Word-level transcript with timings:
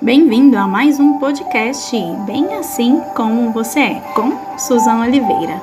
Bem-vindo 0.00 0.56
a 0.56 0.64
mais 0.64 1.00
um 1.00 1.18
podcast 1.18 1.90
Bem 2.24 2.54
Assim 2.54 3.00
Como 3.16 3.50
Você 3.50 3.80
É, 3.80 3.94
com 4.14 4.30
Suzana 4.56 5.06
Oliveira. 5.06 5.60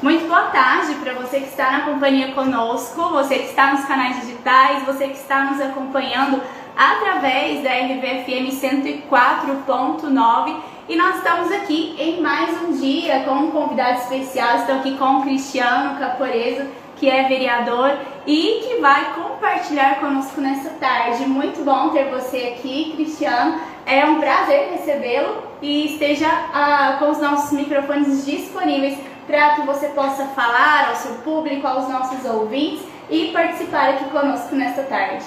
Muito 0.00 0.26
boa 0.26 0.44
tarde 0.44 0.94
para 0.94 1.12
você 1.12 1.40
que 1.40 1.48
está 1.48 1.70
na 1.70 1.82
companhia 1.82 2.32
conosco, 2.32 3.10
você 3.10 3.34
que 3.34 3.50
está 3.50 3.74
nos 3.74 3.84
canais 3.84 4.22
digitais, 4.22 4.82
você 4.86 5.08
que 5.08 5.18
está 5.18 5.44
nos 5.44 5.60
acompanhando 5.60 6.40
através 6.74 7.62
da 7.62 7.70
RVFM 7.70 8.48
104.9 8.50 10.56
e 10.88 10.96
nós 10.96 11.16
estamos 11.16 11.52
aqui 11.52 11.94
em 11.98 12.22
mais 12.22 12.62
um 12.62 12.72
dia 12.72 13.24
com 13.24 13.32
um 13.32 13.50
convidado 13.50 13.98
especial. 13.98 14.56
Estou 14.56 14.76
aqui 14.76 14.96
com 14.96 15.18
o 15.18 15.22
Cristiano 15.22 15.98
Caporeso, 15.98 16.66
que 17.02 17.10
é 17.10 17.26
vereador 17.26 17.96
e 18.24 18.60
que 18.62 18.80
vai 18.80 19.12
compartilhar 19.12 19.98
conosco 19.98 20.40
nessa 20.40 20.70
tarde. 20.70 21.26
Muito 21.26 21.64
bom 21.64 21.88
ter 21.88 22.04
você 22.04 22.54
aqui, 22.54 22.92
Cristiano. 22.94 23.60
É 23.84 24.04
um 24.04 24.20
prazer 24.20 24.68
recebê-lo 24.70 25.42
e 25.60 25.94
esteja 25.94 26.28
ah, 26.28 26.98
com 27.00 27.10
os 27.10 27.18
nossos 27.18 27.50
microfones 27.50 28.24
disponíveis 28.24 28.96
para 29.26 29.56
que 29.56 29.62
você 29.62 29.88
possa 29.88 30.26
falar 30.26 30.90
ao 30.90 30.94
seu 30.94 31.14
público, 31.24 31.66
aos 31.66 31.88
nossos 31.88 32.24
ouvintes 32.24 32.84
e 33.10 33.32
participar 33.32 33.94
aqui 33.94 34.04
conosco 34.04 34.54
nesta 34.54 34.84
tarde. 34.84 35.24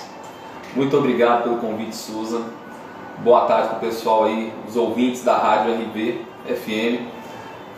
Muito 0.73 0.97
obrigado 0.97 1.43
pelo 1.43 1.57
convite, 1.57 1.93
Suza. 1.93 2.41
Boa 3.17 3.47
tarde 3.47 3.67
para 3.67 3.77
o 3.79 3.81
pessoal 3.81 4.23
aí, 4.23 4.53
os 4.65 4.77
ouvintes 4.77 5.25
da 5.25 5.35
Rádio 5.35 5.73
RV 5.73 6.21
FM. 6.45 7.05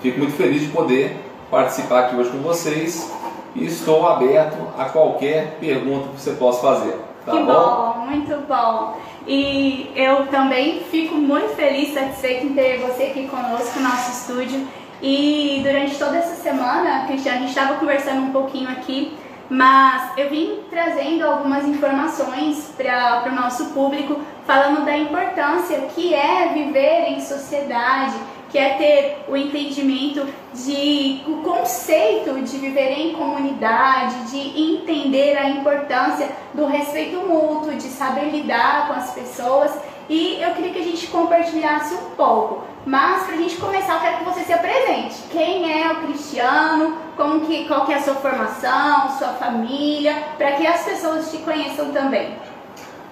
Fico 0.03 0.19
muito 0.19 0.35
feliz 0.35 0.61
de 0.61 0.67
poder 0.67 1.17
participar 1.49 2.01
aqui 2.01 2.15
hoje 2.15 2.29
com 2.29 2.37
vocês 2.39 3.17
e 3.57 3.65
estou 3.65 4.07
aberto 4.07 4.57
a 4.77 4.85
qualquer 4.85 5.57
pergunta 5.59 6.09
que 6.09 6.21
você 6.21 6.31
possa 6.31 6.61
fazer. 6.61 6.95
Tá 7.25 7.31
que 7.31 7.39
bom? 7.39 7.53
bom, 7.53 8.05
muito 8.05 8.47
bom. 8.47 8.97
E 9.27 9.91
eu 9.95 10.27
também 10.27 10.81
fico 10.81 11.15
muito 11.15 11.55
feliz, 11.55 11.93
satisfeito 11.93 12.45
em 12.45 12.53
ter 12.53 12.79
você 12.79 13.03
aqui 13.03 13.27
conosco 13.27 13.79
no 13.79 13.89
nosso 13.89 14.11
estúdio. 14.11 14.65
E 15.01 15.59
durante 15.63 15.97
toda 15.97 16.17
essa 16.17 16.35
semana, 16.35 17.05
Cristiano, 17.07 17.37
a 17.37 17.41
gente 17.41 17.49
estava 17.49 17.75
conversando 17.75 18.21
um 18.21 18.31
pouquinho 18.31 18.69
aqui 18.69 19.17
mas 19.49 20.17
eu 20.17 20.29
vim 20.29 20.59
trazendo 20.69 21.25
algumas 21.25 21.65
informações 21.65 22.73
para 22.75 23.29
o 23.31 23.35
nosso 23.35 23.67
público, 23.67 24.19
falando 24.45 24.85
da 24.85 24.97
importância 24.97 25.81
que 25.95 26.13
é 26.13 26.49
viver 26.53 27.11
em 27.11 27.21
sociedade, 27.21 28.15
que 28.49 28.57
é 28.57 28.73
ter 28.75 29.25
o 29.27 29.35
entendimento 29.35 30.25
de 30.53 31.21
o 31.27 31.41
conceito 31.43 32.41
de 32.41 32.57
viver 32.57 32.91
em 32.91 33.13
comunidade, 33.13 34.31
de 34.31 34.73
entender 34.73 35.37
a 35.37 35.49
importância 35.49 36.29
do 36.53 36.65
respeito 36.65 37.17
mútuo, 37.27 37.75
de 37.75 37.87
saber 37.89 38.29
lidar 38.29 38.87
com 38.87 38.93
as 38.93 39.11
pessoas. 39.11 39.71
E 40.09 40.41
eu 40.41 40.51
queria 40.51 40.71
que 40.71 40.79
a 40.79 40.83
gente 40.83 41.07
compartilhasse 41.07 41.93
um 41.93 42.11
pouco. 42.15 42.63
Mas 42.85 43.23
para 43.23 43.35
a 43.35 43.37
gente 43.37 43.57
começar, 43.57 43.95
eu 43.95 43.99
quero 43.99 44.17
que 44.17 44.23
você 44.25 44.41
se 44.41 44.53
apresente. 44.53 45.15
Quem 45.29 45.81
é 45.81 45.91
o 45.91 45.95
Cristiano? 46.03 46.97
Como 47.17 47.41
que, 47.41 47.65
qual 47.65 47.85
que 47.85 47.93
é 47.93 47.97
a 47.97 48.01
sua 48.01 48.15
formação, 48.15 49.09
sua 49.17 49.29
família, 49.29 50.15
para 50.37 50.53
que 50.53 50.65
as 50.65 50.83
pessoas 50.83 51.29
te 51.29 51.39
conheçam 51.39 51.91
também. 51.91 52.35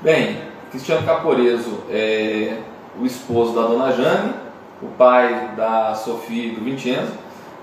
Bem, 0.02 0.42
Cristiano 0.72 1.06
Caporeso 1.06 1.84
é 1.90 2.60
o 3.00 3.06
esposo 3.06 3.54
da 3.54 3.68
dona 3.68 3.92
Jane, 3.92 4.34
o 4.82 4.88
pai 4.88 5.52
da 5.58 5.96
Sofia 5.96 6.48
e 6.48 6.56
do 6.56 6.64
Vincenzo, 6.64 7.14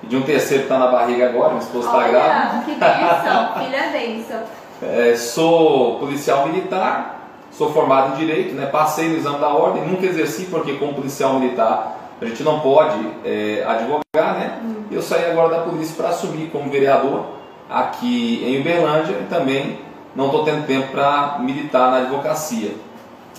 e 0.02 0.06
de 0.06 0.16
um 0.16 0.22
terceiro 0.22 0.64
que 0.64 0.72
está 0.72 0.78
na 0.78 0.88
barriga 0.88 1.28
agora, 1.28 1.50
minha 1.50 1.62
esposa 1.62 1.86
está 1.86 2.08
grávida. 2.08 2.64
que 2.64 2.74
bênção, 2.74 3.54
filha 3.64 3.90
bênção. 3.92 4.40
É, 4.82 5.14
sou 5.14 5.98
policial 6.00 6.48
militar, 6.48 7.21
sou 7.52 7.72
formado 7.72 8.14
em 8.14 8.18
Direito, 8.18 8.54
né, 8.54 8.66
passei 8.66 9.08
no 9.08 9.16
exame 9.16 9.38
da 9.38 9.48
ordem, 9.48 9.86
nunca 9.86 10.06
exerci 10.06 10.46
porque 10.46 10.74
como 10.74 10.94
policial 10.94 11.34
militar 11.34 11.98
a 12.20 12.24
gente 12.24 12.42
não 12.42 12.60
pode 12.60 12.98
é, 13.24 13.64
advogar, 13.66 14.38
né? 14.38 14.60
Hum. 14.62 14.74
Eu 14.90 15.02
saí 15.02 15.30
agora 15.30 15.48
da 15.48 15.62
polícia 15.62 15.94
para 15.96 16.10
assumir 16.10 16.50
como 16.52 16.70
vereador 16.70 17.24
aqui 17.68 18.42
em 18.46 18.60
Uberlândia 18.60 19.16
e 19.20 19.26
também 19.28 19.78
não 20.14 20.26
estou 20.26 20.44
tendo 20.44 20.66
tempo 20.66 20.92
para 20.92 21.38
militar 21.40 21.90
na 21.90 21.96
advocacia. 21.98 22.70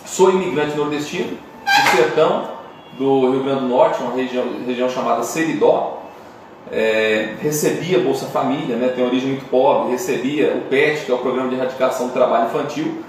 Sou 0.06 0.32
imigrante 0.32 0.76
nordestino, 0.76 1.38
do 1.38 1.96
sertão 1.96 2.50
do 2.98 3.32
Rio 3.32 3.44
Grande 3.44 3.62
do 3.62 3.68
Norte, 3.68 4.02
uma 4.02 4.14
região, 4.14 4.46
região 4.66 4.90
chamada 4.90 5.24
Seridó. 5.24 6.02
É, 6.72 7.36
recebia 7.42 8.00
Bolsa 8.00 8.26
Família, 8.28 8.76
né, 8.76 8.90
tem 8.90 9.06
origem 9.06 9.30
muito 9.30 9.46
pobre, 9.46 9.92
recebia 9.92 10.56
o 10.56 10.62
PET, 10.70 11.06
que 11.06 11.12
é 11.12 11.16
o 11.16 11.20
Programa 11.20 11.50
de 11.50 11.56
Erradicação 11.56 12.08
do 12.08 12.14
Trabalho 12.14 12.46
Infantil. 12.46 13.04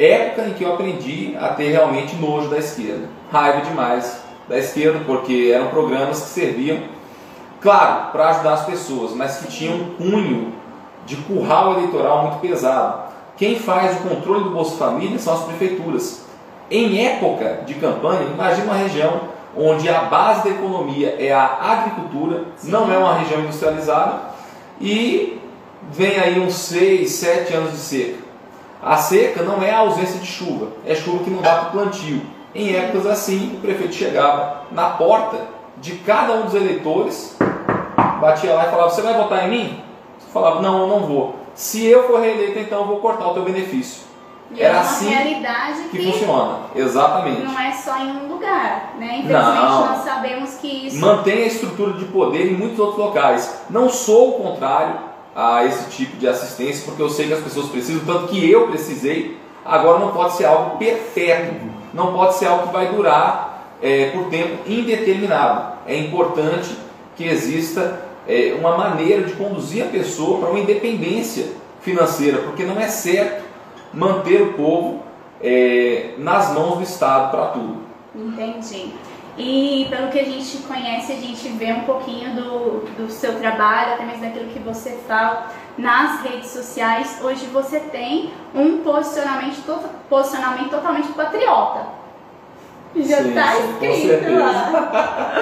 Época 0.00 0.48
em 0.48 0.54
que 0.54 0.64
eu 0.64 0.72
aprendi 0.72 1.36
a 1.38 1.48
ter 1.48 1.72
realmente 1.72 2.16
nojo 2.16 2.48
da 2.48 2.56
esquerda, 2.56 3.06
raiva 3.30 3.60
demais 3.60 4.18
da 4.48 4.56
esquerda, 4.56 5.00
porque 5.06 5.52
eram 5.54 5.68
programas 5.68 6.22
que 6.22 6.28
serviam, 6.30 6.78
claro, 7.60 8.10
para 8.10 8.30
ajudar 8.30 8.54
as 8.54 8.64
pessoas, 8.64 9.12
mas 9.12 9.36
que 9.36 9.48
tinham 9.48 9.74
um 9.74 9.94
cunho 9.96 10.54
de 11.04 11.16
curral 11.16 11.74
eleitoral 11.74 12.22
muito 12.22 12.38
pesado. 12.40 13.10
Quem 13.36 13.58
faz 13.58 13.98
o 13.98 14.08
controle 14.08 14.44
do 14.44 14.50
Bolsa 14.50 14.78
Família 14.78 15.18
são 15.18 15.34
as 15.34 15.44
prefeituras. 15.44 16.24
Em 16.70 17.04
época 17.04 17.64
de 17.66 17.74
campanha, 17.74 18.22
imagine 18.32 18.66
uma 18.66 18.76
região 18.76 19.20
onde 19.54 19.86
a 19.86 20.04
base 20.04 20.44
da 20.44 20.50
economia 20.50 21.14
é 21.18 21.30
a 21.30 21.44
agricultura, 21.44 22.44
Sim. 22.56 22.70
não 22.70 22.90
é 22.90 22.96
uma 22.96 23.18
região 23.18 23.40
industrializada, 23.40 24.18
e 24.80 25.38
vem 25.92 26.18
aí 26.18 26.40
uns 26.40 26.54
6, 26.54 27.10
7 27.10 27.52
anos 27.52 27.72
de 27.72 27.78
seca. 27.78 28.29
A 28.82 28.96
seca 28.96 29.42
não 29.42 29.62
é 29.62 29.70
a 29.70 29.80
ausência 29.80 30.18
de 30.18 30.26
chuva, 30.26 30.68
é 30.86 30.94
chuva 30.94 31.22
que 31.22 31.30
não 31.30 31.42
dá 31.42 31.56
para 31.56 31.68
o 31.68 31.70
plantio. 31.72 32.22
Em 32.54 32.74
épocas 32.74 33.06
assim, 33.06 33.54
o 33.56 33.60
prefeito 33.60 33.94
chegava 33.94 34.62
na 34.72 34.90
porta 34.90 35.38
de 35.76 35.96
cada 35.96 36.32
um 36.34 36.42
dos 36.42 36.54
eleitores, 36.54 37.36
batia 38.20 38.54
lá 38.54 38.66
e 38.66 38.70
falava: 38.70 38.90
Você 38.90 39.02
vai 39.02 39.14
votar 39.14 39.46
em 39.46 39.50
mim? 39.50 39.82
Você 40.18 40.32
falava: 40.32 40.62
Não, 40.62 40.80
eu 40.80 40.86
não 40.86 41.00
vou. 41.00 41.36
Se 41.54 41.86
eu 41.86 42.06
for 42.06 42.20
reeleito, 42.20 42.58
então 42.58 42.80
eu 42.80 42.86
vou 42.86 43.00
cortar 43.00 43.28
o 43.28 43.34
teu 43.34 43.44
benefício. 43.44 44.08
E 44.50 44.60
Era 44.60 44.78
é 44.78 44.80
uma 44.80 44.80
assim 44.80 45.08
realidade 45.08 45.82
que, 45.90 45.98
que, 45.98 46.12
funciona, 46.12 46.58
exatamente. 46.74 47.42
Não 47.42 47.60
é 47.60 47.70
só 47.72 47.96
em 47.98 48.10
um 48.10 48.28
lugar, 48.32 48.94
né? 48.98 49.18
Infelizmente 49.18 49.60
não. 49.60 49.86
nós 49.86 50.04
sabemos 50.04 50.54
que 50.54 50.86
isso. 50.86 50.98
Mantém 50.98 51.44
a 51.44 51.46
estrutura 51.46 51.92
de 51.92 52.06
poder 52.06 52.50
em 52.50 52.56
muitos 52.56 52.78
outros 52.78 52.98
locais. 52.98 53.62
Não 53.70 53.88
sou 53.88 54.30
o 54.30 54.42
contrário 54.42 55.09
a 55.34 55.64
esse 55.64 55.90
tipo 55.90 56.16
de 56.16 56.28
assistência, 56.28 56.84
porque 56.84 57.02
eu 57.02 57.08
sei 57.08 57.26
que 57.26 57.34
as 57.34 57.42
pessoas 57.42 57.68
precisam, 57.68 58.04
tanto 58.04 58.28
que 58.28 58.50
eu 58.50 58.68
precisei. 58.68 59.38
Agora 59.64 59.98
não 59.98 60.12
pode 60.12 60.34
ser 60.34 60.46
algo 60.46 60.78
perfeito 60.78 61.80
não 61.92 62.12
pode 62.12 62.36
ser 62.36 62.46
algo 62.46 62.68
que 62.68 62.72
vai 62.72 62.92
durar 62.94 63.76
é, 63.82 64.10
por 64.10 64.26
tempo 64.26 64.68
indeterminado. 64.68 65.78
É 65.86 65.96
importante 65.96 66.76
que 67.16 67.24
exista 67.24 68.02
é, 68.26 68.56
uma 68.58 68.76
maneira 68.76 69.22
de 69.22 69.32
conduzir 69.34 69.84
a 69.84 69.88
pessoa 69.88 70.38
para 70.38 70.50
uma 70.50 70.60
independência 70.60 71.48
financeira, 71.80 72.38
porque 72.42 72.64
não 72.64 72.78
é 72.78 72.88
certo 72.88 73.44
manter 73.92 74.42
o 74.42 74.52
povo 74.52 75.02
é, 75.42 76.14
nas 76.18 76.52
mãos 76.52 76.76
do 76.76 76.82
Estado 76.82 77.30
para 77.30 77.46
tudo. 77.46 77.78
Entendi. 78.14 78.92
E 79.38 79.86
pelo 79.88 80.08
que 80.08 80.18
a 80.18 80.24
gente 80.24 80.58
conhece, 80.58 81.12
a 81.12 81.16
gente 81.16 81.48
vê 81.50 81.72
um 81.72 81.82
pouquinho 81.82 82.34
do, 82.34 82.80
do 82.96 83.10
seu 83.10 83.38
trabalho, 83.38 83.94
até 83.94 84.04
mesmo 84.04 84.22
daquilo 84.22 84.50
que 84.50 84.58
você 84.58 84.98
fala 85.06 85.50
nas 85.78 86.22
redes 86.22 86.50
sociais. 86.50 87.20
Hoje 87.22 87.46
você 87.46 87.80
tem 87.80 88.32
um 88.54 88.78
posicionamento, 88.78 89.64
to 89.64 89.80
posicionamento 90.08 90.70
totalmente 90.70 91.08
patriota. 91.12 91.86
Já 92.96 93.20
está 93.20 93.56
escrito 93.56 94.38
lá. 94.38 95.32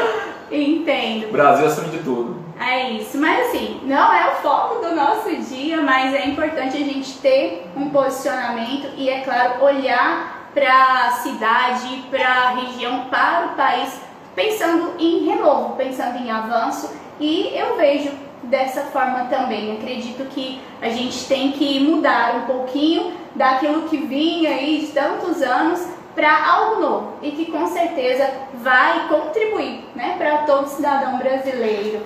Entendo. 0.51 1.33
Brasil 1.33 1.67
acima 1.67 1.89
de 1.89 1.99
tudo. 1.99 2.49
É 2.61 2.91
isso, 2.91 3.17
mas 3.19 3.49
assim, 3.49 3.81
não 3.85 4.13
é 4.13 4.33
o 4.33 4.37
foco 4.37 4.85
do 4.85 4.95
nosso 4.95 5.31
dia, 5.49 5.81
mas 5.81 6.13
é 6.13 6.27
importante 6.27 6.77
a 6.77 6.85
gente 6.85 7.19
ter 7.19 7.71
um 7.77 7.89
posicionamento 7.91 8.89
e, 8.97 9.09
é 9.09 9.21
claro, 9.21 9.63
olhar 9.65 10.38
para 10.55 11.07
a 11.07 11.13
cidade, 11.13 12.05
para 12.11 12.29
a 12.29 12.51
região, 12.51 13.05
para 13.11 13.47
o 13.47 13.57
país, 13.57 14.01
pensando 14.35 14.95
em 14.99 15.27
renovo, 15.27 15.77
pensando 15.77 16.19
em 16.19 16.31
avanço. 16.31 16.91
E 17.21 17.53
eu 17.55 17.77
vejo 17.77 18.11
dessa 18.43 18.83
forma 18.83 19.25
também. 19.25 19.77
Acredito 19.77 20.25
que 20.31 20.61
a 20.81 20.89
gente 20.89 21.27
tem 21.27 21.53
que 21.53 21.81
mudar 21.81 22.37
um 22.37 22.43
pouquinho 22.43 23.13
daquilo 23.35 23.89
que 23.89 23.97
vinha 23.97 24.51
aí 24.51 24.81
de 24.81 24.89
tantos 24.89 25.43
anos 25.43 25.87
para 26.15 26.47
algo 26.47 26.81
novo 26.81 27.13
e 27.23 27.31
que 27.31 27.47
com 27.47 27.67
certeza 27.69 28.29
vai 28.55 29.07
contribuir 29.09 29.85
né, 29.95 30.17
para 30.19 30.39
todo 30.39 30.67
cidadão 30.67 31.19
brasileiro. 31.19 32.05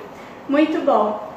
Muito 0.49 0.85
bom. 0.85 1.31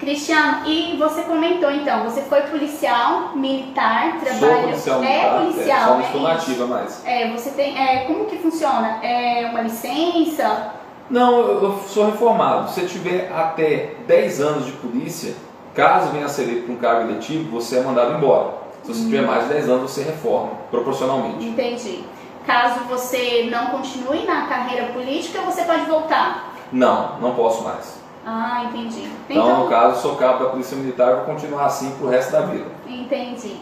Cristiano, 0.00 0.66
e 0.66 0.96
você 0.96 1.22
comentou 1.24 1.70
então, 1.70 2.04
você 2.04 2.22
foi 2.22 2.40
policial 2.42 3.36
militar, 3.36 4.18
trabalha. 4.18 4.62
policial 4.62 5.04
é 5.04 5.38
policial, 5.38 5.78
é, 5.78 5.84
só 5.84 5.94
não 5.94 6.00
estou 6.00 6.20
é 6.20 6.32
nativa 6.32 6.66
mais. 6.66 7.06
É, 7.06 7.30
você 7.30 7.50
tem. 7.50 7.78
É, 7.78 8.04
como 8.06 8.24
que 8.24 8.38
funciona? 8.38 8.98
É 9.04 9.50
uma 9.50 9.60
licença? 9.60 10.72
Não, 11.10 11.40
eu 11.40 11.78
sou 11.86 12.06
reformado. 12.06 12.70
Se 12.70 12.80
você 12.80 12.86
tiver 12.86 13.30
até 13.30 13.96
10 14.06 14.40
anos 14.40 14.64
de 14.64 14.72
polícia, 14.72 15.34
caso 15.74 16.10
venha 16.12 16.24
a 16.24 16.28
ser 16.30 16.44
eleito 16.44 16.62
para 16.62 16.72
um 16.72 16.78
cargo 16.78 17.10
eletivo, 17.10 17.50
você 17.50 17.76
é 17.76 17.82
mandado 17.82 18.14
embora. 18.14 18.54
Se 18.82 18.94
você 18.94 19.00
tiver 19.02 19.26
mais 19.26 19.42
de 19.42 19.52
10 19.52 19.68
anos, 19.68 19.90
você 19.90 20.02
reforma 20.02 20.52
proporcionalmente. 20.70 21.44
Entendi. 21.44 22.04
Caso 22.46 22.80
você 22.88 23.50
não 23.50 23.66
continue 23.66 24.24
na 24.24 24.46
carreira 24.46 24.86
política, 24.94 25.42
você 25.42 25.62
pode 25.64 25.84
voltar? 25.84 26.54
Não, 26.72 27.18
não 27.20 27.34
posso 27.34 27.62
mais. 27.62 27.99
Ah, 28.32 28.62
entendi. 28.64 29.08
Então, 29.28 29.44
então 29.44 29.64
no 29.64 29.68
caso, 29.68 30.00
sou 30.00 30.14
cabo 30.14 30.44
da 30.44 30.50
Polícia 30.50 30.76
Militar, 30.76 31.16
vou 31.16 31.24
continuar 31.24 31.64
assim 31.64 31.90
pro 31.96 32.06
resto 32.06 32.30
da 32.30 32.42
vida. 32.42 32.66
Entendi. 32.86 33.56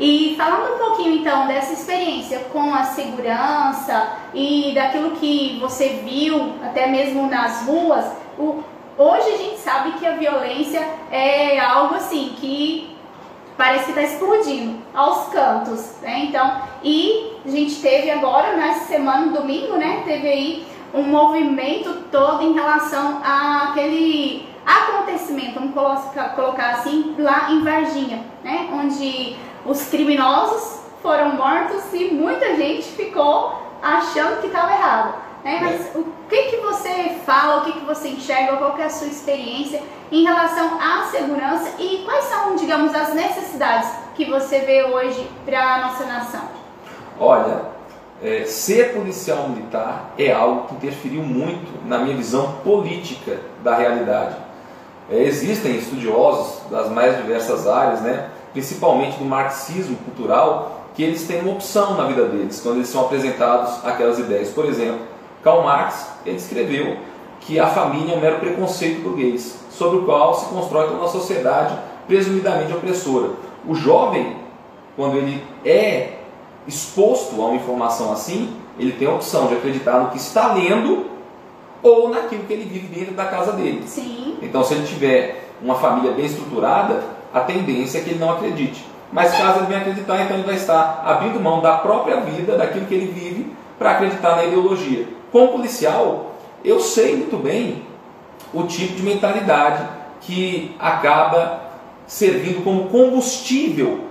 E 0.00 0.34
falando 0.38 0.74
um 0.74 0.78
pouquinho 0.78 1.16
então 1.16 1.46
dessa 1.46 1.74
experiência 1.74 2.38
com 2.50 2.74
a 2.74 2.84
segurança 2.84 4.08
e 4.32 4.72
daquilo 4.74 5.10
que 5.12 5.58
você 5.60 6.00
viu 6.02 6.54
até 6.64 6.86
mesmo 6.86 7.28
nas 7.28 7.66
ruas, 7.66 8.06
o, 8.38 8.64
hoje 8.96 9.28
a 9.34 9.36
gente 9.36 9.58
sabe 9.58 9.92
que 9.92 10.06
a 10.06 10.12
violência 10.12 10.80
é 11.10 11.60
algo 11.60 11.96
assim 11.96 12.34
que 12.40 12.96
parece 13.54 13.84
que 13.84 13.90
está 13.90 14.02
explodindo 14.02 14.78
aos 14.94 15.28
cantos, 15.28 15.96
né? 16.00 16.24
Então, 16.24 16.62
e 16.82 17.32
a 17.44 17.50
gente 17.50 17.74
teve 17.82 18.10
agora 18.10 18.56
nessa 18.56 18.86
semana, 18.86 19.30
domingo, 19.30 19.76
né? 19.76 20.02
Teve 20.06 20.26
aí 20.26 20.66
um 20.94 21.02
movimento 21.02 22.04
todo 22.10 22.42
em 22.42 22.52
relação 22.52 23.20
àquele 23.24 24.48
acontecimento, 24.64 25.54
vamos 25.54 25.74
colocar, 26.34 26.70
assim, 26.70 27.14
lá 27.18 27.50
em 27.50 27.62
Varginha, 27.62 28.24
né? 28.42 28.68
Onde 28.72 29.36
os 29.64 29.88
criminosos 29.88 30.80
foram 31.02 31.30
mortos 31.30 31.84
e 31.92 32.12
muita 32.12 32.56
gente 32.56 32.84
ficou 32.84 33.62
achando 33.82 34.40
que 34.40 34.48
estava 34.48 34.72
errado. 34.72 35.14
Né? 35.44 35.60
Mas 35.62 35.94
o 35.94 36.04
que, 36.28 36.42
que 36.50 36.56
você 36.56 37.20
fala, 37.24 37.58
o 37.58 37.64
que, 37.64 37.72
que 37.74 37.84
você 37.84 38.08
enxerga, 38.08 38.56
qual 38.56 38.74
que 38.74 38.82
é 38.82 38.86
a 38.86 38.90
sua 38.90 39.06
experiência 39.06 39.80
em 40.10 40.24
relação 40.24 40.78
à 40.80 41.04
segurança 41.04 41.70
e 41.78 42.02
quais 42.04 42.24
são, 42.24 42.56
digamos, 42.56 42.92
as 42.92 43.14
necessidades 43.14 43.88
que 44.16 44.24
você 44.24 44.60
vê 44.60 44.82
hoje 44.82 45.30
para 45.44 45.74
a 45.74 45.78
nossa 45.86 46.04
nação? 46.04 46.42
Olha, 47.20 47.75
é, 48.22 48.44
ser 48.44 48.94
policial 48.94 49.48
militar 49.48 50.14
é 50.18 50.32
algo 50.32 50.68
que 50.68 50.74
interferiu 50.74 51.22
muito 51.22 51.86
na 51.86 51.98
minha 51.98 52.16
visão 52.16 52.54
política 52.64 53.38
da 53.62 53.76
realidade. 53.76 54.36
É, 55.10 55.22
existem 55.22 55.76
estudiosos 55.76 56.62
das 56.70 56.90
mais 56.90 57.16
diversas 57.16 57.66
áreas, 57.66 58.00
né, 58.00 58.30
principalmente 58.52 59.18
do 59.18 59.24
marxismo 59.24 59.96
cultural, 59.98 60.86
que 60.94 61.02
eles 61.02 61.26
têm 61.26 61.42
uma 61.42 61.52
opção 61.52 61.94
na 61.94 62.04
vida 62.04 62.24
deles 62.24 62.60
quando 62.60 62.76
eles 62.76 62.88
são 62.88 63.02
apresentados 63.02 63.84
aquelas 63.84 64.18
ideias. 64.18 64.48
Por 64.48 64.64
exemplo, 64.64 65.00
Karl 65.42 65.62
Marx 65.62 66.08
ele 66.24 66.36
escreveu 66.36 66.96
que 67.40 67.60
a 67.60 67.66
família 67.66 68.14
é 68.14 68.16
um 68.16 68.20
mero 68.20 68.40
preconceito 68.40 69.02
burguês, 69.02 69.58
sobre 69.70 69.98
o 69.98 70.04
qual 70.04 70.34
se 70.34 70.46
constrói 70.46 70.86
toda 70.86 70.98
uma 70.98 71.08
sociedade 71.08 71.78
presumidamente 72.08 72.72
opressora. 72.72 73.30
O 73.68 73.74
jovem, 73.74 74.36
quando 74.96 75.16
ele 75.16 75.44
é 75.64 76.15
exposto 76.66 77.40
a 77.40 77.46
uma 77.46 77.56
informação 77.56 78.12
assim, 78.12 78.54
ele 78.78 78.92
tem 78.92 79.08
a 79.08 79.12
opção 79.12 79.46
de 79.46 79.54
acreditar 79.54 80.00
no 80.00 80.10
que 80.10 80.16
está 80.16 80.52
lendo 80.52 81.06
ou 81.82 82.10
naquilo 82.10 82.44
que 82.44 82.52
ele 82.52 82.64
vive 82.64 82.88
dentro 82.88 83.14
da 83.14 83.26
casa 83.26 83.52
dele. 83.52 83.84
Sim. 83.86 84.36
Então, 84.42 84.64
se 84.64 84.74
ele 84.74 84.86
tiver 84.86 85.50
uma 85.62 85.76
família 85.76 86.12
bem 86.12 86.26
estruturada, 86.26 87.02
a 87.32 87.40
tendência 87.40 87.98
é 87.98 88.00
que 88.02 88.10
ele 88.10 88.18
não 88.18 88.30
acredite. 88.30 88.84
Mas 89.12 89.36
caso 89.36 89.60
ele 89.60 89.66
venha 89.66 89.80
acreditar, 89.80 90.22
então 90.22 90.36
ele 90.36 90.46
vai 90.46 90.56
estar 90.56 91.02
abrindo 91.06 91.40
mão 91.40 91.60
da 91.60 91.76
própria 91.78 92.20
vida, 92.20 92.56
daquilo 92.56 92.86
que 92.86 92.94
ele 92.94 93.12
vive, 93.12 93.52
para 93.78 93.92
acreditar 93.92 94.36
na 94.36 94.44
ideologia. 94.44 95.06
Como 95.30 95.52
policial, 95.52 96.32
eu 96.64 96.80
sei 96.80 97.16
muito 97.16 97.36
bem 97.36 97.82
o 98.52 98.64
tipo 98.64 98.94
de 98.94 99.02
mentalidade 99.02 99.86
que 100.22 100.74
acaba 100.78 101.60
servindo 102.06 102.64
como 102.64 102.88
combustível 102.88 104.05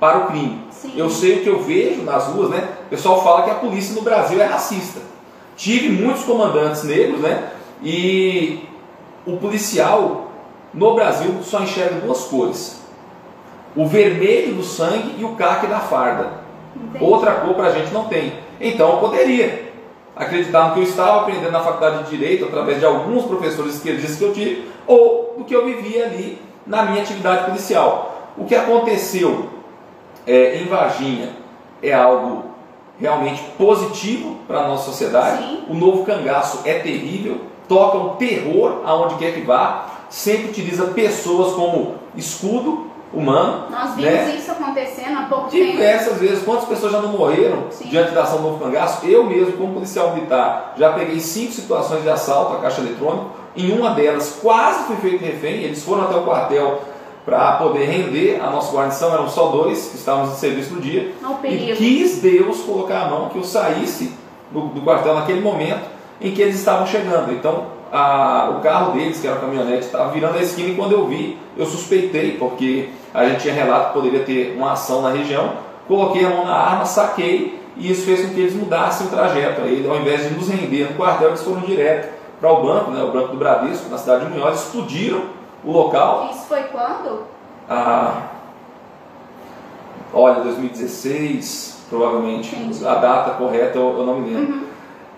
para 0.00 0.18
o 0.18 0.26
crime. 0.28 0.64
Sim. 0.70 0.94
Eu 0.96 1.10
sei 1.10 1.38
o 1.38 1.42
que 1.42 1.48
eu 1.48 1.62
vejo 1.62 2.02
nas 2.02 2.24
ruas, 2.28 2.50
né? 2.50 2.68
O 2.86 2.88
pessoal 2.88 3.22
fala 3.22 3.42
que 3.42 3.50
a 3.50 3.56
polícia 3.56 3.94
no 3.94 4.00
Brasil 4.00 4.40
é 4.40 4.46
racista. 4.46 5.00
Tive 5.56 5.90
muitos 5.90 6.24
comandantes 6.24 6.82
negros, 6.84 7.20
né? 7.20 7.50
E 7.82 8.66
o 9.26 9.36
policial 9.36 10.32
no 10.72 10.94
Brasil 10.94 11.42
só 11.42 11.60
enxerga 11.60 12.00
duas 12.00 12.24
cores: 12.24 12.80
o 13.76 13.86
vermelho 13.86 14.54
do 14.54 14.62
sangue 14.62 15.16
e 15.18 15.24
o 15.24 15.34
caque 15.34 15.66
da 15.66 15.80
farda. 15.80 16.40
Entendi. 16.74 17.04
Outra 17.04 17.32
cor 17.32 17.54
para 17.54 17.66
a 17.66 17.72
gente 17.72 17.92
não 17.92 18.04
tem. 18.04 18.32
Então 18.58 18.92
eu 18.92 18.96
poderia 18.98 19.70
acreditar 20.16 20.68
no 20.68 20.74
que 20.74 20.80
eu 20.80 20.84
estava 20.84 21.22
aprendendo 21.22 21.52
na 21.52 21.60
faculdade 21.60 22.04
de 22.04 22.10
Direito, 22.10 22.44
através 22.44 22.78
de 22.78 22.86
alguns 22.86 23.24
professores 23.24 23.74
esquerdistas 23.76 24.16
que 24.16 24.24
eu 24.24 24.32
tive, 24.32 24.68
ou 24.86 25.34
do 25.38 25.44
que 25.44 25.54
eu 25.54 25.64
vivia 25.66 26.06
ali 26.06 26.40
na 26.66 26.84
minha 26.84 27.02
atividade 27.02 27.46
policial. 27.46 28.30
O 28.36 28.44
que 28.44 28.54
aconteceu 28.54 29.59
é, 30.30 30.58
em 30.58 30.66
Varginha 30.66 31.30
é 31.82 31.92
algo 31.92 32.44
realmente 33.00 33.42
positivo 33.58 34.36
para 34.46 34.60
a 34.60 34.68
nossa 34.68 34.84
sociedade. 34.84 35.42
Sim. 35.42 35.64
O 35.68 35.74
novo 35.74 36.04
cangaço 36.04 36.60
é 36.64 36.74
terrível, 36.74 37.40
toca 37.66 37.98
um 37.98 38.10
terror 38.10 38.82
aonde 38.84 39.16
quer 39.16 39.34
que 39.34 39.40
vá, 39.40 39.86
sempre 40.08 40.50
utiliza 40.50 40.86
pessoas 40.86 41.54
como 41.54 41.96
escudo 42.14 42.90
humano. 43.12 43.66
Nós 43.70 43.96
vimos 43.96 44.12
né? 44.12 44.36
isso 44.36 44.52
acontecendo 44.52 45.18
há 45.18 45.22
pouco 45.22 45.50
tempo. 45.50 45.72
Diversas 45.72 46.18
vezes, 46.18 46.44
quantas 46.44 46.66
pessoas 46.66 46.92
já 46.92 47.00
não 47.00 47.08
morreram 47.08 47.64
Sim. 47.70 47.88
diante 47.88 48.12
da 48.12 48.22
ação 48.22 48.38
do 48.38 48.44
novo 48.44 48.64
cangaço? 48.64 49.04
Eu 49.04 49.24
mesmo, 49.24 49.54
como 49.54 49.74
policial 49.74 50.14
militar, 50.14 50.74
já 50.76 50.92
peguei 50.92 51.18
cinco 51.18 51.52
situações 51.52 52.04
de 52.04 52.10
assalto 52.10 52.54
à 52.54 52.58
caixa 52.60 52.80
eletrônica. 52.80 53.40
Em 53.56 53.72
uma 53.72 53.94
delas, 53.94 54.38
quase 54.40 54.84
fui 54.84 54.96
feito 54.96 55.24
refém. 55.24 55.62
Eles 55.64 55.82
foram 55.82 56.04
até 56.04 56.14
o 56.14 56.22
quartel 56.22 56.82
para 57.24 57.52
poder 57.52 57.84
render 57.84 58.40
a 58.42 58.50
nossa 58.50 58.72
guarnição. 58.74 59.12
Eram 59.12 59.28
só 59.28 59.46
dois 59.48 59.88
que 59.88 59.96
estávamos 59.96 60.32
em 60.32 60.36
serviço 60.36 60.74
no 60.74 60.80
dia. 60.80 61.12
E 61.72 61.72
quis 61.76 62.18
Deus 62.20 62.60
colocar 62.62 63.02
a 63.02 63.08
mão 63.10 63.28
que 63.28 63.36
eu 63.38 63.44
saísse 63.44 64.12
do, 64.50 64.60
do 64.68 64.80
quartel 64.82 65.14
naquele 65.14 65.40
momento 65.40 65.82
em 66.20 66.32
que 66.32 66.42
eles 66.42 66.56
estavam 66.56 66.86
chegando. 66.86 67.32
Então, 67.32 67.66
a- 67.92 68.54
o 68.58 68.60
carro 68.62 68.92
deles, 68.92 69.20
que 69.20 69.26
era 69.26 69.36
uma 69.36 69.42
caminhonete, 69.42 69.84
estava 69.86 70.10
virando 70.10 70.38
a 70.38 70.42
esquina 70.42 70.68
e 70.70 70.74
quando 70.74 70.92
eu 70.92 71.06
vi, 71.06 71.38
eu 71.56 71.66
suspeitei, 71.66 72.32
porque 72.38 72.88
a 73.12 73.24
gente 73.28 73.40
tinha 73.42 73.54
relato 73.54 73.88
que 73.88 73.92
poderia 73.94 74.20
ter 74.24 74.54
uma 74.56 74.72
ação 74.72 75.02
na 75.02 75.10
região. 75.10 75.52
Coloquei 75.88 76.24
a 76.24 76.30
mão 76.30 76.44
na 76.44 76.54
arma, 76.54 76.84
saquei 76.84 77.58
e 77.76 77.90
isso 77.90 78.04
fez 78.04 78.26
com 78.26 78.34
que 78.34 78.40
eles 78.40 78.54
mudassem 78.54 79.06
o 79.06 79.10
trajeto. 79.10 79.62
Aí, 79.62 79.84
ao 79.88 79.96
invés 79.96 80.28
de 80.28 80.34
nos 80.34 80.48
render 80.48 80.84
no 80.90 80.94
quartel, 80.96 81.28
eles 81.28 81.42
foram 81.42 81.60
direto 81.62 82.08
para 82.40 82.52
o 82.52 82.62
banco, 82.62 82.90
né, 82.90 83.02
o 83.02 83.10
Banco 83.10 83.28
do 83.28 83.36
Bradesco, 83.36 83.90
na 83.90 83.98
cidade 83.98 84.24
de 84.24 84.30
Munhoz, 84.32 84.60
explodiram 84.60 85.22
o 85.64 85.72
local. 85.72 86.28
Isso 86.32 86.46
foi 86.46 86.62
quando? 86.64 87.24
Ah, 87.68 88.22
olha, 90.12 90.40
2016, 90.40 91.86
provavelmente. 91.88 92.54
Entendi. 92.54 92.86
A 92.86 92.94
data 92.94 93.30
correta 93.32 93.78
eu, 93.78 94.04
não 94.04 94.20
me 94.20 94.34
lembro. 94.34 94.54
Uhum. 94.54 94.64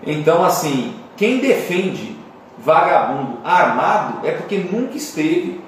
Então, 0.05 0.43
assim, 0.43 0.95
quem 1.15 1.39
defende 1.39 2.17
vagabundo 2.57 3.39
armado 3.43 4.25
é 4.25 4.31
porque 4.31 4.57
nunca 4.57 4.95
esteve 4.95 5.61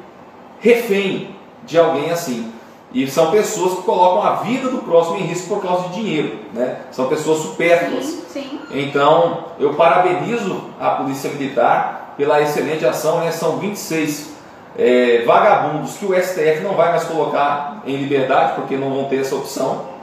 refém 0.60 1.36
de 1.66 1.78
alguém 1.78 2.12
assim. 2.12 2.52
E 2.94 3.08
são 3.08 3.32
pessoas 3.32 3.74
que 3.74 3.82
colocam 3.82 4.24
a 4.24 4.36
vida 4.36 4.70
do 4.70 4.78
próximo 4.80 5.18
em 5.18 5.24
risco 5.24 5.50
por 5.50 5.62
causa 5.62 5.90
de 5.90 5.96
dinheiro, 5.96 6.40
né? 6.54 6.82
São 6.92 7.08
pessoas 7.08 7.40
supérfluas. 7.40 8.06
Sim, 8.06 8.24
sim. 8.30 8.60
Então, 8.72 9.46
eu 9.60 9.74
parabenizo 9.74 10.62
a 10.80 10.92
Polícia 10.92 11.30
Militar 11.32 12.14
pela 12.16 12.42
excelente 12.42 12.86
ação, 12.86 13.20
né? 13.20 13.32
São 13.32 13.58
26 13.58 14.35
é, 14.78 15.24
vagabundos 15.26 15.98
que 15.98 16.06
o 16.06 16.14
STF 16.14 16.62
não 16.62 16.74
vai 16.74 16.90
mais 16.90 17.04
colocar 17.06 17.82
em 17.86 17.96
liberdade, 17.96 18.54
porque 18.56 18.76
não 18.76 18.94
vão 18.94 19.06
ter 19.06 19.22
essa 19.22 19.36
opção. 19.36 19.96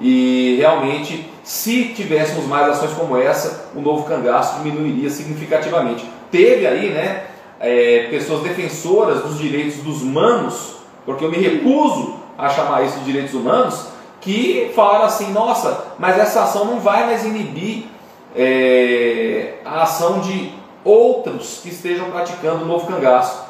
E 0.00 0.56
realmente, 0.58 1.30
se 1.42 1.86
tivéssemos 1.94 2.46
mais 2.46 2.68
ações 2.68 2.92
como 2.92 3.16
essa, 3.16 3.70
o 3.74 3.80
novo 3.80 4.04
cangaço 4.04 4.62
diminuiria 4.62 5.10
significativamente. 5.10 6.04
Teve 6.30 6.66
aí, 6.66 6.90
né, 6.90 7.24
é, 7.60 8.08
pessoas 8.10 8.42
defensoras 8.42 9.22
dos 9.22 9.38
direitos 9.38 9.76
dos 9.76 10.02
humanos, 10.02 10.76
porque 11.04 11.24
eu 11.24 11.30
me 11.30 11.38
recuso 11.38 12.16
a 12.38 12.48
chamar 12.48 12.84
isso 12.84 12.98
de 12.98 13.04
direitos 13.04 13.34
humanos, 13.34 13.86
que 14.20 14.72
falaram 14.74 15.04
assim: 15.04 15.32
nossa, 15.32 15.86
mas 15.98 16.18
essa 16.18 16.44
ação 16.44 16.64
não 16.64 16.80
vai 16.80 17.06
mais 17.06 17.24
inibir 17.24 17.86
é, 18.34 19.54
a 19.64 19.82
ação 19.82 20.20
de 20.20 20.52
outros 20.84 21.60
que 21.62 21.68
estejam 21.68 22.10
praticando 22.10 22.64
o 22.64 22.66
novo 22.66 22.86
cangaço. 22.86 23.41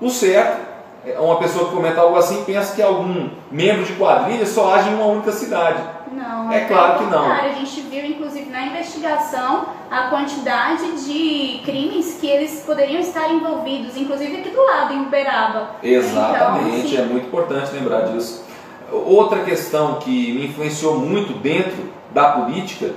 O 0.00 0.10
certo, 0.10 0.60
é, 1.06 1.18
uma 1.18 1.36
pessoa 1.36 1.68
que 1.68 1.74
comenta 1.74 2.00
algo 2.00 2.16
assim 2.16 2.44
pensa 2.44 2.74
que 2.74 2.82
algum 2.82 3.28
membro 3.50 3.84
de 3.84 3.92
quadrilha 3.94 4.46
só 4.46 4.74
age 4.74 4.90
em 4.90 4.94
uma 4.94 5.06
única 5.06 5.32
cidade. 5.32 5.82
Não, 6.12 6.50
É 6.52 6.60
claro 6.60 6.98
que 6.98 7.10
não. 7.10 7.30
A 7.30 7.48
gente 7.48 7.80
viu, 7.82 8.04
inclusive, 8.04 8.48
na 8.48 8.66
investigação, 8.66 9.66
a 9.90 10.08
quantidade 10.08 11.04
de 11.04 11.60
crimes 11.64 12.18
que 12.20 12.26
eles 12.26 12.62
poderiam 12.64 13.00
estar 13.00 13.30
envolvidos, 13.32 13.96
inclusive 13.96 14.36
aqui 14.36 14.50
do 14.50 14.64
lado, 14.64 14.94
em 14.94 15.02
Uberaba. 15.02 15.70
Exatamente, 15.82 16.94
Então, 16.94 17.04
é 17.04 17.08
muito 17.08 17.26
importante 17.26 17.72
lembrar 17.72 18.02
disso. 18.02 18.44
Outra 18.92 19.40
questão 19.40 19.96
que 19.96 20.32
me 20.32 20.46
influenciou 20.46 20.98
muito 20.98 21.32
dentro 21.40 21.92
da 22.12 22.32
política, 22.32 22.92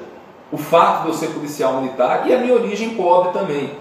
o 0.52 0.58
fato 0.58 1.04
de 1.04 1.08
eu 1.08 1.14
ser 1.14 1.28
policial 1.30 1.82
militar 1.82 2.28
e 2.28 2.34
a 2.34 2.38
minha 2.38 2.54
origem 2.54 2.92
pobre 2.92 3.32
também. 3.32 3.72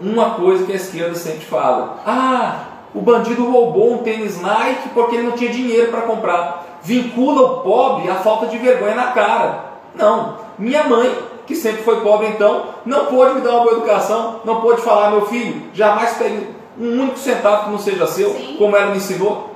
Uma 0.00 0.30
coisa 0.30 0.64
que 0.64 0.72
a 0.72 0.76
esquerda 0.76 1.14
sempre 1.14 1.44
fala: 1.44 1.98
ah, 2.06 2.64
o 2.94 3.00
bandido 3.00 3.50
roubou 3.50 3.94
um 3.94 3.98
tênis 3.98 4.40
Nike 4.40 4.90
porque 4.90 5.16
ele 5.16 5.28
não 5.28 5.36
tinha 5.36 5.50
dinheiro 5.50 5.90
para 5.90 6.02
comprar. 6.02 6.80
vincula 6.82 7.42
o 7.42 7.60
pobre 7.60 8.10
à 8.10 8.16
falta 8.16 8.46
de 8.46 8.58
vergonha 8.58 8.94
na 8.94 9.08
cara. 9.08 9.64
Não. 9.94 10.36
Minha 10.58 10.84
mãe, 10.84 11.14
que 11.46 11.54
sempre 11.54 11.82
foi 11.82 12.00
pobre 12.00 12.28
então, 12.28 12.64
não 12.84 13.06
pôde 13.06 13.34
me 13.34 13.40
dar 13.40 13.52
uma 13.52 13.64
boa 13.64 13.72
educação, 13.76 14.40
não 14.44 14.60
pôde 14.60 14.80
falar, 14.82 15.10
meu 15.10 15.26
filho, 15.26 15.62
jamais 15.72 16.14
pegue 16.16 16.48
um 16.78 17.00
único 17.02 17.18
centavo 17.18 17.64
que 17.64 17.70
não 17.70 17.78
seja 17.78 18.06
seu, 18.06 18.30
Sim. 18.30 18.56
como 18.58 18.76
ela 18.76 18.90
me 18.90 18.96
ensinou. 18.96 19.50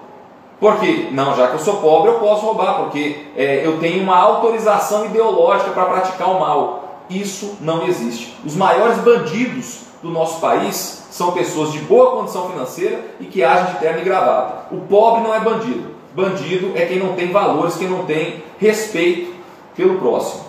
Porque, 0.58 1.08
não, 1.12 1.36
já 1.36 1.48
que 1.48 1.54
eu 1.54 1.58
sou 1.58 1.76
pobre, 1.76 2.10
eu 2.10 2.18
posso 2.18 2.46
roubar, 2.46 2.78
porque 2.78 3.26
é, 3.36 3.66
eu 3.66 3.78
tenho 3.78 4.02
uma 4.02 4.16
autorização 4.16 5.04
ideológica 5.04 5.70
para 5.70 5.84
praticar 5.84 6.30
o 6.30 6.40
mal. 6.40 7.02
Isso 7.10 7.58
não 7.60 7.86
existe. 7.86 8.36
Os 8.44 8.56
maiores 8.56 8.98
bandidos 8.98 9.85
do 10.02 10.10
nosso 10.10 10.40
país 10.40 11.06
são 11.10 11.32
pessoas 11.32 11.72
de 11.72 11.78
boa 11.80 12.12
condição 12.12 12.50
financeira 12.50 13.04
e 13.18 13.24
que 13.24 13.42
agem 13.42 13.74
de 13.74 13.80
terno 13.80 14.00
e 14.00 14.04
gravata. 14.04 14.74
O 14.74 14.80
pobre 14.82 15.22
não 15.22 15.34
é 15.34 15.40
bandido. 15.40 15.96
Bandido 16.14 16.72
é 16.74 16.86
quem 16.86 16.98
não 16.98 17.14
tem 17.14 17.30
valores, 17.30 17.76
quem 17.76 17.88
não 17.88 18.04
tem 18.04 18.42
respeito 18.58 19.34
pelo 19.74 19.98
próximo. 19.98 20.44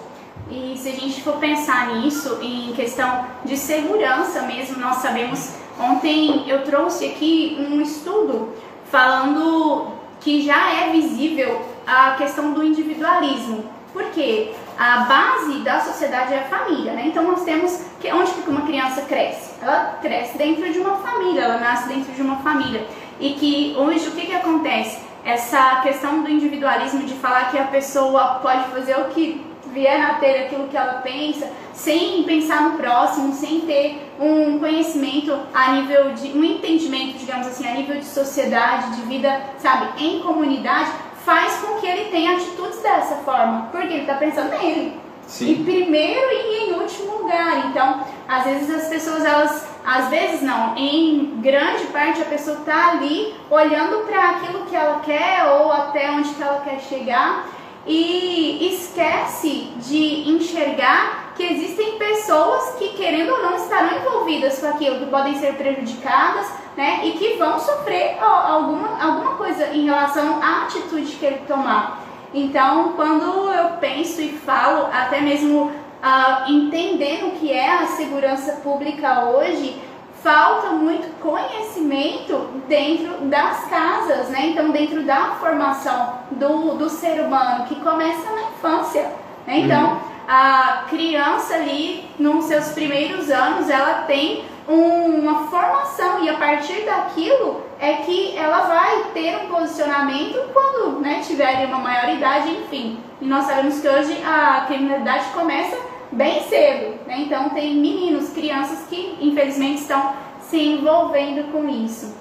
E 0.50 0.77
se 0.77 0.89
a 0.89 0.92
gente 0.94 1.22
for 1.22 1.36
pensar 1.38 1.96
nisso, 1.96 2.38
em 2.42 2.72
questão 2.74 3.25
de 3.44 3.58
segurança 3.58 4.42
mesmo, 4.44 4.80
nós 4.80 4.98
sabemos. 4.98 5.51
Ontem 5.80 6.50
eu 6.50 6.63
trouxe 6.63 7.06
aqui 7.06 7.58
um 7.60 7.82
estudo 7.82 8.50
falando 8.89 9.88
que 10.22 10.42
já 10.42 10.74
é 10.74 10.92
visível 10.92 11.62
a 11.86 12.12
questão 12.12 12.54
do 12.54 12.63
individualismo. 12.63 13.66
Por 13.94 14.06
quê? 14.12 14.54
A 14.77 15.00
base 15.01 15.60
da 15.60 15.79
sociedade 15.79 16.34
é 16.34 16.39
a 16.39 16.43
família, 16.43 16.93
né? 16.93 17.05
Então 17.07 17.24
nós 17.24 17.43
temos 17.43 17.84
que 18.00 18.12
onde 18.13 18.31
que 18.31 18.50
uma 18.50 18.62
criança 18.62 19.01
cresce? 19.01 19.51
Ela 19.62 19.98
cresce 20.01 20.38
dentro 20.38 20.72
de 20.72 20.77
uma 20.77 20.98
família, 20.98 21.41
ela 21.41 21.57
nasce 21.57 21.88
dentro 21.88 22.13
de 22.13 22.22
uma 22.22 22.38
família. 22.38 22.86
E 23.19 23.31
que 23.31 23.75
hoje 23.75 24.07
o 24.07 24.12
que, 24.12 24.27
que 24.27 24.36
acontece? 24.36 25.00
Essa 25.25 25.81
questão 25.81 26.22
do 26.22 26.29
individualismo 26.29 27.03
de 27.03 27.15
falar 27.15 27.50
que 27.50 27.57
a 27.57 27.65
pessoa 27.65 28.36
pode 28.36 28.65
fazer 28.65 28.96
o 29.00 29.05
que 29.05 29.43
vier 29.74 30.00
na 30.00 30.15
telha 30.15 30.46
aquilo 30.46 30.67
que 30.67 30.77
ela 30.77 31.01
pensa, 31.01 31.50
sem 31.74 32.24
pensar 32.24 32.62
no 32.62 32.77
próximo, 32.77 33.34
sem 33.34 33.62
ter 33.62 34.12
um 34.19 34.60
conhecimento 34.60 35.38
a 35.53 35.74
nível 35.74 36.13
de 36.13 36.29
um 36.29 36.43
entendimento, 36.43 37.17
digamos 37.17 37.48
assim, 37.48 37.67
a 37.67 37.74
nível 37.74 37.98
de 37.98 38.05
sociedade, 38.05 38.96
de 38.96 39.01
vida, 39.03 39.41
sabe, 39.60 40.03
em 40.03 40.19
comunidade, 40.19 40.91
faz 41.27 41.57
com 41.57 41.75
que 41.75 41.86
ele 41.86 42.10
tenha 42.10 42.38
atitudes 42.38 42.79
dessa 42.81 43.15
forma, 43.17 43.67
porque 43.69 43.88
ele 43.88 44.01
está 44.03 44.13
pensando 44.13 44.50
nele. 44.51 44.98
Sim. 45.27 45.51
Em 45.51 45.63
primeiro 45.65 46.31
e 46.31 46.69
em 46.69 46.74
último 46.75 47.17
lugar. 47.17 47.67
Então, 47.67 48.01
às 48.25 48.46
vezes 48.46 48.74
as 48.74 48.88
pessoas, 48.88 49.25
elas, 49.25 49.67
às 49.86 50.07
vezes 50.07 50.41
não, 50.41 50.77
em 50.77 51.41
grande 51.41 51.84
parte 51.88 52.22
a 52.22 52.25
pessoa 52.25 52.60
está 52.60 52.91
ali 52.91 53.36
olhando 53.50 54.05
para 54.05 54.29
aquilo 54.29 54.65
que 54.67 54.75
ela 54.75 55.01
quer 55.01 55.43
ou 55.48 55.69
até 55.69 56.10
onde 56.12 56.29
que 56.29 56.41
ela 56.41 56.62
quer 56.62 56.79
chegar 56.79 57.46
e 57.86 58.74
esquece 58.74 59.74
de 59.81 60.29
enxergar 60.29 61.26
que 61.38 61.44
existem 61.44 61.98
pessoas 62.00 62.75
que, 62.75 62.89
querendo 62.89 63.32
ou 63.32 63.41
não, 63.44 63.56
estarão 63.56 64.00
envolvidas 64.00 64.60
com 64.60 64.67
aquilo, 64.67 65.00
que 65.00 65.06
podem 65.06 65.36
ser 65.36 65.53
prejudicadas, 65.53 66.51
né, 66.75 67.01
e 67.06 67.12
que 67.12 67.36
vão 67.38 67.60
sofrer 67.60 68.17
alguma, 68.20 69.01
alguma 69.01 69.36
coisa 69.36 69.67
em 69.67 69.86
relação 69.86 70.41
à 70.44 70.63
atitude 70.63 71.15
que 71.15 71.25
ele 71.25 71.41
tomar. 71.48 72.03
Então, 72.34 72.94
quando 72.96 73.51
eu 73.51 73.77
penso 73.79 74.22
e 74.22 74.29
falo, 74.29 74.88
até 74.91 75.22
mesmo 75.22 75.65
uh, 75.67 76.51
entendendo 76.51 77.27
o 77.27 77.32
que 77.32 77.51
é 77.51 77.72
a 77.72 77.88
segurança 77.88 78.53
pública 78.63 79.25
hoje, 79.25 79.82
falta 80.22 80.72
muito 80.72 81.08
conhecimento 81.22 82.50
dentro 82.67 83.25
das 83.25 83.65
casas, 83.65 84.29
né? 84.29 84.48
Então, 84.48 84.72
dentro 84.72 85.03
da 85.03 85.36
formação 85.39 86.20
do, 86.32 86.75
do 86.75 86.89
ser 86.89 87.22
humano, 87.22 87.65
que 87.65 87.75
começa 87.75 88.29
na 88.32 88.41
infância. 88.50 89.03
Né? 89.46 89.60
Então, 89.60 89.94
uhum. 89.94 90.16
A 90.27 90.84
criança 90.89 91.55
ali, 91.55 92.05
nos 92.19 92.46
seus 92.46 92.69
primeiros 92.69 93.29
anos, 93.29 93.69
ela 93.69 94.01
tem 94.01 94.43
um, 94.67 95.19
uma 95.19 95.48
formação 95.48 96.22
e 96.24 96.29
a 96.29 96.34
partir 96.34 96.81
daquilo 96.81 97.63
é 97.79 97.93
que 97.93 98.36
ela 98.36 98.67
vai 98.67 99.03
ter 99.13 99.38
um 99.38 99.48
posicionamento 99.48 100.38
quando 100.51 101.00
né, 101.00 101.22
tiver 101.25 101.65
uma 101.67 101.77
maioridade, 101.77 102.50
enfim. 102.51 103.00
E 103.22 103.25
nós 103.25 103.46
sabemos 103.46 103.79
que 103.79 103.88
hoje 103.88 104.22
a 104.25 104.65
criminalidade 104.67 105.29
começa 105.34 105.77
bem 106.12 106.43
cedo, 106.43 107.00
né? 107.07 107.19
Então 107.19 107.50
tem 107.50 107.75
meninos, 107.75 108.29
crianças 108.29 108.86
que 108.88 109.17
infelizmente 109.22 109.81
estão 109.81 110.13
se 110.41 110.60
envolvendo 110.60 111.51
com 111.51 111.67
isso. 111.69 112.15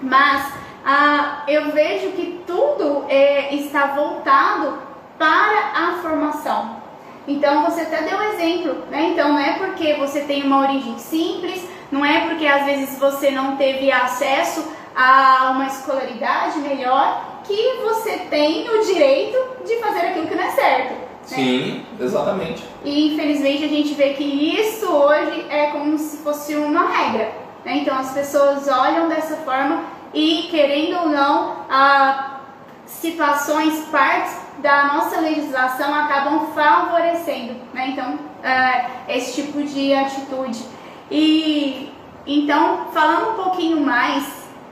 Mas 0.00 0.52
ah, 0.84 1.42
eu 1.46 1.70
vejo 1.72 2.12
que 2.12 2.42
tudo 2.46 3.04
é, 3.08 3.54
está 3.54 3.86
voltado 3.88 4.78
para 5.18 5.72
a 5.74 5.98
formação. 6.02 6.83
Então 7.26 7.64
você 7.64 7.82
até 7.82 8.02
deu 8.02 8.20
exemplo, 8.22 8.84
né? 8.90 9.10
Então 9.12 9.32
não 9.32 9.38
é 9.38 9.54
porque 9.54 9.94
você 9.94 10.20
tem 10.22 10.42
uma 10.42 10.60
origem 10.60 10.98
simples, 10.98 11.64
não 11.90 12.04
é 12.04 12.28
porque 12.28 12.46
às 12.46 12.64
vezes 12.64 12.98
você 12.98 13.30
não 13.30 13.56
teve 13.56 13.90
acesso 13.90 14.64
a 14.94 15.50
uma 15.54 15.66
escolaridade 15.66 16.58
melhor 16.58 17.40
que 17.44 17.78
você 17.82 18.18
tem 18.30 18.68
o 18.68 18.84
direito 18.84 19.36
de 19.66 19.76
fazer 19.76 20.00
aquilo 20.00 20.26
que 20.26 20.34
não 20.34 20.44
é 20.44 20.50
certo. 20.50 21.04
Sim, 21.22 21.84
exatamente. 21.98 22.62
E 22.84 23.14
infelizmente 23.14 23.64
a 23.64 23.68
gente 23.68 23.94
vê 23.94 24.10
que 24.10 24.24
isso 24.24 24.86
hoje 24.86 25.46
é 25.48 25.68
como 25.68 25.96
se 25.98 26.18
fosse 26.18 26.54
uma 26.54 26.86
regra. 26.90 27.32
Né? 27.64 27.78
Então 27.78 27.96
as 27.96 28.12
pessoas 28.12 28.68
olham 28.68 29.08
dessa 29.08 29.36
forma 29.36 29.84
e, 30.12 30.48
querendo 30.50 30.98
ou 31.00 31.08
não, 31.08 31.56
a 31.70 32.40
situações, 32.86 33.86
partes 33.90 34.43
da 34.58 34.94
nossa 34.94 35.20
legislação 35.20 35.94
acabam 35.94 36.46
favorecendo, 36.54 37.54
né? 37.72 37.88
Então, 37.88 38.18
é, 38.42 39.16
esse 39.16 39.42
tipo 39.42 39.62
de 39.62 39.92
atitude. 39.92 40.64
E 41.10 41.92
então, 42.26 42.86
falando 42.92 43.32
um 43.32 43.42
pouquinho 43.42 43.80
mais, 43.80 44.24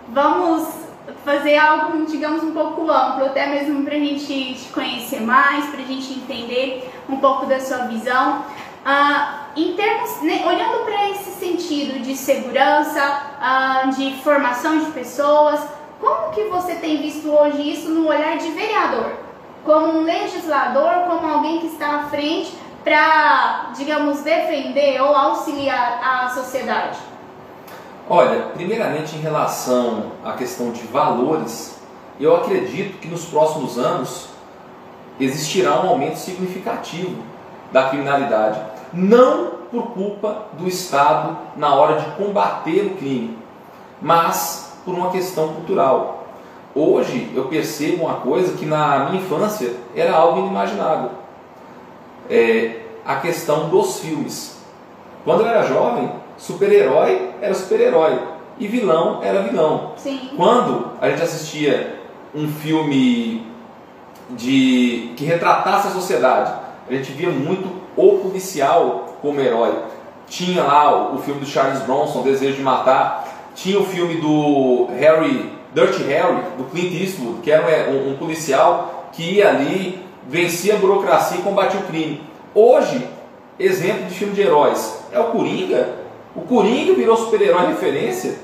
vamos 0.08 0.82
fazer 1.24 1.58
algo, 1.58 2.06
digamos, 2.06 2.42
um 2.42 2.52
pouco 2.52 2.90
amplo, 2.90 3.26
até 3.26 3.46
mesmo 3.46 3.84
para 3.84 3.94
a 3.94 3.98
gente 3.98 4.54
te 4.54 4.72
conhecer 4.72 5.20
mais, 5.20 5.66
para 5.66 5.80
a 5.80 5.86
gente 5.86 6.12
entender 6.12 6.90
um 7.08 7.16
pouco 7.16 7.46
da 7.46 7.60
sua 7.60 7.86
visão. 7.88 8.44
Ah, 8.84 9.48
em 9.54 9.74
termos, 9.74 10.22
né, 10.22 10.42
olhando 10.46 10.84
para 10.84 11.10
esse 11.10 11.30
sentido 11.32 12.00
de 12.00 12.16
segurança, 12.16 13.00
ah, 13.40 13.90
de 13.94 14.14
formação 14.22 14.78
de 14.78 14.86
pessoas, 14.92 15.60
como 16.00 16.32
que 16.32 16.44
você 16.44 16.76
tem 16.76 16.96
visto 17.02 17.28
hoje 17.30 17.70
isso 17.70 17.90
no 17.90 18.08
olhar 18.08 18.38
de 18.38 18.50
vereador? 18.50 19.21
Como 19.64 20.00
um 20.00 20.04
legislador, 20.04 21.04
como 21.08 21.26
alguém 21.26 21.60
que 21.60 21.66
está 21.68 22.00
à 22.00 22.02
frente 22.04 22.52
para, 22.82 23.70
digamos, 23.76 24.22
defender 24.22 25.00
ou 25.00 25.14
auxiliar 25.14 26.00
a 26.02 26.28
sociedade? 26.30 26.98
Olha, 28.08 28.46
primeiramente 28.54 29.14
em 29.14 29.20
relação 29.20 30.12
à 30.24 30.32
questão 30.32 30.72
de 30.72 30.82
valores, 30.88 31.80
eu 32.18 32.34
acredito 32.36 32.98
que 32.98 33.08
nos 33.08 33.24
próximos 33.26 33.78
anos 33.78 34.28
existirá 35.20 35.80
um 35.80 35.90
aumento 35.90 36.16
significativo 36.16 37.22
da 37.70 37.88
criminalidade, 37.88 38.60
não 38.92 39.62
por 39.70 39.92
culpa 39.92 40.46
do 40.54 40.68
Estado 40.68 41.38
na 41.56 41.74
hora 41.74 42.00
de 42.00 42.10
combater 42.16 42.86
o 42.86 42.96
crime, 42.96 43.38
mas 44.00 44.76
por 44.84 44.94
uma 44.94 45.10
questão 45.10 45.54
cultural. 45.54 46.21
Hoje 46.74 47.30
eu 47.34 47.44
percebo 47.44 48.04
uma 48.04 48.14
coisa 48.14 48.56
que 48.56 48.64
na 48.64 49.10
minha 49.10 49.22
infância 49.22 49.72
era 49.94 50.14
algo 50.14 50.40
inimaginável. 50.40 51.10
É 52.30 52.80
a 53.04 53.16
questão 53.16 53.68
dos 53.68 54.00
filmes. 54.00 54.62
Quando 55.24 55.40
eu 55.40 55.48
era 55.48 55.64
jovem, 55.64 56.10
super-herói 56.36 57.30
era 57.40 57.54
super-herói 57.54 58.18
e 58.58 58.66
vilão 58.66 59.20
era 59.22 59.42
vilão. 59.42 59.92
Sim. 59.96 60.30
Quando 60.36 60.92
a 61.00 61.10
gente 61.10 61.22
assistia 61.22 62.00
um 62.34 62.48
filme 62.48 63.46
de 64.30 65.12
que 65.16 65.24
retratasse 65.24 65.88
a 65.88 65.90
sociedade, 65.90 66.52
a 66.88 66.92
gente 66.92 67.12
via 67.12 67.30
muito 67.30 67.68
o 67.96 68.18
policial 68.18 69.16
como 69.20 69.40
herói. 69.40 69.74
Tinha 70.26 70.62
lá 70.62 71.12
o, 71.12 71.18
filme 71.18 71.40
do 71.40 71.46
Charles 71.46 71.82
Bronson, 71.82 72.22
Desejo 72.22 72.56
de 72.56 72.62
Matar. 72.62 73.28
Tinha 73.54 73.78
o 73.78 73.84
filme 73.84 74.14
do 74.14 74.86
Harry, 74.98 75.52
Dirty 75.74 76.02
Harry, 76.04 76.42
do 76.58 76.64
Clint 76.64 76.92
Eastwood, 77.00 77.40
que 77.42 77.50
era 77.50 77.90
um, 77.90 78.12
um 78.12 78.16
policial 78.16 79.08
que 79.12 79.36
ia 79.36 79.48
ali, 79.48 80.04
vencia 80.28 80.74
a 80.74 80.78
burocracia 80.78 81.38
e 81.38 81.42
combatia 81.42 81.80
o 81.80 81.84
crime. 81.84 82.22
Hoje, 82.54 83.06
exemplo 83.58 84.06
de 84.06 84.14
filme 84.14 84.34
de 84.34 84.42
heróis, 84.42 85.02
é 85.12 85.18
o 85.18 85.24
Coringa. 85.24 85.88
O 86.34 86.42
Coringa 86.42 86.94
virou 86.94 87.16
super-herói 87.16 87.66
referência. 87.66 88.36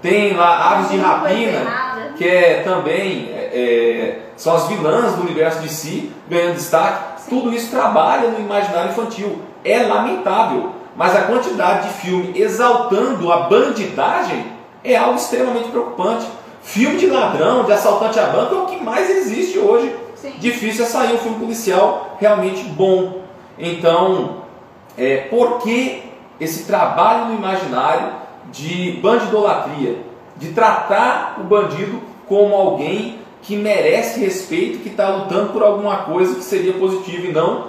Tem 0.00 0.34
lá 0.34 0.72
Aves 0.72 0.90
de 0.90 0.98
Rapina, 0.98 2.12
que 2.16 2.26
é 2.26 2.62
também 2.62 3.30
é, 3.32 3.50
é, 3.52 4.18
são 4.36 4.54
as 4.54 4.68
vilãs 4.68 5.14
do 5.14 5.22
universo 5.22 5.60
de 5.60 5.68
si, 5.68 6.12
ganhando 6.28 6.54
destaque. 6.54 7.22
Sim. 7.22 7.30
Tudo 7.30 7.52
isso 7.52 7.70
trabalha 7.70 8.30
no 8.30 8.38
imaginário 8.38 8.90
infantil. 8.90 9.40
É 9.64 9.82
lamentável, 9.82 10.72
mas 10.94 11.16
a 11.16 11.22
quantidade 11.22 11.88
de 11.88 11.94
filme 11.94 12.38
exaltando 12.38 13.32
a 13.32 13.38
bandidagem 13.48 14.44
é 14.84 14.96
algo 14.96 15.16
extremamente 15.16 15.68
preocupante. 15.68 16.26
Filme 16.66 16.96
de 16.96 17.06
ladrão, 17.06 17.62
de 17.62 17.72
assaltante 17.72 18.18
a 18.18 18.26
banco 18.26 18.54
é 18.56 18.58
o 18.58 18.66
que 18.66 18.82
mais 18.82 19.08
existe 19.08 19.56
hoje. 19.56 19.94
Sim. 20.16 20.32
Difícil 20.40 20.84
é 20.84 20.88
sair 20.88 21.14
um 21.14 21.18
filme 21.18 21.38
policial 21.38 22.16
realmente 22.18 22.64
bom. 22.64 23.20
Então, 23.56 24.38
é, 24.98 25.28
por 25.30 25.58
que 25.60 26.02
esse 26.40 26.64
trabalho 26.64 27.26
no 27.26 27.34
imaginário 27.36 28.08
de 28.50 28.98
bandidolatria? 29.00 29.98
De 30.36 30.48
tratar 30.48 31.36
o 31.40 31.44
bandido 31.44 32.02
como 32.28 32.52
alguém 32.56 33.20
que 33.42 33.54
merece 33.54 34.18
respeito, 34.18 34.82
que 34.82 34.88
está 34.88 35.08
lutando 35.08 35.52
por 35.52 35.62
alguma 35.62 35.98
coisa 35.98 36.34
que 36.34 36.42
seria 36.42 36.72
positiva 36.72 37.28
e 37.28 37.32
não 37.32 37.66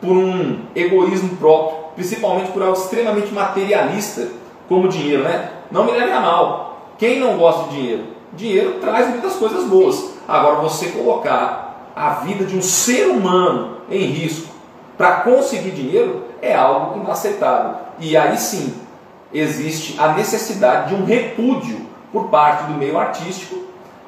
por 0.00 0.16
um 0.16 0.60
egoísmo 0.74 1.36
próprio, 1.36 1.90
principalmente 1.94 2.50
por 2.52 2.62
algo 2.62 2.78
extremamente 2.78 3.34
materialista 3.34 4.28
como 4.66 4.88
dinheiro, 4.88 5.24
né? 5.24 5.50
Não 5.70 5.84
me 5.84 5.92
leve 5.92 6.10
a 6.10 6.20
mal. 6.20 6.94
Quem 6.96 7.20
não 7.20 7.36
gosta 7.36 7.68
de 7.68 7.76
dinheiro? 7.76 8.19
Dinheiro 8.32 8.78
traz 8.80 9.08
muitas 9.08 9.34
coisas 9.34 9.64
boas. 9.64 10.10
Agora, 10.26 10.56
você 10.56 10.88
colocar 10.88 11.90
a 11.94 12.10
vida 12.20 12.44
de 12.44 12.56
um 12.56 12.62
ser 12.62 13.08
humano 13.08 13.78
em 13.90 14.06
risco 14.06 14.54
para 14.96 15.20
conseguir 15.20 15.70
dinheiro 15.70 16.24
é 16.40 16.54
algo 16.54 17.00
inaceitável. 17.00 17.76
E 17.98 18.16
aí 18.16 18.36
sim 18.36 18.74
existe 19.32 20.00
a 20.00 20.12
necessidade 20.12 20.88
de 20.88 20.94
um 20.94 21.04
repúdio 21.04 21.86
por 22.12 22.28
parte 22.28 22.64
do 22.64 22.74
meio 22.74 22.98
artístico 22.98 23.56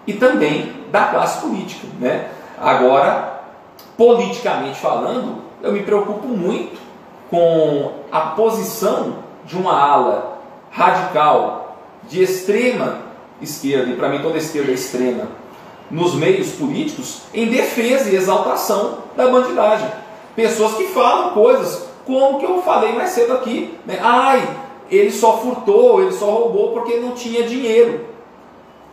e 0.07 0.12
também 0.12 0.73
da 0.91 1.05
classe 1.07 1.41
política. 1.41 1.87
Né? 1.99 2.29
Agora, 2.61 3.41
politicamente 3.97 4.79
falando, 4.79 5.43
eu 5.62 5.73
me 5.73 5.83
preocupo 5.83 6.26
muito 6.29 6.81
com 7.31 7.93
a 8.11 8.21
posição 8.21 9.19
de 9.45 9.57
uma 9.57 9.79
ala 9.79 10.38
radical 10.71 11.76
de 12.09 12.23
extrema 12.23 13.12
esquerda, 13.43 13.91
e 13.91 13.97
para 13.97 14.09
mim 14.09 14.21
toda 14.21 14.39
esquerda 14.39 14.71
é 14.71 14.75
extrema, 14.75 15.29
nos 15.91 16.15
meios 16.15 16.53
políticos, 16.53 17.23
em 17.35 17.47
defesa 17.47 18.11
e 18.11 18.17
exaltação 18.17 18.99
da 19.17 19.29
bandidagem. 19.29 19.89
Pessoas 20.35 20.75
que 20.75 20.85
falam 20.89 21.31
coisas 21.31 21.93
como 22.07 22.39
que 22.39 22.45
eu 22.45 22.63
falei 22.63 22.93
mais 22.93 23.11
cedo 23.11 23.35
aqui. 23.35 23.79
Né? 23.87 23.99
Ai, 24.01 24.49
ele 24.91 25.13
só 25.13 25.39
furtou, 25.39 26.03
ele 26.03 26.13
só 26.13 26.27
roubou 26.27 26.73
porque 26.73 26.97
não 26.97 27.13
tinha 27.13 27.47
dinheiro. 27.47 28.07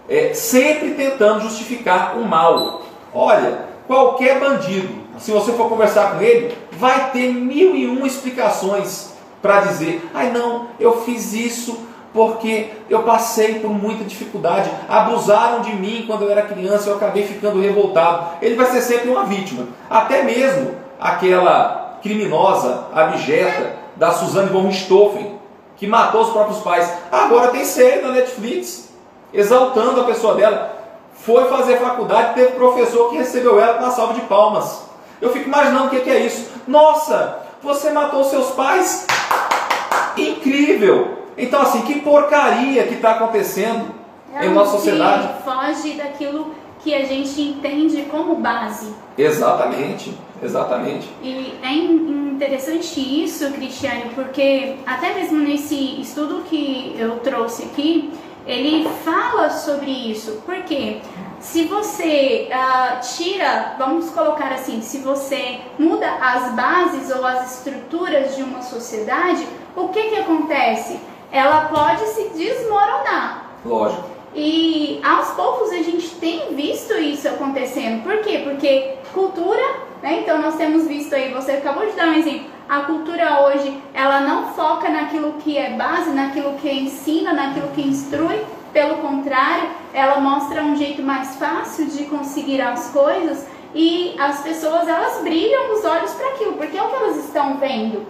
É, 0.07 0.33
sempre 0.33 0.91
tentando 0.91 1.41
justificar 1.41 2.17
o 2.17 2.25
mal. 2.25 2.81
Olha, 3.13 3.65
qualquer 3.87 4.39
bandido, 4.39 4.89
se 5.17 5.31
você 5.31 5.51
for 5.53 5.69
conversar 5.69 6.13
com 6.13 6.21
ele, 6.21 6.55
vai 6.71 7.11
ter 7.11 7.33
mil 7.33 7.75
e 7.75 7.85
uma 7.85 8.07
explicações 8.07 9.13
para 9.41 9.61
dizer: 9.61 10.09
ai 10.13 10.31
não, 10.31 10.67
eu 10.79 11.01
fiz 11.01 11.33
isso 11.33 11.88
porque 12.13 12.71
eu 12.89 13.03
passei 13.03 13.59
por 13.59 13.69
muita 13.69 14.03
dificuldade, 14.03 14.69
abusaram 14.87 15.61
de 15.61 15.75
mim 15.75 16.05
quando 16.07 16.23
eu 16.23 16.31
era 16.31 16.41
criança, 16.43 16.89
eu 16.89 16.95
acabei 16.95 17.23
ficando 17.23 17.61
revoltado. 17.61 18.37
Ele 18.41 18.55
vai 18.55 18.65
ser 18.67 18.81
sempre 18.81 19.09
uma 19.09 19.25
vítima. 19.25 19.67
Até 19.89 20.23
mesmo 20.23 20.75
aquela 20.99 21.99
criminosa 22.01 22.85
abjeta 22.93 23.75
da 23.95 24.11
Suzanne 24.11 24.49
von 24.49 24.67
Richthofen, 24.67 25.37
que 25.77 25.87
matou 25.87 26.21
os 26.21 26.29
próprios 26.29 26.59
pais. 26.59 26.91
Agora 27.11 27.49
tem 27.49 27.63
série 27.63 28.01
na 28.01 28.11
Netflix, 28.11 28.89
exaltando 29.33 30.01
a 30.01 30.05
pessoa 30.05 30.35
dela. 30.35 30.77
Foi 31.13 31.45
fazer 31.49 31.77
faculdade, 31.77 32.33
teve 32.33 32.53
professor 32.53 33.09
que 33.09 33.17
recebeu 33.17 33.59
ela 33.59 33.75
com 33.75 33.83
uma 33.83 33.91
salva 33.91 34.13
de 34.13 34.21
palmas. 34.21 34.83
Eu 35.21 35.31
fico 35.31 35.47
imaginando 35.47 35.87
o 35.87 35.89
que 35.89 36.09
é 36.09 36.19
isso. 36.19 36.49
Nossa, 36.65 37.39
você 37.61 37.91
matou 37.91 38.23
seus 38.23 38.51
pais? 38.51 39.05
Incrível! 40.17 41.18
Então, 41.39 41.61
assim, 41.61 41.81
que 41.83 42.01
porcaria 42.01 42.85
que 42.85 42.95
está 42.95 43.11
acontecendo 43.11 43.95
É 44.35 44.45
em 44.45 44.49
nossa 44.53 44.73
sociedade. 44.73 45.29
Foge 45.43 45.93
daquilo 45.93 46.53
que 46.83 46.93
a 46.93 47.05
gente 47.05 47.41
entende 47.41 48.03
como 48.11 48.35
base. 48.35 48.93
Exatamente, 49.17 50.13
exatamente. 50.43 51.09
E 51.23 51.53
é 51.63 51.71
in- 51.73 52.31
interessante 52.35 52.99
isso, 53.23 53.51
Cristiane, 53.51 54.11
porque 54.15 54.75
até 54.85 55.13
mesmo 55.13 55.39
nesse 55.39 55.99
estudo 56.01 56.43
que 56.49 56.95
eu 56.97 57.19
trouxe 57.19 57.63
aqui, 57.63 58.11
ele 58.45 58.87
fala 59.03 59.49
sobre 59.49 59.91
isso. 59.91 60.41
Por 60.45 60.55
quê? 60.63 60.97
Se 61.39 61.63
você 61.65 62.49
ah, 62.51 62.99
tira, 63.01 63.75
vamos 63.77 64.09
colocar 64.09 64.51
assim, 64.51 64.81
se 64.81 64.99
você 64.99 65.59
muda 65.77 66.05
as 66.21 66.51
bases 66.53 67.09
ou 67.15 67.25
as 67.25 67.57
estruturas 67.57 68.35
de 68.35 68.43
uma 68.43 68.61
sociedade, 68.61 69.45
o 69.75 69.87
que, 69.89 70.01
que 70.03 70.15
acontece? 70.17 70.99
Ela 71.31 71.65
pode 71.65 72.05
se 72.07 72.29
desmoronar. 72.29 73.45
Lógico. 73.65 74.09
E 74.35 75.01
aos 75.03 75.29
poucos 75.29 75.71
a 75.71 75.81
gente 75.81 76.09
tem 76.15 76.53
visto 76.55 76.93
isso 76.93 77.27
acontecendo. 77.27 78.03
Por 78.03 78.19
quê? 78.19 78.41
Porque 78.43 78.95
cultura, 79.13 79.63
né? 80.01 80.21
Então 80.21 80.39
nós 80.39 80.55
temos 80.55 80.87
visto 80.87 81.13
aí, 81.13 81.33
você 81.33 81.53
acabou 81.53 81.85
de 81.85 81.93
dar 81.93 82.07
um 82.07 82.13
exemplo. 82.13 82.47
A 82.67 82.81
cultura 82.81 83.41
hoje, 83.41 83.81
ela 83.93 84.21
não 84.21 84.53
foca 84.53 84.89
naquilo 84.89 85.33
que 85.39 85.57
é 85.57 85.71
base, 85.71 86.11
naquilo 86.11 86.53
que 86.53 86.71
ensina, 86.71 87.33
naquilo 87.33 87.69
que 87.69 87.81
instrui. 87.81 88.39
Pelo 88.71 88.97
contrário, 88.97 89.69
ela 89.91 90.19
mostra 90.19 90.61
um 90.61 90.75
jeito 90.75 91.01
mais 91.01 91.35
fácil 91.37 91.87
de 91.87 92.03
conseguir 92.05 92.61
as 92.61 92.91
coisas 92.91 93.47
e 93.73 94.15
as 94.19 94.41
pessoas 94.41 94.87
elas 94.87 95.21
brilham 95.23 95.73
os 95.73 95.83
olhos 95.83 96.11
para 96.13 96.27
aquilo, 96.29 96.53
porque 96.53 96.77
é 96.77 96.83
o 96.83 96.89
que 96.89 96.95
elas 96.95 97.17
estão 97.17 97.57
vendo. 97.57 98.05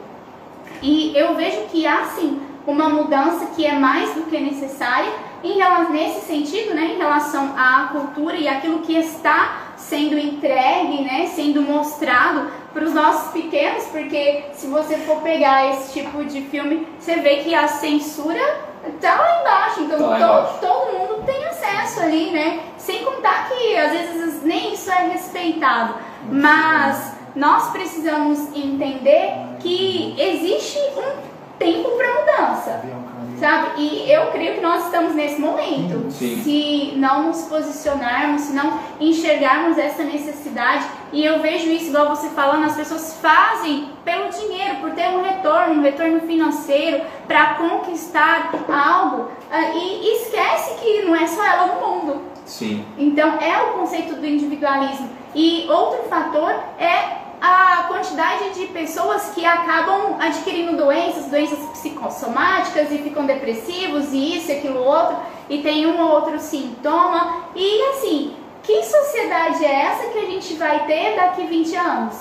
E 0.81 1.15
eu 1.15 1.35
vejo 1.35 1.61
que 1.71 1.87
há 1.87 2.03
sim 2.05 2.41
uma 2.69 2.89
mudança 2.89 3.47
que 3.55 3.65
é 3.65 3.73
mais 3.73 4.13
do 4.13 4.23
que 4.23 4.39
necessária 4.39 5.11
em 5.43 5.57
relação, 5.57 5.91
nesse 5.91 6.25
sentido, 6.25 6.73
né, 6.73 6.93
em 6.95 6.97
relação 6.97 7.53
à 7.57 7.89
cultura 7.91 8.35
e 8.35 8.47
aquilo 8.47 8.79
que 8.79 8.93
está 8.95 9.57
sendo 9.77 10.17
entregue, 10.19 11.01
né, 11.03 11.27
sendo 11.33 11.61
mostrado 11.61 12.51
para 12.73 12.83
os 12.83 12.93
nossos 12.93 13.31
pequenos, 13.31 13.85
porque 13.85 14.43
se 14.53 14.67
você 14.67 14.97
for 14.97 15.21
pegar 15.21 15.69
esse 15.71 15.93
tipo 15.93 16.23
de 16.25 16.41
filme, 16.41 16.87
você 16.99 17.15
vê 17.15 17.37
que 17.37 17.55
a 17.55 17.67
censura 17.67 18.39
tá 19.01 19.15
lá 19.15 19.41
embaixo, 19.41 19.81
então 19.81 19.97
Tá 19.99 20.05
lá 20.07 20.17
embaixo. 20.17 20.59
todo 20.61 20.93
mundo 20.97 21.23
tem 21.25 21.45
acesso 21.45 22.01
ali, 22.01 22.31
né? 22.31 22.59
Sem 22.77 23.03
contar 23.03 23.49
que 23.49 23.75
às 23.75 23.91
vezes 23.91 24.43
nem 24.43 24.73
isso 24.73 24.91
é 24.91 25.09
respeitado. 25.09 25.95
Mas 26.29 27.13
nós 27.35 27.69
precisamos 27.71 28.39
entender 28.55 29.33
que 29.59 30.15
existe 30.17 30.77
um 30.97 31.28
tempo 31.59 31.91
para 31.91 32.19
mudança, 32.21 32.81
sabe? 33.37 33.81
E 33.81 34.11
eu 34.11 34.27
creio 34.27 34.55
que 34.55 34.61
nós 34.61 34.85
estamos 34.85 35.13
nesse 35.13 35.39
momento. 35.39 36.09
Sim. 36.09 36.41
Se 36.41 36.93
não 36.97 37.27
nos 37.27 37.43
posicionarmos, 37.43 38.41
se 38.43 38.53
não 38.53 38.79
enxergarmos 38.99 39.77
essa 39.77 40.03
necessidade, 40.03 40.85
e 41.11 41.23
eu 41.23 41.39
vejo 41.41 41.69
isso 41.69 41.89
igual 41.89 42.09
você 42.09 42.29
falando, 42.29 42.65
as 42.65 42.75
pessoas 42.75 43.17
fazem 43.21 43.89
pelo 44.05 44.29
dinheiro, 44.29 44.77
por 44.77 44.91
ter 44.91 45.09
um 45.09 45.21
retorno, 45.21 45.75
um 45.75 45.81
retorno 45.81 46.21
financeiro, 46.21 47.03
para 47.27 47.55
conquistar 47.55 48.51
algo, 48.67 49.29
ah, 49.51 49.61
e 49.73 50.15
esquece 50.21 50.79
que 50.79 51.03
não 51.03 51.15
é 51.15 51.27
só 51.27 51.43
ela 51.45 51.67
no 51.67 51.87
mundo. 51.87 52.21
Sim. 52.45 52.83
Então 52.97 53.37
é 53.39 53.61
o 53.61 53.79
conceito 53.79 54.15
do 54.15 54.25
individualismo. 54.25 55.09
E 55.35 55.67
outro 55.69 56.09
fator 56.09 56.51
é 56.79 57.28
a 57.41 57.83
quantidade 57.87 58.53
de 58.53 58.67
pessoas 58.67 59.31
que 59.33 59.45
acabam 59.45 60.17
adquirindo 60.19 60.75
doenças, 60.75 61.25
doenças 61.25 61.59
psicossomáticas 61.69 62.91
e 62.91 62.97
ficam 62.97 63.25
depressivos 63.25 64.11
e 64.11 64.37
isso 64.37 64.51
aquilo 64.51 64.83
outro 64.83 65.17
e 65.49 65.59
tem 65.61 65.87
um 65.87 66.01
ou 66.01 66.11
outro 66.11 66.39
sintoma. 66.39 67.43
E 67.55 67.81
assim, 67.89 68.35
que 68.61 68.83
sociedade 68.83 69.63
é 69.63 69.85
essa 69.85 70.07
que 70.07 70.19
a 70.19 70.25
gente 70.25 70.53
vai 70.55 70.85
ter 70.85 71.15
daqui 71.15 71.45
20 71.45 71.75
anos? 71.75 72.15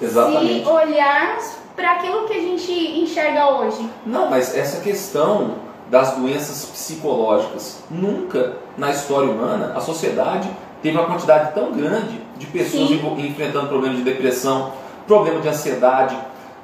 Exatamente. 0.00 0.64
Se 0.64 0.70
olharmos 0.70 1.52
para 1.74 1.92
aquilo 1.92 2.26
que 2.26 2.34
a 2.34 2.40
gente 2.40 2.72
enxerga 2.72 3.50
hoje. 3.50 3.88
Não, 4.06 4.30
mas 4.30 4.56
essa 4.56 4.80
questão 4.80 5.56
das 5.88 6.12
doenças 6.12 6.66
psicológicas, 6.66 7.82
nunca 7.90 8.56
na 8.78 8.90
história 8.90 9.28
humana 9.28 9.72
a 9.76 9.80
sociedade 9.80 10.48
teve 10.80 10.96
uma 10.96 11.06
quantidade 11.06 11.52
tão 11.52 11.72
grande 11.72 12.19
de 12.40 12.46
pessoas 12.46 12.88
Sim. 12.88 13.26
enfrentando 13.26 13.68
problemas 13.68 13.98
de 13.98 14.02
depressão, 14.02 14.72
problema 15.06 15.40
de 15.40 15.48
ansiedade. 15.48 16.16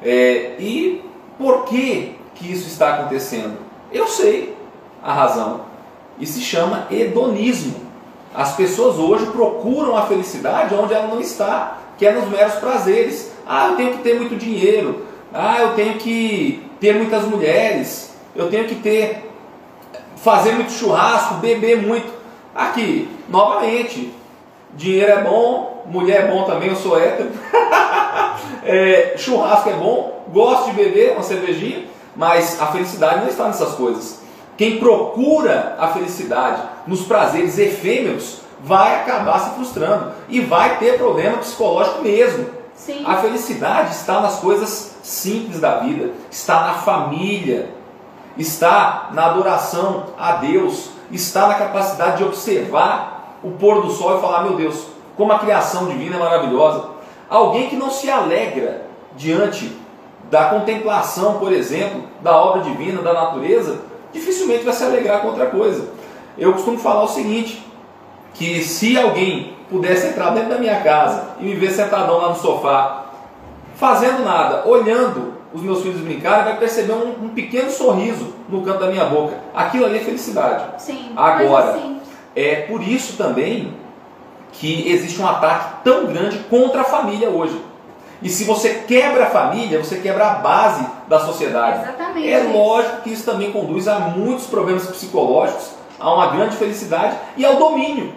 É, 0.02 0.56
e 0.58 1.04
por 1.38 1.64
que, 1.64 2.16
que 2.34 2.50
isso 2.50 2.66
está 2.66 2.94
acontecendo? 2.94 3.58
Eu 3.92 4.06
sei 4.06 4.56
a 5.02 5.12
razão. 5.12 5.60
E 6.18 6.26
se 6.26 6.40
chama 6.40 6.86
hedonismo. 6.90 7.74
As 8.34 8.56
pessoas 8.56 8.96
hoje 8.96 9.26
procuram 9.26 9.96
a 9.96 10.06
felicidade 10.06 10.74
onde 10.74 10.94
ela 10.94 11.08
não 11.08 11.20
está, 11.20 11.78
que 11.98 12.06
é 12.06 12.12
nos 12.12 12.28
meros 12.28 12.54
prazeres. 12.54 13.32
Ah, 13.46 13.68
eu 13.68 13.76
tenho 13.76 13.92
que 13.92 14.02
ter 14.02 14.18
muito 14.18 14.34
dinheiro. 14.34 15.04
Ah, 15.32 15.60
eu 15.60 15.74
tenho 15.74 15.94
que 15.98 16.62
ter 16.80 16.94
muitas 16.94 17.24
mulheres. 17.24 18.14
Eu 18.34 18.48
tenho 18.48 18.64
que 18.64 18.76
ter 18.76 19.30
fazer 20.16 20.52
muito 20.52 20.72
churrasco, 20.72 21.34
beber 21.34 21.82
muito. 21.82 22.10
Aqui, 22.54 23.08
novamente, 23.28 24.10
dinheiro 24.74 25.12
é 25.12 25.22
bom, 25.22 25.84
mulher 25.86 26.24
é 26.24 26.26
bom 26.28 26.44
também, 26.44 26.68
eu 26.68 26.76
sou 26.76 26.98
hétero. 26.98 27.30
É, 28.64 29.14
churrasco 29.16 29.70
é 29.70 29.74
bom, 29.74 30.24
gosto 30.32 30.70
de 30.70 30.72
beber 30.72 31.12
uma 31.12 31.22
cervejinha, 31.22 31.84
mas 32.16 32.60
a 32.60 32.66
felicidade 32.66 33.20
não 33.20 33.28
está 33.28 33.44
nessas 33.44 33.74
coisas. 33.74 34.20
Quem 34.56 34.78
procura 34.78 35.76
a 35.78 35.88
felicidade 35.88 36.62
nos 36.86 37.02
prazeres 37.02 37.58
efêmeros 37.58 38.40
vai 38.60 38.96
acabar 38.96 39.38
se 39.38 39.50
frustrando 39.50 40.12
e 40.28 40.40
vai 40.40 40.78
ter 40.78 40.98
problema 40.98 41.38
psicológico 41.38 42.02
mesmo. 42.02 42.46
Sim. 42.74 43.04
A 43.06 43.16
felicidade 43.18 43.94
está 43.94 44.20
nas 44.20 44.40
coisas 44.40 44.96
simples 45.02 45.60
da 45.60 45.78
vida, 45.78 46.10
está 46.30 46.66
na 46.66 46.74
família, 46.74 47.70
está 48.36 49.10
na 49.12 49.26
adoração 49.26 50.06
a 50.18 50.32
Deus, 50.32 50.90
está 51.10 51.46
na 51.48 51.54
capacidade 51.54 52.18
de 52.18 52.24
observar 52.24 53.15
o 53.42 53.50
pôr 53.52 53.82
do 53.82 53.90
sol 53.90 54.18
e 54.18 54.20
falar: 54.20 54.42
meu 54.42 54.56
Deus, 54.56 54.86
como 55.16 55.32
a 55.32 55.38
criação 55.38 55.86
divina 55.86 56.16
é 56.16 56.18
maravilhosa. 56.18 56.96
Alguém 57.28 57.68
que 57.68 57.76
não 57.76 57.90
se 57.90 58.08
alegra 58.10 58.86
diante 59.16 59.76
da 60.30 60.44
contemplação, 60.46 61.38
por 61.38 61.52
exemplo, 61.52 62.02
da 62.20 62.36
obra 62.36 62.62
divina, 62.62 63.02
da 63.02 63.12
natureza, 63.12 63.80
dificilmente 64.12 64.64
vai 64.64 64.72
se 64.72 64.84
alegrar 64.84 65.20
com 65.20 65.28
outra 65.28 65.46
coisa. 65.46 65.88
Eu 66.38 66.52
costumo 66.52 66.78
falar 66.78 67.04
o 67.04 67.08
seguinte: 67.08 67.64
que 68.34 68.62
se 68.62 68.98
alguém 68.98 69.56
pudesse 69.68 70.08
entrar 70.08 70.30
dentro 70.30 70.50
da 70.50 70.58
minha 70.58 70.80
casa 70.82 71.30
e 71.40 71.44
me 71.44 71.54
ver 71.54 71.70
sentadão 71.70 72.18
lá 72.18 72.28
no 72.28 72.36
sofá, 72.36 73.06
fazendo 73.74 74.24
nada, 74.24 74.68
olhando 74.68 75.34
os 75.52 75.62
meus 75.62 75.82
filhos 75.82 76.00
brincarem, 76.00 76.44
vai 76.44 76.58
perceber 76.58 76.92
um, 76.92 77.24
um 77.24 77.28
pequeno 77.30 77.70
sorriso 77.70 78.34
no 78.48 78.62
canto 78.62 78.80
da 78.80 78.88
minha 78.88 79.06
boca. 79.06 79.34
Aquilo 79.54 79.86
ali 79.86 79.96
é 79.98 80.00
felicidade. 80.00 80.82
Sim. 80.82 81.12
Agora, 81.16 81.70
Assim. 81.70 81.95
É 82.36 82.56
por 82.68 82.86
isso 82.86 83.16
também 83.16 83.74
que 84.52 84.90
existe 84.90 85.20
um 85.20 85.26
ataque 85.26 85.82
tão 85.82 86.06
grande 86.06 86.38
contra 86.50 86.82
a 86.82 86.84
família 86.84 87.30
hoje. 87.30 87.60
E 88.22 88.28
se 88.28 88.44
você 88.44 88.84
quebra 88.86 89.24
a 89.24 89.30
família, 89.30 89.82
você 89.82 89.96
quebra 89.96 90.26
a 90.26 90.34
base 90.34 90.86
da 91.08 91.20
sociedade. 91.20 91.82
Exatamente. 91.82 92.32
É 92.32 92.42
lógico 92.42 93.02
que 93.02 93.12
isso 93.12 93.24
também 93.24 93.52
conduz 93.52 93.88
a 93.88 93.98
muitos 93.98 94.46
problemas 94.46 94.86
psicológicos, 94.86 95.70
a 95.98 96.14
uma 96.14 96.28
grande 96.28 96.56
felicidade 96.56 97.16
e 97.36 97.44
ao 97.44 97.56
domínio 97.56 98.14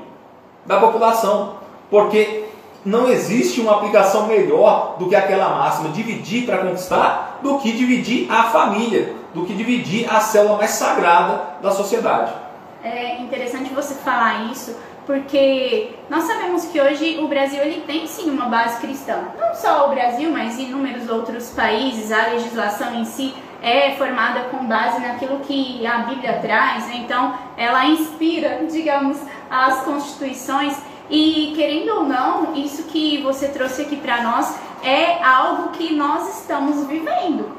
da 0.66 0.80
população. 0.80 1.56
Porque 1.90 2.46
não 2.86 3.10
existe 3.10 3.60
uma 3.60 3.74
aplicação 3.74 4.28
melhor 4.28 4.96
do 4.98 5.08
que 5.08 5.16
aquela 5.16 5.50
máxima 5.50 5.90
dividir 5.90 6.46
para 6.46 6.60
conquistar 6.60 7.40
do 7.42 7.58
que 7.60 7.72
dividir 7.72 8.32
a 8.32 8.44
família, 8.44 9.14
do 9.34 9.46
que 9.46 9.54
dividir 9.54 10.10
a 10.10 10.20
célula 10.20 10.58
mais 10.58 10.72
sagrada 10.72 11.42
da 11.62 11.72
sociedade. 11.72 12.32
É 12.84 13.18
interessante 13.22 13.74
você 13.74 13.94
falar 13.96 14.52
isso, 14.52 14.78
porque 15.06 15.96
nós 16.10 16.24
sabemos 16.24 16.66
que 16.66 16.80
hoje 16.80 17.20
o 17.20 17.28
Brasil 17.28 17.62
ele 17.62 17.82
tem 17.82 18.08
sim 18.08 18.30
uma 18.30 18.46
base 18.46 18.80
cristã. 18.80 19.24
Não 19.38 19.54
só 19.54 19.88
o 19.88 19.90
Brasil, 19.90 20.32
mas 20.32 20.58
inúmeros 20.58 21.10
outros 21.10 21.50
países, 21.50 22.12
a 22.12 22.28
legislação 22.28 22.96
em 22.96 23.04
si 23.04 23.34
é 23.62 23.92
formada 23.96 24.42
com 24.52 24.66
base 24.66 25.02
naquilo 25.02 25.40
que 25.40 25.86
a 25.86 26.00
Bíblia 26.00 26.40
traz, 26.40 26.88
né? 26.88 26.98
então 27.04 27.34
ela 27.58 27.86
inspira, 27.86 28.66
digamos, 28.72 29.18
as 29.50 29.82
constituições 29.82 30.78
e 31.10 31.54
querendo 31.56 31.90
ou 31.96 32.04
não, 32.04 32.56
isso 32.56 32.84
que 32.84 33.22
você 33.24 33.48
trouxe 33.48 33.82
aqui 33.82 33.96
para 33.96 34.22
nós 34.22 34.56
é 34.84 35.22
algo 35.24 35.70
que 35.70 35.94
nós 35.96 36.40
estamos 36.40 36.86
vivendo. 36.86 37.59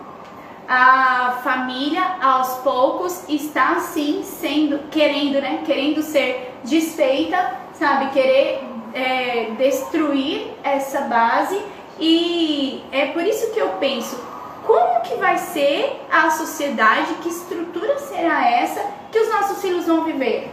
A 0.72 1.40
família, 1.42 2.00
aos 2.22 2.58
poucos, 2.58 3.28
está 3.28 3.80
sim 3.80 4.22
sendo, 4.22 4.88
querendo, 4.88 5.40
né? 5.40 5.62
Querendo 5.66 6.00
ser 6.00 6.54
desfeita, 6.62 7.56
sabe? 7.74 8.10
Querer 8.12 8.62
é, 8.94 9.50
destruir 9.58 10.46
essa 10.62 11.00
base. 11.00 11.60
E 11.98 12.84
é 12.92 13.06
por 13.06 13.24
isso 13.24 13.50
que 13.50 13.58
eu 13.58 13.70
penso, 13.80 14.16
como 14.64 15.00
que 15.00 15.16
vai 15.16 15.38
ser 15.38 16.00
a 16.08 16.30
sociedade, 16.30 17.14
que 17.14 17.28
estrutura 17.28 17.98
será 17.98 18.48
essa 18.48 18.80
que 19.10 19.18
os 19.18 19.28
nossos 19.28 19.60
filhos 19.60 19.86
vão 19.88 20.04
viver? 20.04 20.50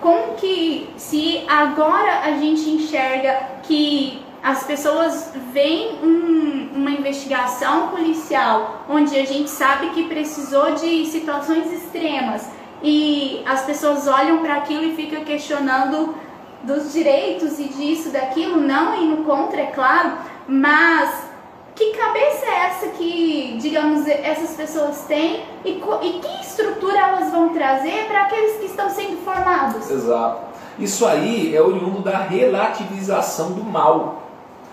Como 0.00 0.34
que, 0.36 0.88
se 0.96 1.44
agora 1.48 2.20
a 2.20 2.30
gente 2.32 2.70
enxerga 2.70 3.40
que 3.64 4.22
as 4.42 4.64
pessoas 4.64 5.32
veem 5.52 5.98
um, 6.02 6.70
uma 6.74 6.90
investigação 6.90 7.88
policial 7.88 8.84
onde 8.88 9.18
a 9.18 9.24
gente 9.24 9.50
sabe 9.50 9.90
que 9.90 10.04
precisou 10.04 10.72
de 10.72 11.06
situações 11.06 11.72
extremas 11.72 12.48
e 12.82 13.42
as 13.44 13.62
pessoas 13.62 14.06
olham 14.06 14.38
para 14.38 14.56
aquilo 14.56 14.84
e 14.84 14.94
ficam 14.94 15.24
questionando 15.24 16.14
dos 16.62 16.92
direitos 16.92 17.58
e 17.58 17.64
disso, 17.64 18.10
daquilo, 18.10 18.60
não 18.60 19.00
indo 19.00 19.24
contra, 19.24 19.60
é 19.60 19.66
claro, 19.66 20.12
mas 20.46 21.28
que 21.74 21.92
cabeça 21.96 22.44
é 22.46 22.66
essa 22.66 22.88
que, 22.88 23.56
digamos, 23.60 24.06
essas 24.08 24.56
pessoas 24.56 25.04
têm 25.06 25.44
e, 25.64 25.80
e 26.02 26.20
que 26.20 26.40
estrutura 26.42 26.98
elas 26.98 27.30
vão 27.30 27.50
trazer 27.50 28.06
para 28.08 28.22
aqueles 28.22 28.56
que 28.58 28.66
estão 28.66 28.90
sendo 28.90 29.16
formados? 29.24 29.88
Exato. 29.88 30.48
Isso 30.78 31.06
aí 31.06 31.54
é 31.54 31.62
oriundo 31.62 32.00
da 32.02 32.18
relativização 32.18 33.52
do 33.52 33.62
mal. 33.62 34.27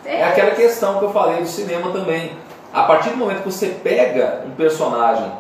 É. 0.06 0.20
é 0.20 0.24
aquela 0.24 0.52
questão 0.52 1.00
que 1.00 1.06
eu 1.06 1.12
falei 1.12 1.42
do 1.42 1.48
cinema 1.48 1.92
também. 1.92 2.32
A 2.74 2.84
partir 2.84 3.10
do 3.10 3.18
momento 3.18 3.44
que 3.44 3.52
você 3.52 3.68
pega 3.68 4.44
um 4.46 4.52
personagem 4.52 5.32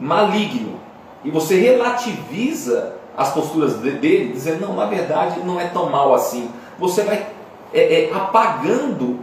maligno 0.00 0.80
e 1.24 1.30
você 1.30 1.56
relativiza 1.60 2.94
as 3.16 3.32
posturas 3.32 3.74
dele, 3.74 4.32
dizendo, 4.32 4.66
não, 4.66 4.74
na 4.74 4.86
verdade 4.86 5.40
não 5.40 5.60
é 5.60 5.66
tão 5.66 5.90
mal 5.90 6.14
assim, 6.14 6.50
você 6.78 7.02
vai 7.02 7.26
é, 7.74 8.04
é, 8.04 8.14
apagando 8.14 9.18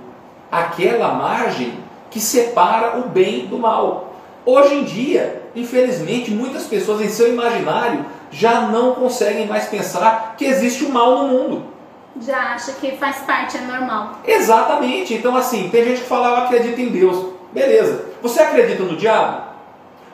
aquela 0.52 1.14
margem 1.14 1.74
que 2.12 2.20
separa 2.20 3.00
o 3.00 3.10
bem 3.10 3.48
do 3.48 3.58
mal. 3.58 4.14
Hoje 4.46 4.76
em 4.76 4.84
dia, 4.84 5.44
infelizmente, 5.56 6.30
muitas 6.32 6.66
pessoas 6.66 7.02
em 7.02 7.10
seu 7.10 7.28
imaginário 7.28 8.06
já 8.30 8.62
não 8.62 8.94
conseguem 8.94 9.48
mais 9.48 9.66
pensar 9.66 10.36
que 10.38 10.46
existe 10.46 10.84
o 10.84 10.90
mal 10.90 11.24
no 11.24 11.28
mundo. 11.28 11.64
Já 12.22 12.54
acha 12.54 12.74
que 12.74 12.92
faz 12.98 13.18
parte, 13.18 13.58
é 13.58 13.62
normal. 13.62 14.20
Exatamente. 14.26 15.14
Então, 15.14 15.36
assim, 15.36 15.70
tem 15.70 15.84
gente 15.84 16.02
que 16.02 16.08
fala, 16.08 16.30
eu 16.30 16.36
acredito 16.46 16.80
em 16.80 16.90
Deus. 16.90 17.34
Beleza. 17.52 18.06
Você 18.22 18.42
acredita 18.42 18.84
no 18.84 18.96
diabo? 18.96 19.44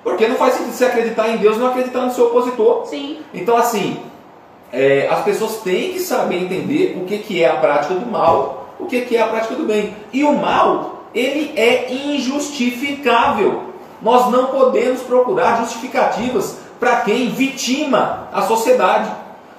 Porque 0.04 0.28
não 0.28 0.36
faz 0.36 0.56
sentido 0.56 0.74
você 0.74 0.86
acreditar 0.86 1.30
em 1.30 1.38
Deus 1.38 1.58
e 1.58 1.60
não 1.60 1.68
acreditar 1.68 2.02
no 2.02 2.12
seu 2.12 2.28
opositor. 2.28 2.88
Sim. 2.88 3.20
Então, 3.34 3.56
assim, 3.56 4.02
é, 4.74 5.08
as 5.12 5.24
pessoas 5.24 5.58
têm 5.58 5.94
que 5.94 6.00
saber 6.00 6.44
entender 6.44 6.98
o 7.00 7.06
que, 7.06 7.20
que 7.20 7.44
é 7.44 7.50
a 7.50 7.58
prática 7.58 7.94
do 7.94 8.06
mal 8.06 8.62
o 8.82 8.88
que 8.88 9.16
é 9.16 9.22
a 9.22 9.28
prática 9.28 9.56
do 9.56 9.64
bem. 9.64 9.96
E 10.12 10.24
o 10.24 10.34
mal, 10.34 11.06
ele 11.14 11.54
é 11.56 11.94
injustificável. 11.94 13.64
Nós 14.02 14.32
não 14.32 14.48
podemos 14.48 15.02
procurar 15.02 15.60
justificativas 15.60 16.58
para 16.80 17.02
quem 17.02 17.30
vitima 17.30 18.28
a 18.34 18.42
sociedade. 18.42 19.12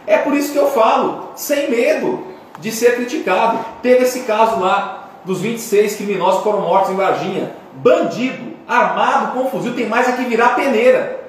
É 0.07 0.19
por 0.19 0.35
isso 0.35 0.53
que 0.53 0.59
eu 0.59 0.69
falo, 0.73 1.29
sem 1.37 1.71
medo 1.71 2.32
de 2.63 2.71
ser 2.71 2.95
criticado. 2.95 3.59
Teve 3.83 4.05
esse 4.05 4.21
caso 4.21 4.61
lá 4.61 5.09
dos 5.25 5.41
26 5.41 5.97
criminosos 5.97 6.39
que 6.39 6.45
foram 6.45 6.61
mortos 6.61 6.93
em 6.93 6.97
Varginha. 6.97 7.53
Bandido, 7.75 8.55
armado 8.69 9.33
com 9.33 9.51
fuzil, 9.51 9.75
tem 9.75 9.89
mais 9.89 10.09
é 10.09 10.13
que 10.13 10.25
virar 10.25 10.51
peneira. 10.51 11.21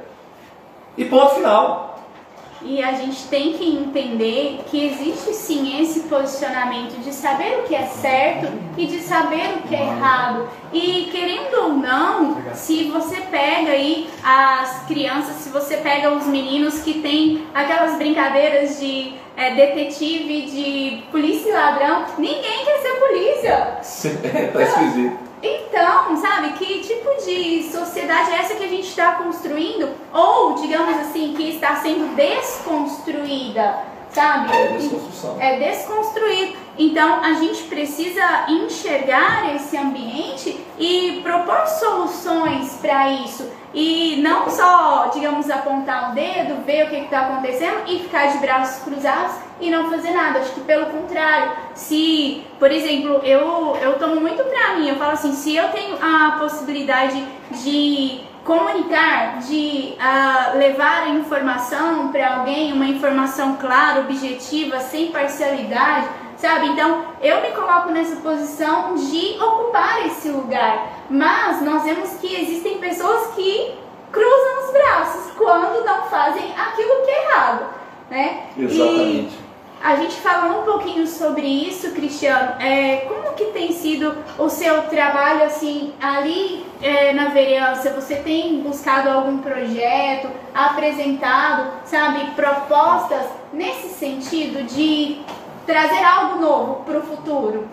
E 0.95 1.03
ponto 1.03 1.35
final. 1.35 1.92
E 2.65 2.81
a 2.81 2.93
gente 2.93 3.27
tem 3.27 3.53
que 3.53 3.65
entender 3.65 4.61
que 4.69 4.85
existe 4.87 5.33
sim 5.33 5.81
esse 5.81 6.01
posicionamento 6.01 6.99
de 7.01 7.13
saber 7.13 7.59
o 7.59 7.63
que 7.63 7.75
é 7.75 7.85
certo 7.85 8.51
e 8.77 8.85
de 8.85 8.99
saber 8.99 9.57
o 9.57 9.67
que 9.67 9.75
é 9.75 9.81
errado. 9.81 10.47
E 10.71 11.09
querendo 11.11 11.53
ou 11.63 11.69
não, 11.73 12.37
se 12.53 12.85
você 12.85 13.17
pega 13.17 13.71
aí 13.71 14.09
as 14.23 14.85
crianças, 14.87 15.35
se 15.35 15.49
você 15.49 15.77
pega 15.77 16.11
os 16.11 16.25
meninos 16.25 16.81
que 16.81 16.95
tem 17.01 17.45
aquelas 17.53 17.97
brincadeiras 17.97 18.79
de 18.79 19.13
é, 19.35 19.53
detetive, 19.55 20.43
de 20.43 21.03
polícia 21.11 21.49
e 21.49 21.53
ladrão, 21.53 22.05
ninguém 22.17 22.65
quer 22.65 22.81
ser 22.81 22.93
polícia. 22.99 24.51
tá 24.53 24.61
esquisito. 24.61 25.22
Então, 25.45 26.15
sabe, 26.15 26.53
que 26.53 26.79
tipo 26.79 27.09
de 27.25 27.69
sociedade 27.69 28.31
é 28.31 28.35
essa 28.35 28.55
que 28.55 28.63
a 28.63 28.67
gente 28.67 28.87
está 28.87 29.15
construindo? 29.15 29.89
Ou, 30.13 30.55
digamos 30.55 30.97
assim, 30.99 31.33
que 31.35 31.49
está 31.49 31.75
sendo 31.75 32.15
desconstruída, 32.15 33.79
sabe? 34.09 34.55
É 34.55 34.67
desconstrução. 34.69 35.35
É 35.41 35.59
desconstruído. 35.59 36.62
Então, 36.77 37.23
a 37.23 37.33
gente 37.33 37.63
precisa 37.63 38.45
enxergar 38.49 39.55
esse 39.55 39.77
ambiente 39.77 40.59
e 40.79 41.19
propor 41.21 41.67
soluções 41.67 42.77
para 42.81 43.11
isso. 43.11 43.49
E 43.73 44.17
não 44.21 44.49
só, 44.49 45.09
digamos, 45.13 45.49
apontar 45.49 46.11
o 46.11 46.15
dedo, 46.15 46.63
ver 46.65 46.85
o 46.85 46.89
que 46.89 46.95
está 46.95 47.21
acontecendo 47.21 47.83
e 47.87 47.99
ficar 47.99 48.27
de 48.27 48.37
braços 48.39 48.83
cruzados 48.83 49.35
e 49.59 49.69
não 49.69 49.89
fazer 49.89 50.11
nada. 50.11 50.39
Acho 50.39 50.51
que 50.53 50.61
pelo 50.61 50.87
contrário, 50.87 51.51
se, 51.73 52.43
por 52.59 52.71
exemplo, 52.71 53.21
eu, 53.23 53.75
eu 53.81 53.97
tomo 53.97 54.19
muito 54.19 54.43
pra 54.43 54.75
mim, 54.75 54.89
eu 54.89 54.95
falo 54.95 55.11
assim, 55.11 55.33
se 55.33 55.55
eu 55.55 55.69
tenho 55.69 55.95
a 56.01 56.37
possibilidade 56.39 57.23
de 57.51 58.21
comunicar, 58.43 59.39
de 59.39 59.95
uh, 59.97 60.57
levar 60.57 61.03
a 61.03 61.09
informação 61.09 62.09
para 62.09 62.37
alguém, 62.37 62.73
uma 62.73 62.85
informação 62.85 63.55
clara, 63.55 64.01
objetiva, 64.01 64.79
sem 64.79 65.11
parcialidade, 65.11 66.07
sabe? 66.43 66.67
Então 66.67 67.05
eu 67.21 67.41
me 67.41 67.51
coloco 67.51 67.89
nessa 67.89 68.17
posição 68.17 68.95
de 68.95 69.41
ocupar 69.41 70.05
esse 70.05 70.27
lugar. 70.27 71.05
Mas 71.09 71.61
nós 71.61 71.83
vemos 71.83 72.15
que 72.15 72.35
existem 72.35 72.79
pessoas 72.79 73.33
que 73.33 73.73
cruzam 74.11 74.65
os 74.65 74.73
braços 74.73 75.31
quando 75.37 75.85
não 75.85 76.03
fazem 76.03 76.53
aquilo 76.53 77.05
que 77.05 77.11
é 77.11 77.25
errado, 77.25 77.65
né? 78.09 78.43
Exatamente. 78.57 79.39
E 79.39 79.43
a 79.81 79.95
gente 79.95 80.15
falou 80.15 80.61
um 80.61 80.65
pouquinho 80.65 81.07
sobre 81.07 81.45
isso, 81.45 81.91
Cristiano. 81.91 82.61
É, 82.61 83.05
como 83.07 83.35
que 83.35 83.45
tem 83.45 83.71
sido 83.71 84.15
o 84.37 84.49
seu 84.49 84.83
trabalho 84.83 85.43
assim 85.43 85.93
ali 86.01 86.65
é, 86.81 87.13
na 87.13 87.29
vereança? 87.29 87.89
Você 87.91 88.15
tem 88.15 88.59
buscado 88.61 89.09
algum 89.09 89.37
projeto, 89.37 90.29
apresentado, 90.53 91.71
sabe, 91.85 92.31
propostas 92.31 93.27
nesse 93.53 93.89
sentido 93.89 94.63
de 94.63 95.21
trazer 95.65 96.03
algo 96.03 96.41
novo 96.41 96.83
para 96.85 96.99
o 96.99 97.01
futuro? 97.01 97.65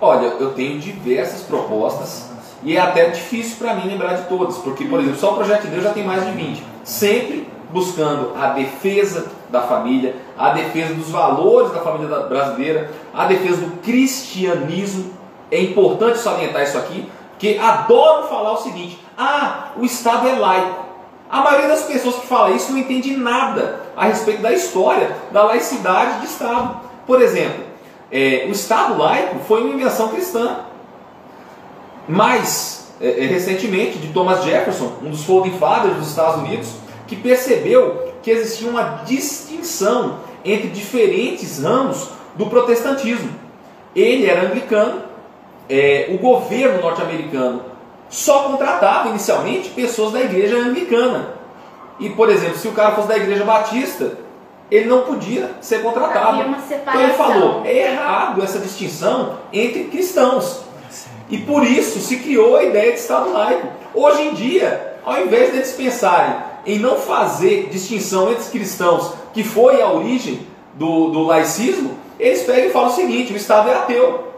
Olha, 0.00 0.26
eu 0.40 0.52
tenho 0.52 0.78
diversas 0.78 1.42
propostas 1.42 2.30
e 2.64 2.76
é 2.76 2.80
até 2.80 3.10
difícil 3.10 3.56
para 3.58 3.74
mim 3.74 3.88
lembrar 3.88 4.14
de 4.14 4.28
todas, 4.28 4.56
porque, 4.58 4.84
por 4.84 5.00
exemplo, 5.00 5.18
só 5.18 5.32
o 5.32 5.36
Projeto 5.36 5.62
de 5.62 5.68
Deus 5.68 5.84
já 5.84 5.92
tem 5.92 6.04
mais 6.04 6.24
de 6.24 6.32
20. 6.32 6.62
Sempre 6.84 7.48
buscando 7.70 8.32
a 8.36 8.48
defesa 8.48 9.26
da 9.48 9.62
família, 9.62 10.16
a 10.38 10.50
defesa 10.50 10.94
dos 10.94 11.08
valores 11.10 11.72
da 11.72 11.80
família 11.80 12.20
brasileira, 12.20 12.90
a 13.12 13.26
defesa 13.26 13.62
do 13.62 13.76
cristianismo. 13.82 15.12
É 15.50 15.60
importante 15.60 16.18
salientar 16.18 16.62
isso 16.62 16.78
aqui, 16.78 17.10
porque 17.30 17.58
adoro 17.60 18.28
falar 18.28 18.52
o 18.52 18.62
seguinte: 18.62 18.98
ah, 19.16 19.72
o 19.76 19.84
Estado 19.84 20.28
é 20.28 20.34
laico. 20.34 20.82
A 21.30 21.40
maioria 21.40 21.68
das 21.68 21.84
pessoas 21.84 22.16
que 22.16 22.26
fala 22.26 22.50
isso 22.50 22.72
não 22.72 22.78
entende 22.78 23.16
nada 23.16 23.80
a 23.96 24.04
respeito 24.04 24.42
da 24.42 24.52
história 24.52 25.16
da 25.30 25.44
laicidade 25.44 26.20
de 26.20 26.26
Estado. 26.26 26.80
Por 27.06 27.20
exemplo, 27.20 27.64
é, 28.10 28.44
o 28.46 28.52
Estado 28.52 28.98
laico 28.98 29.38
foi 29.46 29.62
uma 29.62 29.74
invenção 29.74 30.08
cristã. 30.08 30.60
Mas, 32.08 32.92
é, 33.00 33.24
é 33.24 33.26
recentemente, 33.26 33.98
de 33.98 34.08
Thomas 34.08 34.44
Jefferson, 34.44 34.92
um 35.02 35.10
dos 35.10 35.24
founding 35.24 35.56
fathers 35.58 35.96
dos 35.96 36.08
Estados 36.08 36.42
Unidos, 36.42 36.72
que 37.06 37.16
percebeu 37.16 38.12
que 38.22 38.30
existia 38.30 38.68
uma 38.68 39.02
distinção 39.04 40.20
entre 40.44 40.68
diferentes 40.68 41.62
ramos 41.62 42.08
do 42.36 42.46
protestantismo. 42.46 43.30
Ele 43.94 44.26
era 44.26 44.46
anglicano, 44.46 45.02
é, 45.68 46.08
o 46.10 46.18
governo 46.18 46.80
norte-americano 46.80 47.62
só 48.08 48.44
contratava 48.44 49.08
inicialmente 49.08 49.70
pessoas 49.70 50.12
da 50.12 50.20
igreja 50.20 50.56
anglicana. 50.56 51.34
E, 51.98 52.10
por 52.10 52.28
exemplo, 52.28 52.58
se 52.58 52.68
o 52.68 52.72
cara 52.72 52.94
fosse 52.94 53.08
da 53.08 53.16
igreja 53.16 53.44
batista, 53.44 54.18
ele 54.72 54.88
não 54.88 55.02
podia 55.02 55.50
ser 55.60 55.82
contratado. 55.82 56.38
Então 56.40 57.02
ele 57.02 57.12
falou: 57.12 57.62
é 57.62 57.92
errado 57.92 58.42
essa 58.42 58.58
distinção 58.58 59.38
entre 59.52 59.84
cristãos. 59.84 60.62
E 61.28 61.36
por 61.36 61.62
isso 61.62 62.00
se 62.00 62.16
criou 62.16 62.56
a 62.56 62.64
ideia 62.64 62.92
de 62.92 62.98
Estado 62.98 63.32
laico. 63.32 63.68
Hoje 63.94 64.22
em 64.22 64.32
dia, 64.32 64.96
ao 65.04 65.20
invés 65.20 65.52
deles 65.52 65.72
pensarem 65.72 66.36
em 66.64 66.78
não 66.78 66.96
fazer 66.96 67.68
distinção 67.70 68.30
entre 68.30 68.44
os 68.44 68.48
cristãos, 68.48 69.12
que 69.34 69.44
foi 69.44 69.82
a 69.82 69.92
origem 69.92 70.46
do, 70.74 71.10
do 71.10 71.22
laicismo, 71.22 71.98
eles 72.18 72.42
pegam 72.42 72.70
e 72.70 72.70
falam 72.70 72.88
o 72.88 72.94
seguinte: 72.94 73.34
o 73.34 73.36
Estado 73.36 73.68
é 73.68 73.74
ateu. 73.74 74.32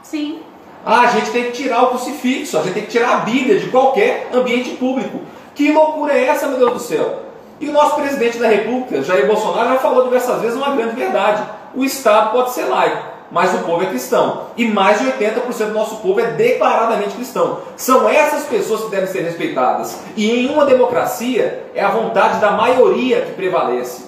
Sim. 0.00 0.38
Ah, 0.86 1.00
a 1.00 1.06
gente 1.08 1.32
tem 1.32 1.44
que 1.46 1.52
tirar 1.52 1.82
o 1.82 1.88
crucifixo, 1.88 2.56
a 2.56 2.62
gente 2.62 2.74
tem 2.74 2.84
que 2.84 2.90
tirar 2.90 3.14
a 3.14 3.20
Bíblia 3.20 3.58
de 3.58 3.68
qualquer 3.68 4.28
ambiente 4.32 4.70
público. 4.76 5.20
Que 5.56 5.72
loucura 5.72 6.12
é 6.12 6.26
essa, 6.26 6.46
meu 6.46 6.58
Deus 6.58 6.72
do 6.72 6.78
céu? 6.78 7.21
E 7.62 7.68
o 7.68 7.72
nosso 7.72 7.94
presidente 7.94 8.38
da 8.38 8.48
República, 8.48 9.04
Jair 9.04 9.28
Bolsonaro, 9.28 9.68
já 9.68 9.78
falou 9.78 10.02
diversas 10.02 10.40
vezes 10.40 10.56
uma 10.56 10.74
grande 10.74 10.96
verdade: 10.96 11.44
o 11.72 11.84
Estado 11.84 12.32
pode 12.32 12.50
ser 12.50 12.64
laico, 12.64 13.04
mas 13.30 13.54
o 13.54 13.58
povo 13.58 13.84
é 13.84 13.86
cristão. 13.86 14.46
E 14.56 14.66
mais 14.66 14.98
de 14.98 15.06
80% 15.06 15.66
do 15.66 15.72
nosso 15.72 15.96
povo 15.98 16.18
é 16.18 16.32
declaradamente 16.32 17.14
cristão. 17.14 17.60
São 17.76 18.08
essas 18.08 18.46
pessoas 18.46 18.82
que 18.82 18.90
devem 18.90 19.06
ser 19.06 19.20
respeitadas. 19.20 19.96
E 20.16 20.28
em 20.28 20.50
uma 20.50 20.66
democracia 20.66 21.66
é 21.72 21.80
a 21.80 21.90
vontade 21.90 22.40
da 22.40 22.50
maioria 22.50 23.20
que 23.20 23.32
prevalece. 23.34 24.06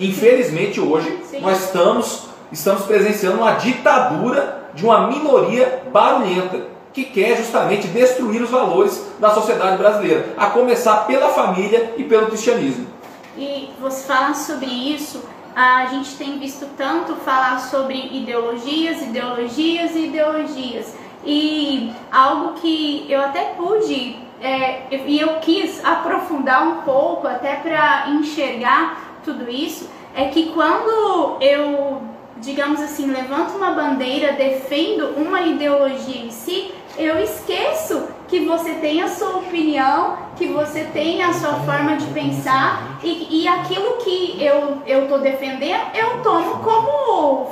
Infelizmente 0.00 0.80
hoje 0.80 1.20
Sim. 1.30 1.40
nós 1.40 1.64
estamos, 1.64 2.24
estamos 2.50 2.82
presenciando 2.86 3.38
uma 3.38 3.52
ditadura 3.52 4.64
de 4.74 4.84
uma 4.84 5.06
minoria 5.06 5.84
barulhenta 5.92 6.74
que 6.92 7.04
quer 7.04 7.36
justamente 7.36 7.86
destruir 7.88 8.42
os 8.42 8.50
valores 8.50 9.06
da 9.20 9.30
sociedade 9.30 9.76
brasileira, 9.76 10.30
a 10.36 10.46
começar 10.46 11.06
pela 11.06 11.28
família 11.28 11.92
e 11.98 12.04
pelo 12.04 12.26
cristianismo. 12.26 12.95
E 13.36 13.70
você 13.80 14.06
fala 14.06 14.34
sobre 14.34 14.66
isso, 14.66 15.22
a 15.54 15.86
gente 15.86 16.16
tem 16.16 16.38
visto 16.38 16.66
tanto 16.76 17.14
falar 17.16 17.58
sobre 17.58 18.16
ideologias, 18.16 19.02
ideologias 19.02 19.94
e 19.94 20.06
ideologias. 20.06 20.94
E 21.24 21.92
algo 22.10 22.54
que 22.60 23.06
eu 23.08 23.20
até 23.20 23.54
pude 23.56 24.16
é, 24.40 24.82
e 25.06 25.18
eu 25.18 25.40
quis 25.40 25.84
aprofundar 25.84 26.66
um 26.66 26.82
pouco 26.82 27.26
até 27.26 27.56
para 27.56 28.10
enxergar 28.10 29.20
tudo 29.24 29.50
isso, 29.50 29.88
é 30.14 30.26
que 30.26 30.50
quando 30.52 31.38
eu, 31.40 32.02
digamos 32.38 32.80
assim, 32.80 33.06
levanto 33.06 33.56
uma 33.56 33.72
bandeira, 33.72 34.32
defendo 34.32 35.14
uma 35.16 35.42
ideologia 35.42 36.22
em 36.22 36.30
si, 36.30 36.72
eu 36.98 37.18
esqueço 37.18 38.08
que 38.28 38.40
você 38.40 38.74
tem 38.74 39.02
a 39.02 39.08
sua 39.08 39.36
opinião, 39.36 40.16
que 40.36 40.48
você 40.48 40.84
tem 40.92 41.22
a 41.22 41.32
sua 41.32 41.54
forma 41.60 41.96
de 41.96 42.06
pensar 42.06 42.98
e, 43.02 43.42
e 43.42 43.48
aquilo 43.48 43.98
que 43.98 44.42
eu 44.86 45.02
estou 45.02 45.18
defendendo, 45.20 45.80
eu 45.94 46.22
tomo 46.22 46.58
como 46.58 47.50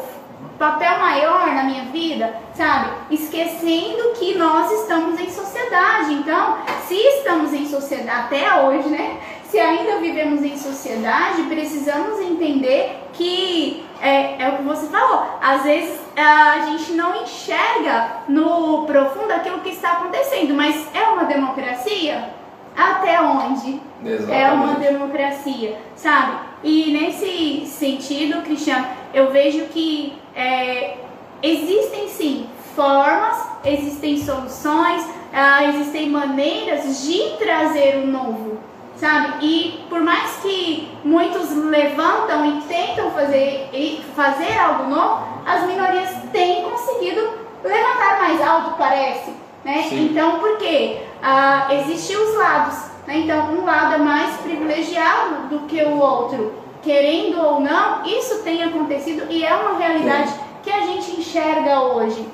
papel 0.58 0.98
maior 0.98 1.46
na 1.54 1.64
minha 1.64 1.84
vida, 1.86 2.34
sabe? 2.54 2.90
Esquecendo 3.10 4.12
que 4.18 4.34
nós 4.34 4.70
estamos 4.82 5.20
em 5.20 5.30
sociedade. 5.30 6.14
Então, 6.14 6.58
se 6.86 6.94
estamos 6.94 7.52
em 7.52 7.66
sociedade 7.66 8.24
até 8.26 8.62
hoje, 8.62 8.88
né? 8.88 9.18
Se 9.50 9.58
ainda 9.58 9.98
vivemos 9.98 10.42
em 10.42 10.56
sociedade, 10.56 11.42
precisamos 11.42 12.20
entender 12.20 13.00
que 13.12 13.84
é, 14.00 14.42
é 14.42 14.48
o 14.50 14.56
que 14.56 14.62
você 14.62 14.86
falou. 14.86 15.38
Às 15.40 15.62
vezes 15.62 15.98
a 16.16 16.66
gente 16.66 16.92
não 16.92 17.22
enxerga 17.22 18.22
no 18.28 18.86
profundo 18.86 19.32
aquilo 19.32 19.60
que 19.60 19.70
está 19.70 19.92
acontecendo, 19.92 20.54
mas 20.54 20.88
é 20.94 21.02
uma 21.08 21.24
democracia? 21.24 22.30
Até 22.76 23.20
onde 23.20 23.80
Exatamente. 24.04 24.32
é 24.32 24.50
uma 24.50 24.74
democracia, 24.74 25.78
sabe? 25.94 26.38
E 26.62 26.92
nesse 26.92 27.66
sentido, 27.66 28.42
Cristiano, 28.42 28.86
eu 29.12 29.30
vejo 29.30 29.66
que 29.66 30.18
é, 30.34 30.96
existem 31.42 32.08
sim 32.08 32.48
formas, 32.74 33.36
existem 33.64 34.18
soluções, 34.18 35.06
ah, 35.32 35.64
existem 35.64 36.10
maneiras 36.10 37.04
de 37.04 37.36
trazer 37.38 37.96
o 37.96 38.06
novo, 38.06 38.53
sabe? 38.96 39.44
E 39.44 39.84
por 39.88 40.00
mais 40.00 40.36
que 40.36 40.88
muitos 41.04 41.50
levantam 41.50 42.44
e 42.46 42.60
tentam 42.62 43.10
fazer, 43.10 43.70
fazer 44.14 44.58
algo 44.58 44.90
novo, 44.90 45.26
as 45.46 45.66
minorias 45.66 46.10
têm 46.32 46.62
conseguido 46.62 47.44
levantar 47.62 48.20
mais 48.20 48.40
alto, 48.40 48.76
parece. 48.76 49.32
Né? 49.64 49.88
Então, 49.90 50.38
por 50.38 50.58
quê? 50.58 51.02
Ah, 51.22 51.68
existem 51.72 52.16
os 52.16 52.36
lados. 52.36 52.76
Né? 53.06 53.18
Então, 53.18 53.52
um 53.52 53.64
lado 53.64 53.94
é 53.94 53.98
mais 53.98 54.36
privilegiado 54.36 55.48
do 55.48 55.60
que 55.60 55.82
o 55.82 55.98
outro. 55.98 56.52
Querendo 56.82 57.40
ou 57.40 57.60
não, 57.60 58.04
isso 58.04 58.42
tem 58.42 58.62
acontecido 58.62 59.26
e 59.30 59.42
é 59.42 59.54
uma 59.54 59.78
realidade 59.78 60.34
que 60.62 60.70
a 60.70 60.82
gente 60.82 61.12
enxerga 61.12 61.80
hoje. 61.80 62.26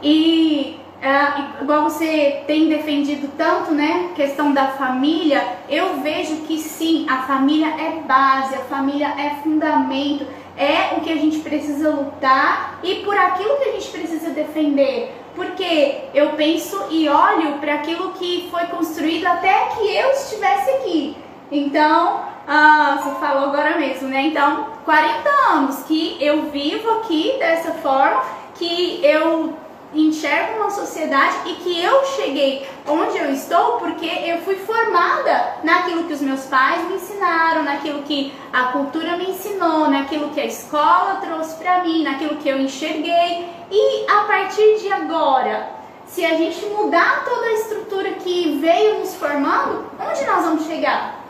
E 0.00 0.80
é, 1.02 1.62
igual 1.62 1.84
você 1.84 2.42
tem 2.46 2.68
defendido 2.68 3.30
tanto, 3.36 3.72
né, 3.72 4.10
questão 4.14 4.52
da 4.52 4.68
família, 4.68 5.42
eu 5.68 6.00
vejo 6.00 6.42
que 6.42 6.58
sim, 6.58 7.06
a 7.08 7.22
família 7.22 7.68
é 7.68 8.02
base, 8.06 8.54
a 8.54 8.64
família 8.64 9.08
é 9.08 9.40
fundamento, 9.42 10.26
é 10.56 10.94
o 10.96 11.00
que 11.00 11.10
a 11.10 11.16
gente 11.16 11.38
precisa 11.38 11.88
lutar 11.88 12.78
e 12.82 12.96
por 12.96 13.16
aquilo 13.16 13.56
que 13.56 13.70
a 13.70 13.72
gente 13.72 13.88
precisa 13.88 14.30
defender. 14.30 15.16
Porque 15.34 16.02
eu 16.12 16.30
penso 16.30 16.88
e 16.90 17.08
olho 17.08 17.58
para 17.60 17.74
aquilo 17.74 18.10
que 18.12 18.48
foi 18.50 18.64
construído 18.66 19.26
até 19.26 19.68
que 19.68 19.96
eu 19.96 20.10
estivesse 20.10 20.70
aqui. 20.70 21.16
Então, 21.50 22.24
ah, 22.46 23.00
você 23.00 23.14
falou 23.20 23.44
agora 23.48 23.78
mesmo, 23.78 24.08
né? 24.08 24.26
Então, 24.26 24.66
40 24.84 25.30
anos 25.52 25.82
que 25.84 26.18
eu 26.20 26.50
vivo 26.50 26.90
aqui 26.98 27.36
dessa 27.38 27.72
forma, 27.74 28.22
que 28.56 29.00
eu 29.02 29.54
enxergo 29.94 30.58
uma 30.60 30.70
sociedade 30.70 31.36
e 31.46 31.54
que 31.54 31.82
eu 31.82 32.04
cheguei 32.04 32.68
onde 32.86 33.18
eu 33.18 33.32
estou 33.32 33.78
porque 33.78 34.06
eu 34.06 34.38
fui 34.42 34.54
formada 34.56 35.54
naquilo 35.64 36.04
que 36.04 36.12
os 36.12 36.20
meus 36.20 36.44
pais 36.44 36.86
me 36.86 36.94
ensinaram, 36.94 37.62
naquilo 37.62 38.02
que 38.02 38.32
a 38.52 38.64
cultura 38.66 39.16
me 39.16 39.30
ensinou, 39.30 39.88
naquilo 39.88 40.30
que 40.30 40.40
a 40.40 40.46
escola 40.46 41.16
trouxe 41.20 41.56
para 41.56 41.82
mim, 41.82 42.04
naquilo 42.04 42.36
que 42.36 42.48
eu 42.48 42.60
enxerguei. 42.60 43.48
E 43.70 44.06
a 44.10 44.24
partir 44.24 44.78
de 44.78 44.92
agora, 44.92 45.68
se 46.06 46.24
a 46.24 46.36
gente 46.36 46.64
mudar 46.66 47.24
toda 47.24 47.46
a 47.46 47.52
estrutura 47.52 48.10
que 48.12 48.58
veio 48.60 48.98
nos 48.98 49.14
formando, 49.14 49.86
onde 49.98 50.24
nós 50.24 50.44
vamos 50.44 50.66
chegar? 50.66 51.20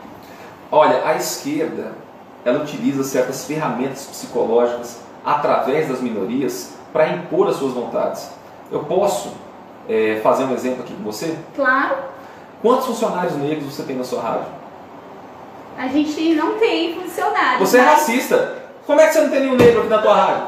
Olha, 0.71 1.05
a 1.05 1.15
esquerda, 1.15 1.93
ela 2.45 2.63
utiliza 2.63 3.03
certas 3.03 3.45
ferramentas 3.45 4.05
psicológicas 4.05 5.01
através 5.23 5.87
das 5.87 6.01
minorias 6.01 6.73
para 6.91 7.09
impor 7.09 7.47
as 7.47 7.57
suas 7.57 7.73
vontades. 7.73 8.40
Eu 8.71 8.79
posso 8.85 9.33
é, 9.89 10.19
fazer 10.23 10.45
um 10.45 10.53
exemplo 10.53 10.83
aqui 10.83 10.93
com 10.93 11.03
você? 11.03 11.37
Claro. 11.55 11.97
Quantos 12.61 12.85
funcionários 12.85 13.35
negros 13.35 13.73
você 13.73 13.83
tem 13.83 13.95
na 13.95 14.03
sua 14.03 14.21
rádio? 14.21 14.45
A 15.77 15.87
gente 15.87 16.35
não 16.35 16.57
tem 16.57 16.93
funcionários. 16.95 17.69
Você 17.69 17.77
é 17.79 17.81
mas 17.81 17.99
racista. 17.99 18.61
Como 18.85 19.01
é 19.01 19.07
que 19.07 19.13
você 19.13 19.21
não 19.21 19.29
tem 19.29 19.39
nenhum 19.41 19.55
negro 19.55 19.81
aqui 19.81 19.89
na 19.89 20.01
tua 20.01 20.15
rádio? 20.15 20.47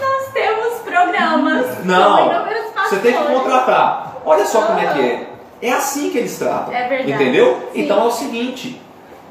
Nós 0.00 0.32
temos 0.32 0.74
programas. 0.80 1.84
Não, 1.84 2.46
você 2.84 2.98
tem 2.98 3.12
que 3.12 3.24
contratar. 3.24 4.16
Olha 4.24 4.46
só 4.46 4.62
como 4.62 4.78
é 4.78 4.92
que 4.92 5.00
é. 5.00 5.30
É 5.62 5.72
assim 5.72 6.10
que 6.10 6.18
eles 6.18 6.38
tratam. 6.38 6.74
É 6.74 6.88
verdade. 6.88 7.12
Entendeu? 7.12 7.70
Sim. 7.72 7.82
Então 7.82 8.02
é 8.02 8.04
o 8.04 8.10
seguinte: 8.10 8.80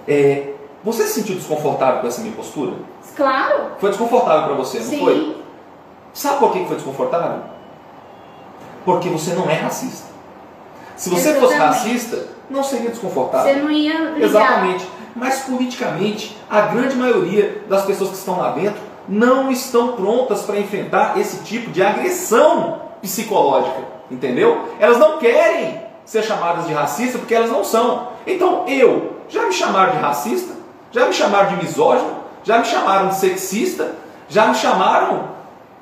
é, 0.08 0.54
você 0.84 1.04
se 1.04 1.22
sentiu 1.22 1.36
desconfortável 1.36 2.02
com 2.02 2.08
essa 2.08 2.22
minha 2.22 2.36
postura? 2.36 2.74
Claro. 3.16 3.72
Foi 3.80 3.90
desconfortável 3.90 4.46
para 4.46 4.56
você, 4.56 4.80
não 4.80 4.86
Sim. 4.86 5.00
foi? 5.00 5.38
Sabe 6.14 6.40
por 6.40 6.52
que 6.52 6.66
foi 6.66 6.76
desconfortável? 6.76 7.53
Porque 8.86 9.10
você 9.10 9.34
não 9.34 9.50
é 9.50 9.56
racista. 9.56 10.14
Se 10.96 11.10
você 11.10 11.34
fosse 11.34 11.54
Exatamente. 11.56 11.78
racista, 11.78 12.28
não 12.50 12.64
seria 12.64 12.90
desconfortável. 12.90 13.54
Você 13.54 13.60
não 13.60 13.72
ia 13.72 14.12
ligar. 14.12 14.22
Exatamente. 14.22 14.88
Mas 15.16 15.40
politicamente, 15.42 16.38
a 16.50 16.62
grande 16.62 16.96
maioria 16.96 17.64
das 17.70 17.86
pessoas 17.86 18.12
que 18.12 18.16
estão 18.18 18.40
lá 18.40 18.52
dentro 18.52 18.82
não 19.08 19.52
estão 19.52 19.94
prontas 19.94 20.42
para 20.42 20.60
enfrentar 20.60 21.20
esse 21.20 21.44
tipo 21.44 21.72
de 21.72 21.84
agressão 21.84 22.82
psicológica. 23.02 23.94
Entendeu? 24.10 24.70
Elas 24.80 24.98
não 24.98 25.18
querem 25.18 25.82
ser 26.06 26.24
chamadas 26.24 26.66
de 26.66 26.74
racista 26.74 27.18
porque 27.18 27.34
elas 27.34 27.50
não 27.50 27.64
são. 27.64 28.10
Então 28.26 28.66
eu, 28.68 29.18
já 29.30 29.44
me 29.44 29.54
chamaram 29.54 29.94
de 29.94 30.00
racista, 30.00 30.54
já 30.92 31.06
me 31.06 31.14
chamaram 31.14 31.50
de 31.50 31.64
misógino, 31.64 32.12
já 32.44 32.60
me 32.60 32.66
chamaram 32.66 33.10
de 33.10 33.16
sexista, 33.16 33.96
já 34.30 34.48
me 34.48 34.56
chamaram 34.56 35.33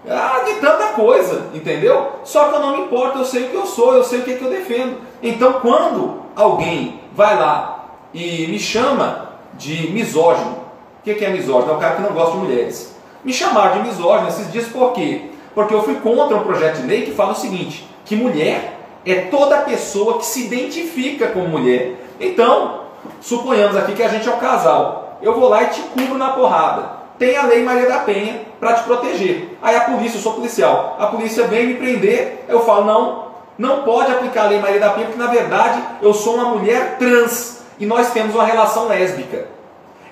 ah, 0.10 0.42
de 0.46 0.56
tanta 0.56 0.88
coisa, 0.94 1.50
entendeu? 1.54 2.14
Só 2.24 2.50
que 2.50 2.56
eu 2.56 2.60
não 2.60 2.78
me 2.78 2.84
importo, 2.84 3.20
eu 3.20 3.26
sei 3.26 3.44
o 3.44 3.50
que 3.50 3.56
eu 3.56 3.66
sou, 3.66 3.94
eu 3.94 4.04
sei 4.04 4.20
o 4.20 4.24
que, 4.24 4.36
que 4.36 4.44
eu 4.44 4.50
defendo. 4.50 4.98
Então, 5.22 5.54
quando 5.54 6.22
alguém 6.36 7.02
vai 7.14 7.38
lá 7.38 7.86
e 8.14 8.48
me 8.48 8.60
chama 8.60 9.30
de 9.54 9.92
misógino, 9.92 10.58
o 11.00 11.04
que, 11.04 11.24
é 11.24 11.30
misógino? 11.30 11.74
É 11.74 11.76
o 11.76 11.80
cara 11.80 11.96
que 11.96 12.02
não 12.02 12.14
gosta 12.14 12.32
de 12.32 12.38
mulheres. 12.38 12.96
Me 13.24 13.32
chamaram 13.32 13.82
de 13.82 13.90
misógino 13.90 14.28
esses 14.28 14.52
dias 14.52 14.68
por 14.68 14.94
quê? 14.94 15.30
Porque 15.54 15.74
eu 15.74 15.84
fui 15.84 15.96
contra 15.96 16.36
um 16.36 16.44
projeto 16.44 16.78
de 16.78 16.88
lei 16.88 17.04
que 17.04 17.12
fala 17.12 17.34
o 17.34 17.36
seguinte: 17.36 17.88
que 18.06 18.16
mulher 18.16 18.80
é 19.06 19.16
toda 19.22 19.62
pessoa 19.62 20.18
que 20.18 20.26
se 20.26 20.46
identifica 20.46 21.28
como 21.28 21.48
mulher. 21.48 21.96
Então, 22.20 22.86
suponhamos 23.20 23.76
aqui 23.78 23.94
que 23.94 24.04
a 24.04 24.08
gente 24.08 24.28
é 24.28 24.32
um 24.32 24.40
casal. 24.40 25.20
Eu 25.22 25.40
vou 25.40 25.50
lá 25.50 25.64
e 25.64 25.68
te 25.68 25.82
cubro 25.82 26.18
na 26.18 26.32
porrada 26.32 27.02
tem 27.22 27.38
a 27.38 27.44
lei 27.44 27.64
Maria 27.64 27.88
da 27.88 28.00
Penha 28.00 28.42
para 28.62 28.76
te 28.76 28.84
proteger. 28.84 29.58
Aí 29.60 29.76
a 29.76 29.82
polícia, 29.82 30.18
eu 30.18 30.22
sou 30.22 30.34
policial, 30.34 30.96
a 31.00 31.08
polícia 31.08 31.48
vem 31.48 31.66
me 31.66 31.74
prender, 31.74 32.46
eu 32.48 32.64
falo, 32.64 32.86
não, 32.86 33.26
não 33.58 33.82
pode 33.82 34.12
aplicar 34.12 34.46
a 34.46 34.50
lei 34.50 34.60
Maria 34.60 34.80
da 34.80 34.92
Penha, 34.92 35.08
porque 35.08 35.20
na 35.20 35.32
verdade 35.32 35.82
eu 36.00 36.14
sou 36.14 36.36
uma 36.36 36.46
mulher 36.46 36.98
trans 37.00 37.64
e 37.80 37.88
nós 37.88 38.12
temos 38.12 38.36
uma 38.36 38.46
relação 38.46 38.88
lésbica. 38.88 39.48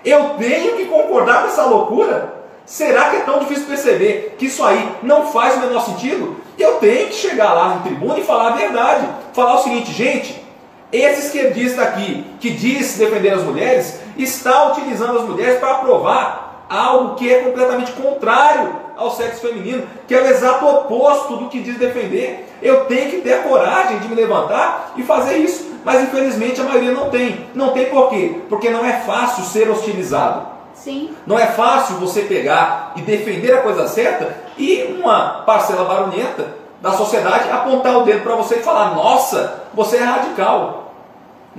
Eu 0.03 0.31
tenho 0.39 0.77
que 0.77 0.85
concordar 0.85 1.43
com 1.43 1.47
essa 1.49 1.63
loucura? 1.65 2.39
Será 2.65 3.11
que 3.11 3.17
é 3.17 3.19
tão 3.21 3.39
difícil 3.39 3.67
perceber 3.67 4.35
que 4.39 4.47
isso 4.47 4.63
aí 4.63 4.95
não 5.03 5.27
faz 5.27 5.55
o 5.55 5.59
menor 5.59 5.81
sentido? 5.81 6.37
Eu 6.57 6.75
tenho 6.75 7.07
que 7.07 7.15
chegar 7.15 7.53
lá 7.53 7.75
no 7.75 7.83
tribuna 7.83 8.19
e 8.19 8.23
falar 8.23 8.53
a 8.53 8.55
verdade. 8.55 9.07
Falar 9.33 9.55
o 9.55 9.63
seguinte, 9.63 9.91
gente, 9.91 10.43
esse 10.91 11.27
esquerdista 11.27 11.83
aqui, 11.83 12.25
que 12.39 12.49
diz 12.51 12.97
defender 12.97 13.33
as 13.33 13.43
mulheres, 13.43 13.99
está 14.17 14.71
utilizando 14.71 15.19
as 15.19 15.25
mulheres 15.25 15.59
para 15.59 15.75
provar 15.75 16.48
algo 16.69 17.15
que 17.15 17.33
é 17.33 17.41
completamente 17.41 17.91
contrário 17.93 18.75
ao 18.95 19.11
sexo 19.11 19.41
feminino, 19.41 19.87
que 20.07 20.13
é 20.13 20.21
o 20.21 20.27
exato 20.27 20.65
oposto 20.67 21.37
do 21.37 21.49
que 21.49 21.61
diz 21.61 21.77
defender. 21.77 22.47
Eu 22.61 22.85
tenho 22.85 23.09
que 23.09 23.21
ter 23.21 23.33
a 23.33 23.43
coragem 23.43 23.99
de 23.99 24.07
me 24.07 24.15
levantar 24.15 24.93
e 24.95 25.03
fazer 25.03 25.37
isso. 25.37 25.69
Mas 25.83 26.03
infelizmente 26.03 26.59
a 26.59 26.65
maioria 26.65 26.91
não 26.91 27.09
tem. 27.09 27.47
Não 27.55 27.71
tem 27.71 27.85
por 27.85 28.09
quê? 28.09 28.41
Porque 28.49 28.69
não 28.69 28.85
é 28.85 28.99
fácil 28.99 29.43
ser 29.45 29.69
hostilizado. 29.69 30.47
Sim. 30.73 31.15
Não 31.25 31.37
é 31.37 31.47
fácil 31.47 31.95
você 31.95 32.21
pegar 32.21 32.93
e 32.95 33.01
defender 33.01 33.53
a 33.53 33.61
coisa 33.61 33.87
certa 33.87 34.35
e 34.57 34.97
uma 34.97 35.43
parcela 35.45 35.83
barulhenta 35.85 36.59
da 36.81 36.91
sociedade 36.93 37.49
apontar 37.49 37.97
o 37.97 38.03
dedo 38.03 38.23
para 38.23 38.35
você 38.35 38.55
e 38.55 38.63
falar: 38.63 38.95
nossa, 38.95 39.63
você 39.73 39.97
é 39.97 40.03
radical. 40.03 40.78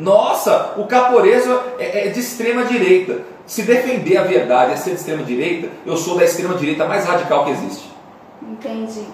Nossa, 0.01 0.73
o 0.79 0.87
caporeso 0.87 1.61
é, 1.79 2.07
é 2.07 2.09
de 2.09 2.21
extrema 2.21 2.65
direita. 2.65 3.21
Se 3.47 3.63
defender 3.63 4.17
a 4.17 4.23
verdade 4.23 4.73
é 4.73 4.77
ser 4.77 4.91
de 4.91 4.97
extrema 4.97 5.23
direita, 5.23 5.69
eu 5.85 5.97
sou 5.97 6.17
da 6.17 6.25
extrema 6.25 6.55
direita 6.55 6.87
mais 6.87 7.05
radical 7.05 7.45
que 7.45 7.51
existe. 7.51 7.91
Entendi. 8.43 9.05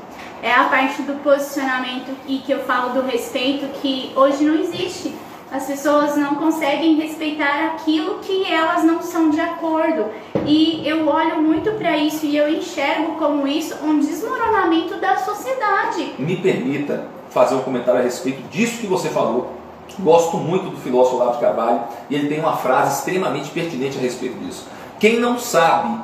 É 0.42 0.52
a 0.52 0.64
parte 0.64 1.02
do 1.02 1.14
posicionamento 1.24 2.14
e 2.28 2.38
que 2.38 2.52
eu 2.52 2.60
falo 2.60 2.92
do 2.92 3.02
respeito 3.04 3.66
que 3.80 4.12
hoje 4.14 4.44
não 4.44 4.54
existe. 4.60 5.12
As 5.50 5.66
pessoas 5.66 6.16
não 6.16 6.36
conseguem 6.36 6.96
respeitar 6.96 7.66
aquilo 7.66 8.18
que 8.20 8.52
elas 8.52 8.84
não 8.84 9.02
são 9.02 9.30
de 9.30 9.40
acordo. 9.40 10.06
E 10.44 10.86
eu 10.86 11.08
olho 11.08 11.42
muito 11.42 11.72
para 11.72 11.96
isso 11.96 12.26
e 12.26 12.36
eu 12.36 12.48
enxergo 12.48 13.16
como 13.16 13.48
isso 13.48 13.74
um 13.82 13.98
desmoronamento 13.98 14.96
da 14.96 15.16
sociedade. 15.16 16.14
Me 16.18 16.36
permita 16.36 17.08
fazer 17.30 17.56
um 17.56 17.62
comentário 17.62 18.00
a 18.00 18.04
respeito 18.04 18.42
disso 18.48 18.80
que 18.80 18.86
você 18.86 19.08
falou. 19.08 19.55
Gosto 19.98 20.36
muito 20.36 20.70
do 20.70 20.76
filósofo 20.76 21.16
Olavo 21.16 21.34
de 21.34 21.40
Carvalho 21.40 21.80
e 22.10 22.14
ele 22.14 22.28
tem 22.28 22.38
uma 22.40 22.56
frase 22.56 22.98
extremamente 22.98 23.50
pertinente 23.50 23.96
a 23.98 24.00
respeito 24.00 24.38
disso. 24.38 24.66
Quem 25.00 25.18
não 25.18 25.38
sabe, 25.38 26.00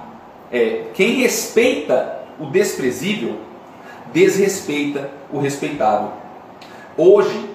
é, 0.51 0.85
quem 0.95 1.17
respeita 1.17 2.21
o 2.39 2.47
desprezível, 2.47 3.37
desrespeita 4.13 5.11
o 5.33 5.39
respeitável. 5.39 6.11
Hoje, 6.97 7.51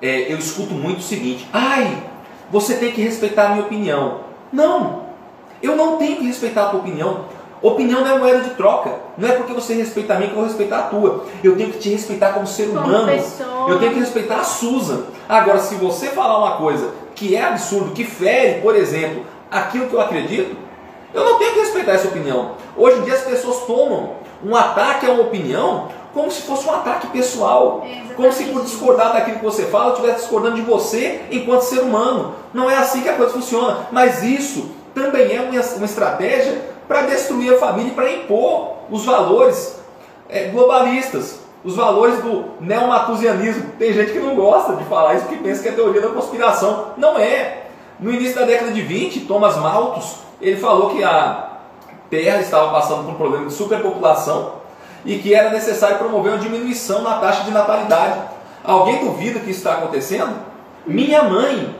é, 0.00 0.32
eu 0.32 0.38
escuto 0.38 0.74
muito 0.74 0.98
o 0.98 1.02
seguinte: 1.02 1.46
ai, 1.52 2.02
você 2.50 2.74
tem 2.74 2.92
que 2.92 3.00
respeitar 3.00 3.46
a 3.46 3.48
minha 3.50 3.62
opinião. 3.62 4.20
Não, 4.52 5.02
eu 5.62 5.76
não 5.76 5.96
tenho 5.96 6.16
que 6.16 6.26
respeitar 6.26 6.64
a 6.64 6.68
tua 6.70 6.80
opinião. 6.80 7.24
Opinião 7.62 8.00
não 8.00 8.16
é 8.16 8.18
moeda 8.18 8.40
de 8.40 8.50
troca. 8.50 8.92
Não 9.16 9.28
é 9.28 9.32
porque 9.32 9.52
você 9.52 9.74
respeita 9.74 10.14
a 10.14 10.18
mim 10.18 10.26
que 10.26 10.32
eu 10.32 10.36
vou 10.38 10.44
respeitar 10.46 10.78
a 10.80 10.82
tua. 10.82 11.26
Eu 11.44 11.56
tenho 11.56 11.70
que 11.70 11.78
te 11.78 11.90
respeitar 11.90 12.32
como 12.32 12.44
ser 12.44 12.66
Como 12.66 12.80
humano. 12.80 13.06
pessoa. 13.06 13.70
Eu 13.70 13.78
tenho 13.78 13.92
que 13.92 14.00
respeitar 14.00 14.40
a 14.40 14.44
Susan. 14.44 15.04
Agora, 15.28 15.58
se 15.58 15.74
você 15.76 16.08
falar 16.08 16.38
uma 16.38 16.56
coisa 16.56 16.92
que 17.14 17.34
é 17.34 17.42
absurdo, 17.42 17.92
que 17.92 18.04
fere, 18.04 18.60
por 18.60 18.74
exemplo, 18.74 19.24
aquilo 19.50 19.88
que 19.88 19.94
eu 19.94 20.00
acredito, 20.00 20.56
eu 21.14 21.24
não 21.24 21.38
tenho 21.38 21.52
que 21.52 21.60
respeitar 21.60 21.92
essa 21.92 22.08
opinião. 22.08 22.52
Hoje 22.76 22.98
em 22.98 23.02
dia 23.02 23.14
as 23.14 23.22
pessoas 23.22 23.66
tomam 23.66 24.14
um 24.44 24.56
ataque 24.56 25.06
a 25.06 25.10
uma 25.10 25.22
opinião 25.22 25.88
como 26.12 26.30
se 26.30 26.42
fosse 26.42 26.68
um 26.68 26.74
ataque 26.74 27.06
pessoal. 27.08 27.86
É, 27.86 28.14
como 28.14 28.32
se 28.32 28.44
por 28.44 28.62
discordar 28.62 29.12
daquilo 29.12 29.38
que 29.38 29.44
você 29.44 29.64
fala, 29.64 29.86
eu 29.86 29.92
estivesse 29.94 30.20
discordando 30.20 30.56
de 30.56 30.62
você 30.62 31.22
enquanto 31.30 31.62
ser 31.62 31.80
humano. 31.80 32.34
Não 32.52 32.70
é 32.70 32.76
assim 32.76 33.02
que 33.02 33.08
a 33.08 33.16
coisa 33.16 33.32
funciona. 33.32 33.86
Mas 33.90 34.22
isso 34.22 34.70
também 34.94 35.34
é 35.34 35.40
uma, 35.40 35.50
uma 35.50 35.86
estratégia 35.86 36.60
para 36.86 37.02
destruir 37.02 37.54
a 37.54 37.58
família 37.58 37.90
e 37.90 37.94
para 37.94 38.12
impor 38.12 38.74
os 38.90 39.04
valores 39.04 39.80
é, 40.28 40.44
globalistas, 40.44 41.40
os 41.64 41.76
valores 41.76 42.18
do 42.22 42.44
neomatusianismo. 42.60 43.70
Tem 43.78 43.92
gente 43.92 44.12
que 44.12 44.18
não 44.18 44.34
gosta 44.34 44.74
de 44.74 44.84
falar 44.84 45.14
isso 45.14 45.26
porque 45.26 45.42
pensa 45.42 45.62
que 45.62 45.68
é 45.68 45.72
teoria 45.72 46.00
da 46.00 46.08
conspiração. 46.08 46.92
Não 46.96 47.18
é. 47.18 47.66
No 48.00 48.12
início 48.12 48.34
da 48.34 48.44
década 48.44 48.72
de 48.72 48.82
20, 48.82 49.20
Thomas 49.20 49.56
Malthus, 49.56 50.16
ele 50.40 50.56
falou 50.56 50.90
que 50.90 51.04
a 51.04 51.50
Terra 52.10 52.40
estava 52.40 52.72
passando 52.72 53.04
por 53.04 53.12
um 53.12 53.14
problema 53.14 53.46
de 53.46 53.52
superpopulação 53.52 54.54
e 55.04 55.18
que 55.18 55.34
era 55.34 55.50
necessário 55.50 55.98
promover 55.98 56.32
uma 56.32 56.38
diminuição 56.38 57.02
na 57.02 57.18
taxa 57.18 57.44
de 57.44 57.50
natalidade. 57.50 58.20
Alguém 58.64 59.04
duvida 59.04 59.40
que 59.40 59.50
isso 59.50 59.60
está 59.60 59.74
acontecendo? 59.74 60.34
Minha 60.84 61.22
mãe, 61.22 61.76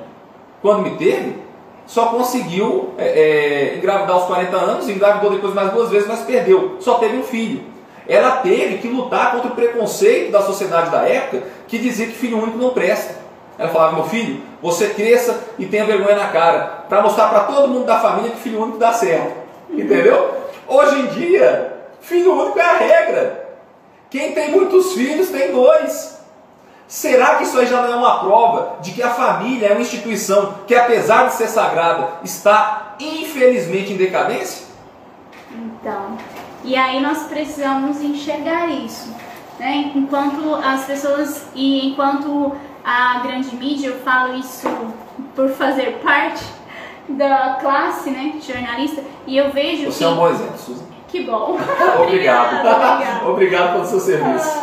quando 0.60 0.82
me 0.82 0.96
teve, 0.96 1.42
só 1.86 2.06
conseguiu 2.06 2.94
é, 2.96 3.04
é, 3.04 3.76
engravidar 3.76 4.12
aos 4.12 4.24
40 4.24 4.56
anos, 4.56 4.88
engravidou 4.88 5.30
depois 5.30 5.52
mais 5.52 5.72
duas 5.72 5.90
vezes, 5.90 6.06
mas 6.08 6.20
perdeu. 6.20 6.76
Só 6.80 6.94
teve 6.94 7.16
um 7.16 7.22
filho. 7.22 7.71
Ela 8.08 8.36
teve 8.36 8.78
que 8.78 8.88
lutar 8.88 9.32
contra 9.32 9.48
o 9.48 9.54
preconceito 9.54 10.32
da 10.32 10.42
sociedade 10.42 10.90
da 10.90 11.08
época 11.08 11.44
que 11.68 11.78
dizia 11.78 12.06
que 12.06 12.12
filho 12.12 12.42
único 12.42 12.58
não 12.58 12.70
presta. 12.70 13.22
Ela 13.58 13.68
falava, 13.68 13.96
meu 13.96 14.04
filho, 14.04 14.42
você 14.60 14.88
cresça 14.88 15.38
e 15.58 15.66
tenha 15.66 15.84
vergonha 15.84 16.16
na 16.16 16.28
cara, 16.28 16.84
para 16.88 17.02
mostrar 17.02 17.28
para 17.28 17.40
todo 17.40 17.68
mundo 17.68 17.84
da 17.84 18.00
família 18.00 18.30
que 18.30 18.40
filho 18.40 18.62
único 18.62 18.78
dá 18.78 18.92
certo. 18.92 19.32
Entendeu? 19.70 20.36
Hoje 20.66 21.00
em 21.00 21.06
dia, 21.06 21.76
filho 22.00 22.32
único 22.32 22.58
é 22.58 22.62
a 22.62 22.76
regra. 22.76 23.56
Quem 24.10 24.32
tem 24.32 24.50
muitos 24.50 24.92
filhos 24.92 25.28
tem 25.28 25.52
dois. 25.52 26.20
Será 26.86 27.36
que 27.36 27.44
isso 27.44 27.58
aí 27.58 27.66
já 27.66 27.80
não 27.80 27.92
é 27.92 27.96
uma 27.96 28.20
prova 28.20 28.76
de 28.82 28.92
que 28.92 29.02
a 29.02 29.08
família 29.10 29.68
é 29.68 29.72
uma 29.72 29.80
instituição 29.80 30.56
que, 30.66 30.74
apesar 30.74 31.28
de 31.28 31.34
ser 31.34 31.48
sagrada, 31.48 32.08
está 32.22 32.96
infelizmente 33.00 33.94
em 33.94 33.96
decadência? 33.96 34.66
Então, 35.50 36.18
e 36.64 36.76
aí 36.76 37.00
nós 37.00 37.24
precisamos 37.24 38.00
enxergar 38.00 38.68
isso, 38.68 39.14
né? 39.58 39.92
Enquanto 39.94 40.54
as 40.54 40.84
pessoas 40.84 41.46
e 41.54 41.88
enquanto 41.88 42.52
a 42.84 43.20
grande 43.20 43.54
mídia, 43.56 43.88
eu 43.88 44.00
falo 44.00 44.36
isso 44.36 44.68
por 45.34 45.50
fazer 45.50 46.00
parte 46.02 46.44
da 47.08 47.58
classe, 47.60 48.10
né, 48.10 48.34
jornalista, 48.40 49.02
e 49.26 49.36
eu 49.36 49.50
vejo 49.50 49.86
Você 49.86 49.98
que 49.98 50.04
é 50.04 50.08
um 50.08 50.16
bom 50.16 50.28
exemplo, 50.28 50.58
Susan. 50.58 50.84
Que 51.12 51.24
bom. 51.24 51.58
Obrigado. 52.00 52.66
Obrigada. 52.66 53.28
Obrigado 53.28 53.72
pelo 53.74 53.84
seu 53.84 54.00
serviço. 54.00 54.62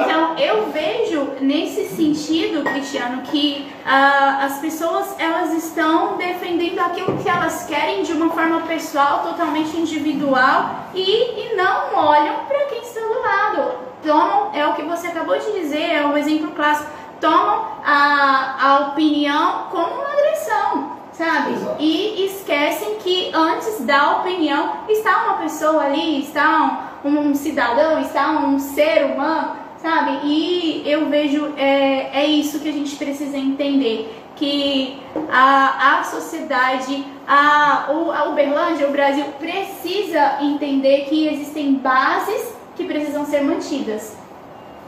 Então, 0.00 0.38
eu 0.38 0.70
vejo 0.70 1.30
nesse 1.40 1.88
sentido, 1.88 2.62
Cristiano, 2.62 3.22
que 3.22 3.66
ah, 3.84 4.44
as 4.44 4.58
pessoas 4.58 5.16
elas 5.18 5.52
estão 5.52 6.16
defendendo 6.16 6.78
aquilo 6.78 7.18
que 7.18 7.28
elas 7.28 7.66
querem 7.66 8.04
de 8.04 8.12
uma 8.12 8.30
forma 8.30 8.60
pessoal, 8.60 9.24
totalmente 9.24 9.76
individual 9.76 10.86
e, 10.94 11.02
e 11.02 11.56
não 11.56 11.96
olham 11.96 12.44
para 12.46 12.64
quem 12.66 12.80
está 12.80 13.00
do 13.00 13.20
lado. 13.20 13.72
Tomam, 14.04 14.54
é 14.54 14.64
o 14.64 14.74
que 14.74 14.82
você 14.82 15.08
acabou 15.08 15.36
de 15.36 15.50
dizer, 15.50 15.94
é 15.94 16.06
um 16.06 16.16
exemplo 16.16 16.52
clássico, 16.52 16.92
tomam 17.20 17.66
a, 17.84 18.56
a 18.60 18.78
opinião 18.90 19.66
como 19.72 19.94
uma 19.94 20.12
agressão 20.12 21.01
sabe? 21.22 21.52
Exato. 21.52 21.76
E 21.78 22.26
esquecem 22.26 22.96
que 22.96 23.30
antes 23.32 23.84
da 23.84 24.18
opinião 24.18 24.78
está 24.88 25.24
uma 25.24 25.34
pessoa 25.38 25.84
ali, 25.84 26.20
está 26.20 26.98
um, 27.04 27.30
um 27.30 27.34
cidadão, 27.34 28.00
está 28.00 28.30
um 28.32 28.58
ser 28.58 29.04
humano, 29.06 29.56
sabe? 29.78 30.20
E 30.24 30.82
eu 30.84 31.08
vejo, 31.08 31.54
é, 31.56 32.22
é 32.22 32.26
isso 32.26 32.58
que 32.58 32.68
a 32.68 32.72
gente 32.72 32.96
precisa 32.96 33.36
entender. 33.36 34.18
Que 34.34 34.98
a, 35.30 35.98
a 36.00 36.04
sociedade, 36.04 37.04
a, 37.28 37.90
o, 37.92 38.10
a 38.10 38.28
Uberlândia, 38.30 38.88
o 38.88 38.90
Brasil, 38.90 39.26
precisa 39.38 40.38
entender 40.40 41.04
que 41.04 41.28
existem 41.28 41.74
bases 41.74 42.52
que 42.74 42.84
precisam 42.84 43.24
ser 43.24 43.42
mantidas. 43.42 44.16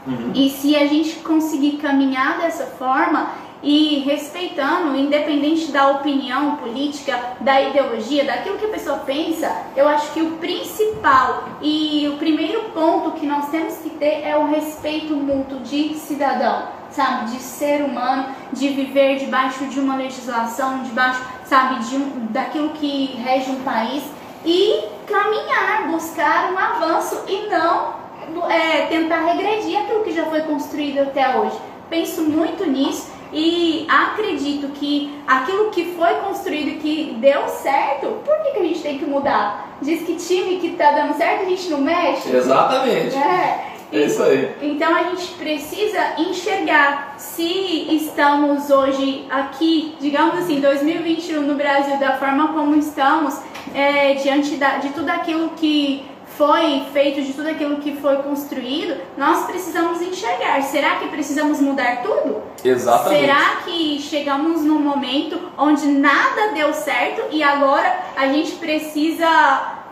Uhum. 0.06 0.32
E 0.34 0.50
se 0.50 0.74
a 0.74 0.86
gente 0.86 1.16
conseguir 1.20 1.76
caminhar 1.76 2.38
dessa 2.38 2.66
forma 2.66 3.30
e 3.64 4.00
respeitando, 4.00 4.94
independente 4.94 5.72
da 5.72 5.88
opinião 5.88 6.56
política, 6.56 7.18
da 7.40 7.60
ideologia, 7.62 8.24
daquilo 8.24 8.58
que 8.58 8.66
a 8.66 8.68
pessoa 8.68 8.98
pensa, 8.98 9.50
eu 9.74 9.88
acho 9.88 10.12
que 10.12 10.20
o 10.20 10.32
principal 10.32 11.48
e 11.62 12.06
o 12.12 12.18
primeiro 12.18 12.64
ponto 12.74 13.12
que 13.12 13.26
nós 13.26 13.48
temos 13.48 13.78
que 13.78 13.88
ter 13.90 14.22
é 14.22 14.36
o 14.36 14.46
respeito 14.46 15.16
mútuo 15.16 15.60
de 15.60 15.94
cidadão, 15.94 16.68
sabe, 16.90 17.30
de 17.30 17.38
ser 17.38 17.82
humano, 17.82 18.26
de 18.52 18.68
viver 18.68 19.16
debaixo 19.16 19.64
de 19.66 19.80
uma 19.80 19.96
legislação, 19.96 20.82
debaixo, 20.82 21.24
sabe, 21.46 21.82
de 21.84 21.96
um, 21.96 22.26
daquilo 22.30 22.68
que 22.70 23.16
rege 23.24 23.50
um 23.50 23.62
país 23.62 24.04
e 24.44 24.84
caminhar, 25.06 25.88
buscar 25.90 26.52
um 26.52 26.58
avanço 26.58 27.24
e 27.26 27.48
não 27.48 28.04
é, 28.50 28.82
tentar 28.86 29.24
regredir 29.24 29.78
aquilo 29.78 30.04
que 30.04 30.12
já 30.12 30.26
foi 30.26 30.42
construído 30.42 30.98
até 30.98 31.36
hoje. 31.38 31.56
Penso 31.88 32.22
muito 32.22 32.68
nisso 32.68 33.13
e 33.32 33.86
acredito 33.88 34.68
que 34.68 35.12
aquilo 35.26 35.70
que 35.70 35.94
foi 35.96 36.14
construído 36.14 36.68
e 36.68 36.74
que 36.76 37.16
deu 37.20 37.48
certo, 37.48 38.20
por 38.24 38.36
que, 38.42 38.52
que 38.52 38.58
a 38.58 38.62
gente 38.62 38.82
tem 38.82 38.98
que 38.98 39.04
mudar? 39.04 39.76
Diz 39.82 40.02
que 40.02 40.16
time 40.16 40.58
que 40.58 40.70
tá 40.70 40.92
dando 40.92 41.16
certo 41.16 41.42
a 41.42 41.48
gente 41.48 41.68
não 41.70 41.80
mexe? 41.80 42.34
Exatamente. 42.34 43.16
É. 43.16 43.74
É 43.92 44.06
isso 44.06 44.22
aí. 44.24 44.52
Então 44.60 44.92
a 44.92 45.04
gente 45.04 45.34
precisa 45.34 46.14
enxergar 46.18 47.14
se 47.16 47.86
estamos 47.94 48.68
hoje 48.68 49.24
aqui, 49.30 49.94
digamos 50.00 50.36
assim, 50.38 50.60
2021 50.60 51.42
no 51.42 51.54
Brasil, 51.54 51.96
da 51.98 52.16
forma 52.18 52.48
como 52.48 52.74
estamos, 52.74 53.38
é, 53.72 54.14
diante 54.14 54.56
da, 54.56 54.78
de 54.78 54.88
tudo 54.88 55.10
aquilo 55.10 55.50
que 55.50 56.04
foi 56.36 56.84
feito, 56.92 57.22
de 57.22 57.32
tudo 57.32 57.48
aquilo 57.48 57.76
que 57.76 57.96
foi 57.96 58.16
construído, 58.16 59.00
nós 59.16 59.46
precisamos 59.46 60.00
enxergar. 60.02 60.60
Será 60.62 60.96
que 60.96 61.08
precisamos 61.08 61.60
mudar 61.60 62.02
tudo? 62.02 62.42
Exatamente. 62.64 63.20
Será 63.20 63.56
que 63.64 64.00
chegamos 64.00 64.62
num 64.62 64.80
momento 64.80 65.38
onde 65.56 65.86
nada 65.86 66.52
deu 66.52 66.72
certo 66.74 67.22
e 67.30 67.42
agora 67.42 68.00
a 68.16 68.26
gente 68.28 68.52
precisa, 68.52 69.26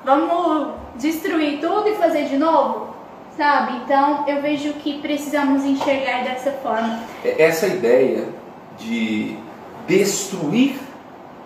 vamos 0.05 0.69
destruir 0.97 1.61
tudo 1.61 1.89
e 1.89 1.95
fazer 1.95 2.25
de 2.25 2.37
novo? 2.37 2.93
Sabe? 3.37 3.77
Então 3.85 4.25
eu 4.27 4.43
vejo 4.43 4.75
que 4.75 4.99
precisamos 4.99 5.65
enxergar 5.65 6.25
dessa 6.25 6.51
forma. 6.51 7.01
Essa 7.25 7.67
ideia 7.69 8.29
de 8.77 9.39
destruir 9.87 10.77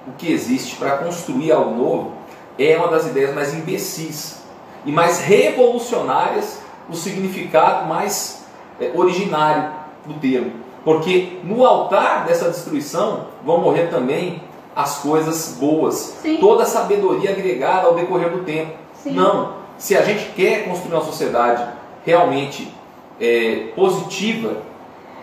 o 0.07 0.13
que 0.13 0.33
existe 0.33 0.77
para 0.77 0.99
construir 0.99 1.53
algo 1.53 1.75
novo 1.75 2.13
é 2.59 2.77
uma 2.77 2.89
das 2.89 3.07
ideias 3.07 3.35
mais 3.35 3.55
imbecis 3.55 4.46
e 4.87 4.93
mais 4.93 5.19
revolucionárias 5.19 6.61
o 6.89 6.95
significado 6.95 7.87
mais 7.87 8.47
é, 8.81 8.93
originário 8.95 9.71
do 10.07 10.15
termo. 10.15 10.53
Porque 10.85 11.41
no 11.43 11.67
altar 11.67 12.25
dessa 12.25 12.49
destruição 12.49 13.27
vão 13.45 13.61
morrer 13.61 13.89
também 13.89 14.41
as 14.75 14.99
coisas 14.99 15.57
boas, 15.59 16.17
Sim. 16.23 16.37
toda 16.37 16.63
a 16.63 16.67
sabedoria 16.67 17.31
agregada 17.31 17.89
ao 17.89 17.95
decorrer 17.95 18.31
do 18.31 18.45
tempo. 18.45 18.73
Sim. 18.95 19.13
Não, 19.13 19.55
se 19.77 19.97
a 19.97 20.03
gente 20.03 20.33
quer 20.37 20.69
construir 20.69 20.95
uma 20.95 21.05
sociedade 21.05 21.67
realmente 22.05 22.73
é, 23.21 23.73
positiva, 23.75 24.59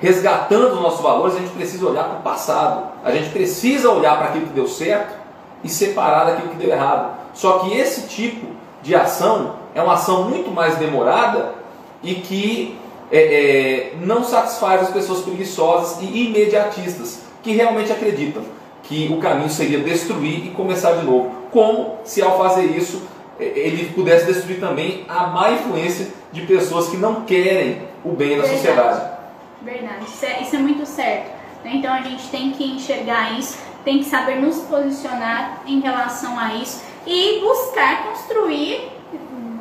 resgatando 0.01 0.73
os 0.73 0.81
nossos 0.81 1.01
valores, 1.01 1.35
a 1.35 1.39
gente 1.39 1.53
precisa 1.53 1.87
olhar 1.87 2.03
para 2.03 2.19
o 2.19 2.21
passado. 2.21 2.91
A 3.03 3.11
gente 3.11 3.29
precisa 3.29 3.89
olhar 3.89 4.17
para 4.17 4.29
aquilo 4.29 4.47
que 4.47 4.53
deu 4.53 4.67
certo 4.67 5.15
e 5.63 5.69
separar 5.69 6.25
daquilo 6.25 6.49
que 6.49 6.57
deu 6.57 6.69
errado. 6.69 7.15
Só 7.33 7.59
que 7.59 7.73
esse 7.73 8.07
tipo 8.07 8.47
de 8.83 8.93
ação 8.93 9.55
é 9.73 9.81
uma 9.81 9.93
ação 9.93 10.29
muito 10.29 10.51
mais 10.51 10.75
demorada 10.75 11.55
e 12.03 12.15
que 12.15 12.77
é, 13.11 13.17
é, 13.17 13.93
não 14.01 14.23
satisfaz 14.23 14.81
as 14.81 14.89
pessoas 14.89 15.21
preguiçosas 15.21 16.01
e 16.01 16.27
imediatistas 16.27 17.21
que 17.41 17.53
realmente 17.53 17.91
acreditam 17.91 18.43
que 18.83 19.09
o 19.11 19.19
caminho 19.19 19.49
seria 19.49 19.79
destruir 19.79 20.47
e 20.47 20.49
começar 20.49 20.93
de 20.93 21.05
novo. 21.05 21.31
Como 21.51 21.99
se 22.03 22.21
ao 22.21 22.37
fazer 22.37 22.65
isso 22.65 23.01
é, 23.39 23.45
ele 23.45 23.93
pudesse 23.93 24.25
destruir 24.25 24.59
também 24.59 25.05
a 25.07 25.27
má 25.27 25.51
influência 25.51 26.09
de 26.31 26.41
pessoas 26.41 26.89
que 26.89 26.97
não 26.97 27.21
querem 27.21 27.83
o 28.03 28.09
bem 28.09 28.37
da 28.37 28.47
sociedade. 28.47 29.13
Verdade, 29.61 30.05
isso 30.05 30.25
é, 30.25 30.41
isso 30.41 30.55
é 30.55 30.59
muito 30.59 30.85
certo. 30.85 31.31
né? 31.63 31.71
Então 31.75 31.93
a 31.93 32.01
gente 32.01 32.27
tem 32.27 32.51
que 32.51 32.65
enxergar 32.65 33.39
isso, 33.39 33.57
tem 33.85 33.99
que 33.99 34.05
saber 34.05 34.41
nos 34.41 34.57
posicionar 34.63 35.61
em 35.65 35.79
relação 35.79 36.37
a 36.37 36.55
isso 36.55 36.81
e 37.05 37.39
buscar 37.41 38.03
construir 38.03 38.91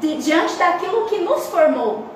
di- 0.00 0.16
diante 0.16 0.54
daquilo 0.56 1.06
que 1.06 1.18
nos 1.18 1.46
formou. 1.46 2.06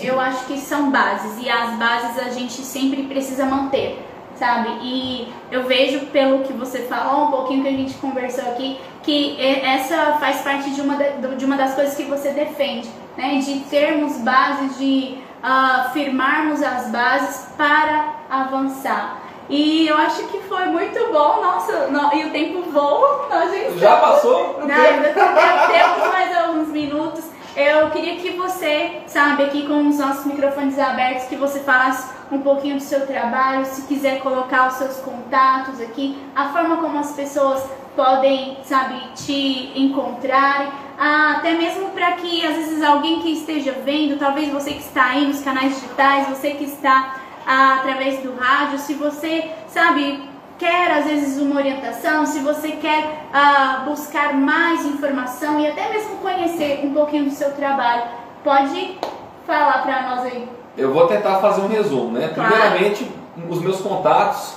Eu 0.00 0.18
acho 0.20 0.46
que 0.46 0.58
são 0.58 0.90
bases 0.90 1.40
e 1.44 1.48
as 1.48 1.70
bases 1.74 2.18
a 2.18 2.30
gente 2.30 2.52
sempre 2.54 3.04
precisa 3.04 3.44
manter, 3.46 4.04
sabe? 4.36 4.68
E 4.82 5.32
eu 5.52 5.64
vejo 5.64 6.06
pelo 6.06 6.40
que 6.40 6.52
você 6.52 6.80
falou, 6.80 7.26
um 7.28 7.30
pouquinho 7.30 7.62
que 7.62 7.68
a 7.68 7.72
gente 7.72 7.94
conversou 7.94 8.44
aqui, 8.50 8.80
que 9.04 9.40
essa 9.40 10.16
faz 10.18 10.40
parte 10.40 10.70
de 10.70 10.80
uma, 10.80 10.96
de 10.96 11.44
uma 11.44 11.56
das 11.56 11.74
coisas 11.74 11.94
que 11.94 12.04
você 12.04 12.30
defende, 12.30 12.88
né? 13.16 13.36
De 13.38 13.60
termos 13.70 14.16
bases, 14.18 14.76
de 14.78 15.18
ah, 15.42 15.90
firmarmos 15.92 16.60
as 16.62 16.88
bases 16.90 17.46
para 17.56 18.14
avançar. 18.28 19.20
E 19.48 19.86
eu 19.86 19.96
acho 19.98 20.24
que 20.28 20.38
foi 20.42 20.66
muito 20.66 20.98
bom, 21.12 21.40
nossa, 21.42 21.88
no- 21.88 22.14
e 22.14 22.24
o 22.24 22.30
tempo 22.30 22.62
voa, 22.70 23.26
nós 23.30 23.50
já 23.50 23.56
estamos- 23.58 23.80
Já 23.80 23.96
passou? 23.96 24.60
não, 24.66 24.74
ainda 24.74 25.08
tem- 25.10 25.78
temos 25.78 26.12
mais 26.12 26.36
alguns 26.38 26.68
minutos. 26.68 27.24
Eu 27.56 27.90
queria 27.90 28.16
que 28.16 28.30
você, 28.30 29.02
sabe, 29.06 29.44
aqui 29.44 29.66
com 29.66 29.86
os 29.88 29.98
nossos 29.98 30.24
microfones 30.24 30.76
abertos, 30.78 31.26
que 31.26 31.36
você 31.36 31.60
falasse 31.60 32.12
um 32.32 32.40
pouquinho 32.40 32.76
do 32.76 32.82
seu 32.82 33.06
trabalho, 33.06 33.64
se 33.64 33.82
quiser 33.82 34.20
colocar 34.20 34.66
os 34.68 34.74
seus 34.74 34.96
contatos 34.96 35.80
aqui, 35.80 36.18
a 36.34 36.48
forma 36.48 36.78
como 36.78 36.98
as 36.98 37.12
pessoas 37.12 37.62
podem, 37.94 38.58
sabe, 38.64 39.00
te 39.14 39.70
encontrarem, 39.76 40.68
ah, 40.98 41.34
até 41.36 41.52
mesmo 41.52 41.90
para 41.90 42.12
que 42.12 42.44
às 42.44 42.56
vezes 42.56 42.82
alguém 42.82 43.20
que 43.20 43.30
esteja 43.32 43.72
vendo, 43.84 44.18
talvez 44.18 44.48
você 44.52 44.72
que 44.72 44.80
está 44.80 45.10
aí 45.10 45.24
nos 45.26 45.40
canais 45.40 45.74
digitais, 45.76 46.26
você 46.28 46.50
que 46.52 46.64
está 46.64 47.16
através 47.46 48.20
do 48.22 48.34
rádio, 48.34 48.78
se 48.78 48.94
você, 48.94 49.50
sabe, 49.68 50.28
quer 50.58 50.90
às 50.90 51.04
vezes 51.06 51.40
uma 51.40 51.56
orientação, 51.56 52.24
se 52.26 52.40
você 52.40 52.72
quer 52.72 53.26
ah, 53.32 53.84
buscar 53.86 54.34
mais 54.34 54.84
informação 54.84 55.60
e 55.60 55.66
até 55.66 55.90
mesmo 55.90 56.16
conhecer 56.16 56.80
um 56.84 56.92
pouquinho 56.92 57.24
do 57.24 57.30
seu 57.30 57.52
trabalho, 57.52 58.04
pode 58.42 58.98
falar 59.46 59.82
para 59.82 60.02
nós 60.02 60.20
aí. 60.26 60.48
Eu 60.76 60.92
vou 60.92 61.06
tentar 61.06 61.38
fazer 61.38 61.60
um 61.60 61.68
resumo, 61.68 62.12
né? 62.12 62.32
Claro. 62.34 62.50
Primeiramente, 62.50 63.10
os 63.48 63.60
meus 63.60 63.80
contatos 63.80 64.56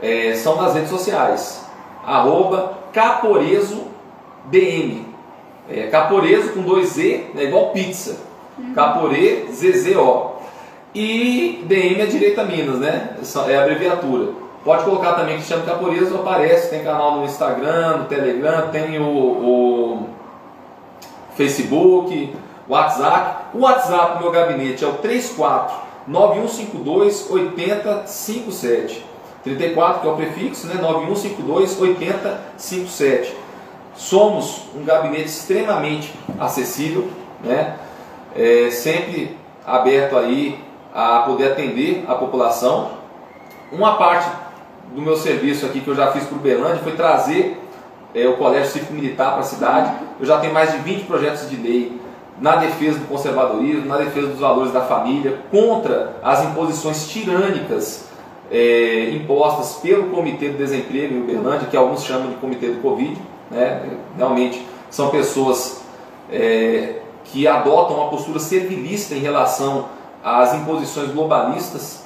eh, 0.00 0.34
são 0.34 0.60
nas 0.60 0.74
redes 0.74 0.90
sociais. 0.90 1.66
Arroba 2.04 2.74
Caporezo 2.92 3.84
DM. 4.46 5.06
É, 5.68 5.88
Caporezo 5.88 6.52
com 6.52 6.62
dois 6.62 6.90
Z, 6.90 7.30
né, 7.34 7.44
igual 7.44 7.70
pizza. 7.70 8.18
Capore 8.74 9.48
ZZO. 9.52 10.35
E 10.98 11.62
DM 11.66 12.00
é 12.00 12.06
Direita 12.06 12.42
Minas, 12.42 12.78
né? 12.78 13.16
É 13.48 13.56
a 13.56 13.62
abreviatura. 13.64 14.32
Pode 14.64 14.82
colocar 14.84 15.12
também 15.12 15.34
Cristiano 15.36 15.62
Caporezo, 15.66 16.14
aparece. 16.16 16.70
Tem 16.70 16.82
canal 16.82 17.18
no 17.18 17.24
Instagram, 17.26 17.98
no 17.98 18.04
Telegram, 18.06 18.68
tem 18.70 18.98
o- 18.98 19.04
o 19.04 20.08
Facebook, 21.36 22.34
WhatsApp. 22.66 23.44
O 23.54 23.60
WhatsApp 23.60 24.16
do 24.16 24.22
meu 24.24 24.32
gabinete 24.32 24.84
é 24.84 24.88
o 24.88 24.94
34 24.94 25.76
9152 26.08 27.30
8057. 27.30 29.04
34 29.44 30.00
que 30.00 30.08
é 30.08 30.10
o 30.10 30.16
prefixo, 30.16 30.66
né? 30.66 30.74
9152 30.80 31.78
8057. 31.80 33.36
somos 33.94 34.62
um 34.74 34.84
gabinete 34.84 35.24
extremamente 35.26 36.12
acessível, 36.38 37.08
né? 37.42 37.76
É, 38.34 38.68
sempre 38.70 39.36
aberto 39.66 40.18
aí 40.18 40.58
a 40.96 41.18
poder 41.26 41.52
atender 41.52 42.06
a 42.08 42.14
população. 42.14 42.92
Uma 43.70 43.96
parte 43.96 44.30
do 44.94 45.02
meu 45.02 45.14
serviço 45.14 45.66
aqui 45.66 45.80
que 45.80 45.88
eu 45.88 45.94
já 45.94 46.10
fiz 46.10 46.24
para 46.24 46.38
o 46.38 46.40
Berlândia 46.40 46.78
foi 46.78 46.92
trazer 46.92 47.60
é, 48.14 48.26
o 48.26 48.38
Colégio 48.38 48.70
Cívico 48.70 48.94
Militar 48.94 49.32
para 49.32 49.40
a 49.40 49.44
cidade. 49.44 49.94
Eu 50.18 50.24
já 50.24 50.38
tenho 50.38 50.54
mais 50.54 50.72
de 50.72 50.78
20 50.78 51.04
projetos 51.04 51.50
de 51.50 51.56
lei 51.56 52.00
na 52.40 52.56
defesa 52.56 52.98
do 52.98 53.06
conservadorismo, 53.08 53.84
na 53.84 53.98
defesa 53.98 54.28
dos 54.28 54.40
valores 54.40 54.72
da 54.72 54.80
família, 54.80 55.38
contra 55.50 56.16
as 56.22 56.42
imposições 56.44 57.06
tirânicas 57.08 58.06
é, 58.50 59.10
impostas 59.10 59.80
pelo 59.82 60.08
Comitê 60.08 60.48
do 60.48 60.56
Desemprego 60.56 61.14
em 61.14 61.20
Uberlândia, 61.20 61.68
que 61.68 61.76
alguns 61.76 62.04
chamam 62.04 62.30
de 62.30 62.36
Comitê 62.36 62.68
do 62.68 62.80
Covid. 62.80 63.20
Né? 63.50 63.82
Realmente 64.16 64.66
são 64.88 65.10
pessoas 65.10 65.82
é, 66.32 67.00
que 67.24 67.46
adotam 67.46 67.98
uma 67.98 68.08
postura 68.08 68.38
servilista 68.38 69.14
em 69.14 69.18
relação 69.18 69.95
às 70.26 70.52
imposições 70.54 71.12
globalistas 71.12 72.02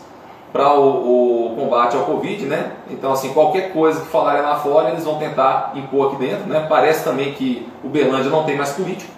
para 0.52 0.74
o, 0.74 1.52
o, 1.52 1.56
combate 1.56 1.96
ao 1.96 2.04
Covid, 2.04 2.44
né? 2.44 2.72
Então, 2.90 3.12
assim, 3.12 3.32
qualquer 3.32 3.72
coisa 3.72 4.00
que 4.00 4.08
falarem 4.08 4.42
lá 4.42 4.56
fora, 4.56 4.90
eles 4.90 5.04
vão 5.04 5.18
tentar 5.18 5.72
impor 5.74 6.08
aqui 6.08 6.16
dentro, 6.16 6.46
né? 6.46 6.66
Parece 6.68 7.02
também 7.02 7.32
que 7.32 7.66
o 7.82 7.88
Berlândia 7.88 8.30
não 8.30 8.44
tem 8.44 8.56
mais 8.56 8.72
político, 8.72 9.10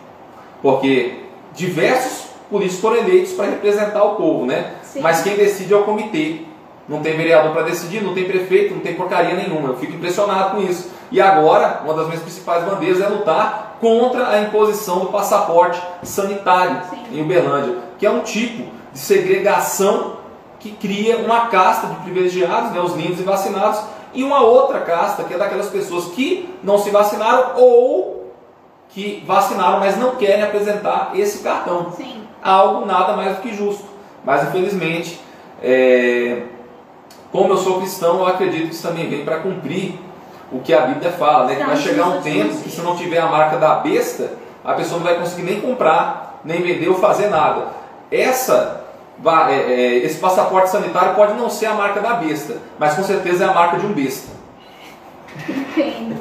porque 0.60 1.24
diversos 1.52 2.28
políticos 2.48 2.80
foram 2.80 2.98
eleitos 2.98 3.32
para 3.32 3.46
representar 3.46 4.04
o 4.04 4.14
povo, 4.14 4.46
né? 4.46 4.74
Sim. 4.84 5.00
Mas 5.00 5.22
quem 5.22 5.36
decide 5.36 5.72
é 5.72 5.76
o 5.76 5.82
comitê. 5.82 6.42
Não 6.88 7.00
tem 7.00 7.16
vereador 7.16 7.52
para 7.52 7.62
decidir, 7.62 8.02
não 8.02 8.14
tem 8.14 8.24
prefeito, 8.24 8.74
não 8.74 8.80
tem 8.80 8.94
porcaria 8.94 9.34
nenhuma. 9.34 9.70
Eu 9.70 9.76
fico 9.76 9.94
impressionado 9.94 10.56
com 10.56 10.62
isso. 10.62 10.90
E 11.10 11.20
agora, 11.20 11.80
uma 11.84 11.94
das 11.94 12.06
minhas 12.06 12.22
principais 12.22 12.64
bandeiras 12.64 13.00
é 13.00 13.08
lutar 13.08 13.78
contra 13.80 14.28
a 14.28 14.42
imposição 14.42 15.00
do 15.00 15.06
passaporte 15.06 15.80
sanitário 16.02 16.82
Sim. 16.90 17.18
em 17.18 17.22
Uberlândia, 17.22 17.78
que 17.98 18.06
é 18.06 18.10
um 18.10 18.20
tipo 18.20 18.81
de 18.92 18.98
segregação 18.98 20.16
que 20.60 20.70
cria 20.72 21.18
uma 21.18 21.46
casta 21.46 21.88
de 21.88 21.96
privilegiados, 21.96 22.70
né, 22.70 22.80
os 22.80 22.94
lindos 22.94 23.18
e 23.18 23.22
vacinados, 23.24 23.80
e 24.14 24.22
uma 24.22 24.42
outra 24.42 24.80
casta 24.80 25.24
que 25.24 25.34
é 25.34 25.38
daquelas 25.38 25.68
pessoas 25.68 26.06
que 26.14 26.54
não 26.62 26.78
se 26.78 26.90
vacinaram 26.90 27.56
ou 27.56 28.32
que 28.90 29.24
vacinaram, 29.26 29.80
mas 29.80 29.96
não 29.96 30.16
querem 30.16 30.44
apresentar 30.44 31.12
esse 31.14 31.42
cartão. 31.42 31.92
Sim. 31.96 32.22
Algo 32.42 32.86
nada 32.86 33.16
mais 33.16 33.36
do 33.36 33.42
que 33.42 33.54
justo. 33.54 33.84
Mas 34.24 34.44
infelizmente, 34.44 35.18
é... 35.62 36.42
como 37.32 37.54
eu 37.54 37.56
sou 37.56 37.78
cristão, 37.78 38.18
eu 38.20 38.26
acredito 38.26 38.68
que 38.68 38.74
isso 38.74 38.86
também 38.86 39.08
vem 39.08 39.24
para 39.24 39.38
cumprir 39.38 39.98
o 40.52 40.60
que 40.60 40.74
a 40.74 40.82
Bíblia 40.82 41.10
fala, 41.10 41.46
né? 41.46 41.56
Que 41.56 41.64
vai 41.64 41.76
chegar 41.76 42.08
um 42.08 42.20
tempo 42.20 42.54
que 42.62 42.70
se 42.70 42.82
não 42.82 42.94
tiver 42.94 43.18
a 43.18 43.26
marca 43.26 43.56
da 43.56 43.76
besta, 43.76 44.34
a 44.62 44.74
pessoa 44.74 44.98
não 44.98 45.06
vai 45.06 45.18
conseguir 45.18 45.42
nem 45.42 45.60
comprar, 45.60 46.40
nem 46.44 46.60
vender 46.60 46.88
ou 46.88 46.96
fazer 46.96 47.28
nada. 47.28 47.68
Essa 48.10 48.81
é, 48.81 48.81
é, 48.81 48.81
esse 50.02 50.18
passaporte 50.18 50.70
sanitário 50.70 51.14
pode 51.14 51.34
não 51.34 51.48
ser 51.48 51.66
a 51.66 51.74
marca 51.74 52.00
da 52.00 52.14
besta, 52.14 52.58
mas 52.78 52.94
com 52.94 53.02
certeza 53.02 53.44
é 53.44 53.48
a 53.48 53.54
marca 53.54 53.78
de 53.78 53.86
um 53.86 53.92
besta. 53.92 54.32
Entendo. 55.48 56.20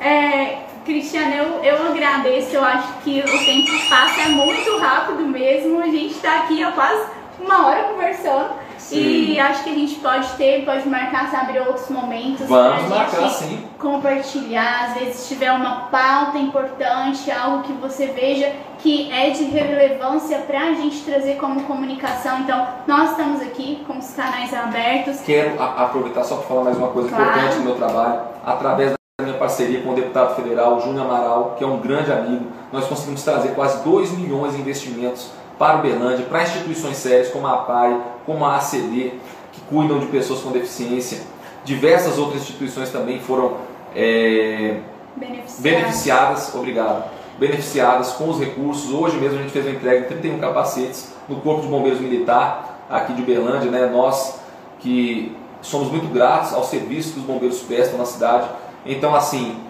É, 0.00 0.58
Cristiano, 0.84 1.34
eu, 1.34 1.64
eu 1.64 1.86
agradeço, 1.88 2.56
eu 2.56 2.64
acho 2.64 2.88
que 3.04 3.20
o 3.20 3.44
tempo 3.44 3.70
passa 3.88 4.28
muito 4.30 4.78
rápido 4.78 5.22
mesmo. 5.26 5.80
A 5.80 5.86
gente 5.86 6.14
está 6.14 6.40
aqui 6.40 6.62
há 6.62 6.72
quase 6.72 7.04
uma 7.38 7.66
hora 7.66 7.84
conversando. 7.84 8.59
Sim. 8.80 9.32
E 9.32 9.38
acho 9.38 9.62
que 9.62 9.70
a 9.70 9.74
gente 9.74 9.94
pode 9.96 10.28
ter, 10.32 10.64
pode 10.64 10.88
marcar, 10.88 11.30
sabe, 11.30 11.58
outros 11.58 11.88
momentos. 11.90 12.46
Vamos 12.48 12.88
marcar, 12.88 13.28
sim. 13.28 13.64
Compartilhar, 13.78 14.86
às 14.88 14.94
vezes 14.94 15.28
tiver 15.28 15.52
uma 15.52 15.82
pauta 15.82 16.38
importante, 16.38 17.30
algo 17.30 17.62
que 17.62 17.72
você 17.74 18.06
veja 18.06 18.52
que 18.78 19.12
é 19.12 19.30
de 19.30 19.44
relevância 19.44 20.38
para 20.38 20.60
a 20.60 20.74
gente 20.74 21.02
trazer 21.02 21.36
como 21.36 21.62
comunicação. 21.64 22.40
Então, 22.40 22.66
nós 22.86 23.10
estamos 23.10 23.42
aqui 23.42 23.84
com 23.86 23.98
os 23.98 24.10
canais 24.14 24.52
abertos. 24.54 25.20
Quero 25.20 25.62
aproveitar 25.62 26.24
só 26.24 26.36
para 26.36 26.46
falar 26.46 26.64
mais 26.64 26.76
uma 26.76 26.88
coisa 26.88 27.10
claro. 27.10 27.24
importante 27.24 27.56
do 27.56 27.64
meu 27.64 27.74
trabalho. 27.74 28.20
Através 28.44 28.90
da 28.90 29.24
minha 29.24 29.36
parceria 29.36 29.82
com 29.82 29.90
o 29.90 29.94
deputado 29.94 30.34
federal 30.34 30.80
Júnior 30.80 31.04
Amaral, 31.04 31.54
que 31.58 31.62
é 31.62 31.66
um 31.66 31.78
grande 31.78 32.10
amigo, 32.10 32.46
nós 32.72 32.86
conseguimos 32.86 33.22
trazer 33.22 33.50
quase 33.50 33.84
2 33.84 34.12
milhões 34.12 34.54
de 34.54 34.60
investimentos 34.60 35.30
para 35.60 35.76
Uberlândia, 35.76 36.24
para 36.24 36.42
instituições 36.42 36.96
sérias 36.96 37.28
como 37.28 37.46
a 37.46 37.52
APAI, 37.52 38.00
como 38.24 38.46
a 38.46 38.56
ACD, 38.56 39.12
que 39.52 39.60
cuidam 39.68 39.98
de 39.98 40.06
pessoas 40.06 40.40
com 40.40 40.52
deficiência. 40.52 41.20
Diversas 41.66 42.16
outras 42.16 42.40
instituições 42.40 42.88
também 42.88 43.20
foram 43.20 43.58
é, 43.94 44.78
beneficiadas. 45.14 45.60
beneficiadas, 45.60 46.54
obrigado, 46.54 47.04
beneficiadas 47.38 48.12
com 48.12 48.30
os 48.30 48.40
recursos. 48.40 48.90
Hoje 48.90 49.18
mesmo 49.18 49.38
a 49.38 49.42
gente 49.42 49.52
fez 49.52 49.66
uma 49.66 49.74
entrega 49.74 50.00
de 50.00 50.06
31 50.06 50.38
capacetes 50.38 51.12
no 51.28 51.36
Corpo 51.42 51.60
de 51.60 51.68
Bombeiros 51.68 52.00
Militar, 52.00 52.86
aqui 52.88 53.12
de 53.12 53.20
Uberlândia, 53.20 53.70
né? 53.70 53.84
nós 53.84 54.40
que 54.78 55.36
somos 55.60 55.90
muito 55.90 56.10
gratos 56.10 56.54
ao 56.54 56.64
serviço 56.64 57.12
que 57.12 57.20
os 57.20 57.26
bombeiros 57.26 57.58
prestam 57.58 57.98
na 57.98 58.06
cidade. 58.06 58.48
Então, 58.86 59.14
assim, 59.14 59.60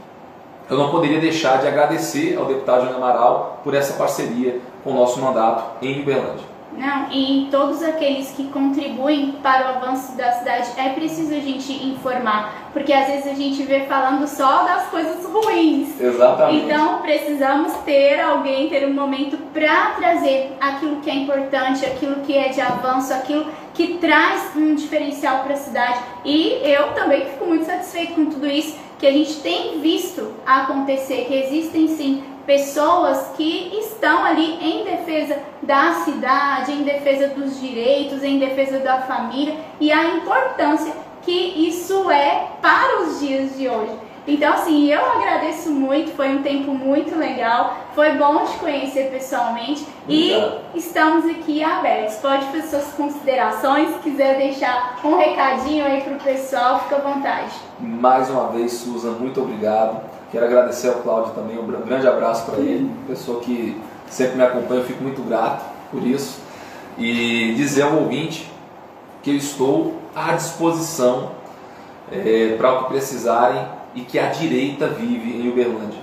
eu 0.71 0.79
não 0.79 0.93
poderia 0.93 1.19
deixar 1.21 1.61
de 1.61 1.67
agradecer 1.67 2.39
ao 2.39 2.45
deputado 2.45 2.83
Jânio 2.83 2.99
Amaral 2.99 3.61
por 3.65 3.75
essa 3.75 3.95
parceria 3.95 4.61
com 4.83 4.91
o 4.91 4.95
nosso 4.95 5.21
mandato 5.21 5.85
em 5.85 6.01
Uberlândia. 6.01 6.51
Não, 6.73 7.11
e 7.11 7.49
todos 7.51 7.83
aqueles 7.83 8.31
que 8.31 8.45
contribuem 8.45 9.33
para 9.43 9.67
o 9.67 9.69
avanço 9.77 10.17
da 10.17 10.31
cidade, 10.33 10.71
é 10.77 10.91
preciso 10.91 11.35
a 11.35 11.41
gente 11.41 11.73
informar, 11.85 12.71
porque 12.73 12.93
às 12.93 13.09
vezes 13.09 13.27
a 13.27 13.35
gente 13.35 13.63
vê 13.65 13.81
falando 13.81 14.27
só 14.29 14.63
das 14.63 14.87
coisas 14.87 15.25
ruins. 15.25 16.01
Exatamente. 16.01 16.67
Então 16.67 16.99
precisamos 16.99 17.73
ter 17.85 18.21
alguém, 18.21 18.69
ter 18.69 18.87
um 18.87 18.95
momento 18.95 19.37
para 19.53 19.91
trazer 19.97 20.57
aquilo 20.61 21.01
que 21.01 21.11
é 21.11 21.15
importante, 21.15 21.85
aquilo 21.85 22.17
que 22.21 22.37
é 22.37 22.51
de 22.51 22.61
avanço, 22.61 23.13
aquilo 23.13 23.47
que 23.75 23.99
traz 23.99 24.55
um 24.55 24.75
diferencial 24.77 25.41
para 25.41 25.55
a 25.55 25.57
cidade. 25.57 25.99
E 26.25 26.61
eu 26.63 26.93
também 26.93 27.25
fico 27.25 27.47
muito 27.47 27.65
satisfeito 27.65 28.15
com 28.15 28.27
tudo 28.27 28.47
isso 28.47 28.79
que 29.01 29.07
a 29.07 29.13
gente 29.13 29.37
tem 29.41 29.81
visto 29.81 30.35
acontecer, 30.47 31.25
que 31.27 31.35
existem 31.35 31.89
sim 31.89 32.23
pessoas 32.51 33.31
que 33.37 33.79
estão 33.79 34.25
ali 34.25 34.59
em 34.61 34.83
defesa 34.83 35.39
da 35.63 35.95
cidade, 36.05 36.73
em 36.73 36.83
defesa 36.83 37.29
dos 37.29 37.61
direitos, 37.61 38.25
em 38.25 38.41
defesa 38.41 38.81
da 38.81 39.03
família 39.03 39.55
e 39.79 39.93
a 39.93 40.17
importância 40.17 40.93
que 41.23 41.31
isso 41.31 42.11
é 42.11 42.49
para 42.61 43.03
os 43.03 43.21
dias 43.21 43.57
de 43.57 43.69
hoje. 43.69 43.93
Então, 44.27 44.53
assim, 44.53 44.93
eu 44.93 45.01
agradeço 45.01 45.71
muito, 45.71 46.11
foi 46.17 46.29
um 46.29 46.43
tempo 46.43 46.73
muito 46.73 47.17
legal, 47.17 47.77
foi 47.95 48.15
bom 48.15 48.45
te 48.45 48.59
conhecer 48.59 49.13
pessoalmente 49.13 49.87
e 50.09 50.33
estamos 50.75 51.27
aqui 51.27 51.63
abertos. 51.63 52.17
Pode 52.17 52.47
fazer 52.47 52.63
suas 52.63 52.93
considerações, 52.95 53.95
se 53.95 53.99
quiser 54.01 54.39
deixar 54.39 54.99
um 55.05 55.17
recadinho 55.17 55.85
aí 55.85 56.01
para 56.01 56.15
o 56.15 56.19
pessoal, 56.19 56.81
fica 56.81 56.97
à 56.97 56.99
vontade. 56.99 57.53
Mais 57.79 58.29
uma 58.29 58.49
vez, 58.49 58.73
Susan, 58.73 59.13
muito 59.13 59.41
obrigado. 59.41 60.20
Quero 60.31 60.47
agradecer 60.47 60.89
ao 60.89 60.97
Cláudio 60.97 61.35
também, 61.35 61.59
um 61.59 61.67
grande 61.67 62.07
abraço 62.07 62.47
para 62.47 62.61
ele, 62.61 62.89
pessoa 63.09 63.41
que 63.41 63.81
sempre 64.09 64.37
me 64.37 64.45
acompanha, 64.45 64.81
eu 64.81 64.87
fico 64.87 65.03
muito 65.03 65.23
grato 65.23 65.65
por 65.91 66.07
isso. 66.07 66.41
E 66.97 67.53
dizer 67.57 67.83
ao 67.83 67.95
ouvinte 67.95 68.51
que 69.23 69.31
eu 69.31 69.37
estou 69.37 70.01
à 70.15 70.33
disposição 70.33 71.33
é, 72.13 72.55
para 72.57 72.73
o 72.73 72.85
que 72.85 72.91
precisarem 72.91 73.67
e 73.95 74.03
que 74.03 74.19
a 74.19 74.27
direita 74.27 74.87
vive 74.87 75.43
em 75.43 75.49
Uberlândia. 75.49 75.99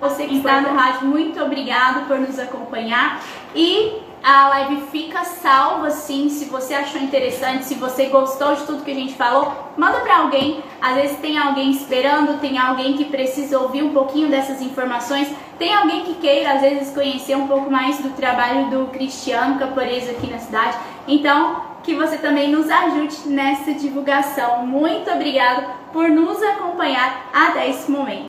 Você 0.00 0.26
que 0.26 0.38
está 0.38 0.60
no 0.60 0.74
rádio, 0.74 1.08
muito 1.08 1.42
obrigado 1.42 2.06
por 2.06 2.18
nos 2.18 2.38
acompanhar 2.38 3.22
e 3.54 4.05
a 4.28 4.48
live 4.48 4.80
fica 4.90 5.22
salva 5.22 5.88
sim, 5.88 6.28
se 6.28 6.46
você 6.46 6.74
achou 6.74 7.00
interessante, 7.00 7.64
se 7.64 7.74
você 7.74 8.06
gostou 8.06 8.56
de 8.56 8.66
tudo 8.66 8.82
que 8.82 8.90
a 8.90 8.94
gente 8.94 9.14
falou, 9.14 9.52
manda 9.76 10.00
para 10.00 10.18
alguém. 10.18 10.64
Às 10.80 10.96
vezes 10.96 11.18
tem 11.18 11.38
alguém 11.38 11.70
esperando, 11.70 12.40
tem 12.40 12.58
alguém 12.58 12.94
que 12.96 13.04
precisa 13.04 13.56
ouvir 13.60 13.84
um 13.84 13.92
pouquinho 13.92 14.28
dessas 14.28 14.60
informações, 14.60 15.28
tem 15.60 15.72
alguém 15.72 16.02
que 16.02 16.14
queira 16.14 16.54
às 16.54 16.60
vezes 16.60 16.92
conhecer 16.92 17.36
um 17.36 17.46
pouco 17.46 17.70
mais 17.70 17.98
do 17.98 18.10
trabalho 18.16 18.68
do 18.68 18.86
Cristiano 18.86 19.60
Caporeso 19.60 20.10
aqui 20.10 20.26
na 20.26 20.40
cidade. 20.40 20.76
Então, 21.06 21.62
que 21.84 21.94
você 21.94 22.18
também 22.18 22.50
nos 22.50 22.68
ajude 22.68 23.28
nessa 23.28 23.74
divulgação. 23.74 24.66
Muito 24.66 25.08
obrigado 25.08 25.72
por 25.92 26.08
nos 26.08 26.42
acompanhar 26.42 27.30
até 27.32 27.70
esse 27.70 27.88
momento. 27.88 28.24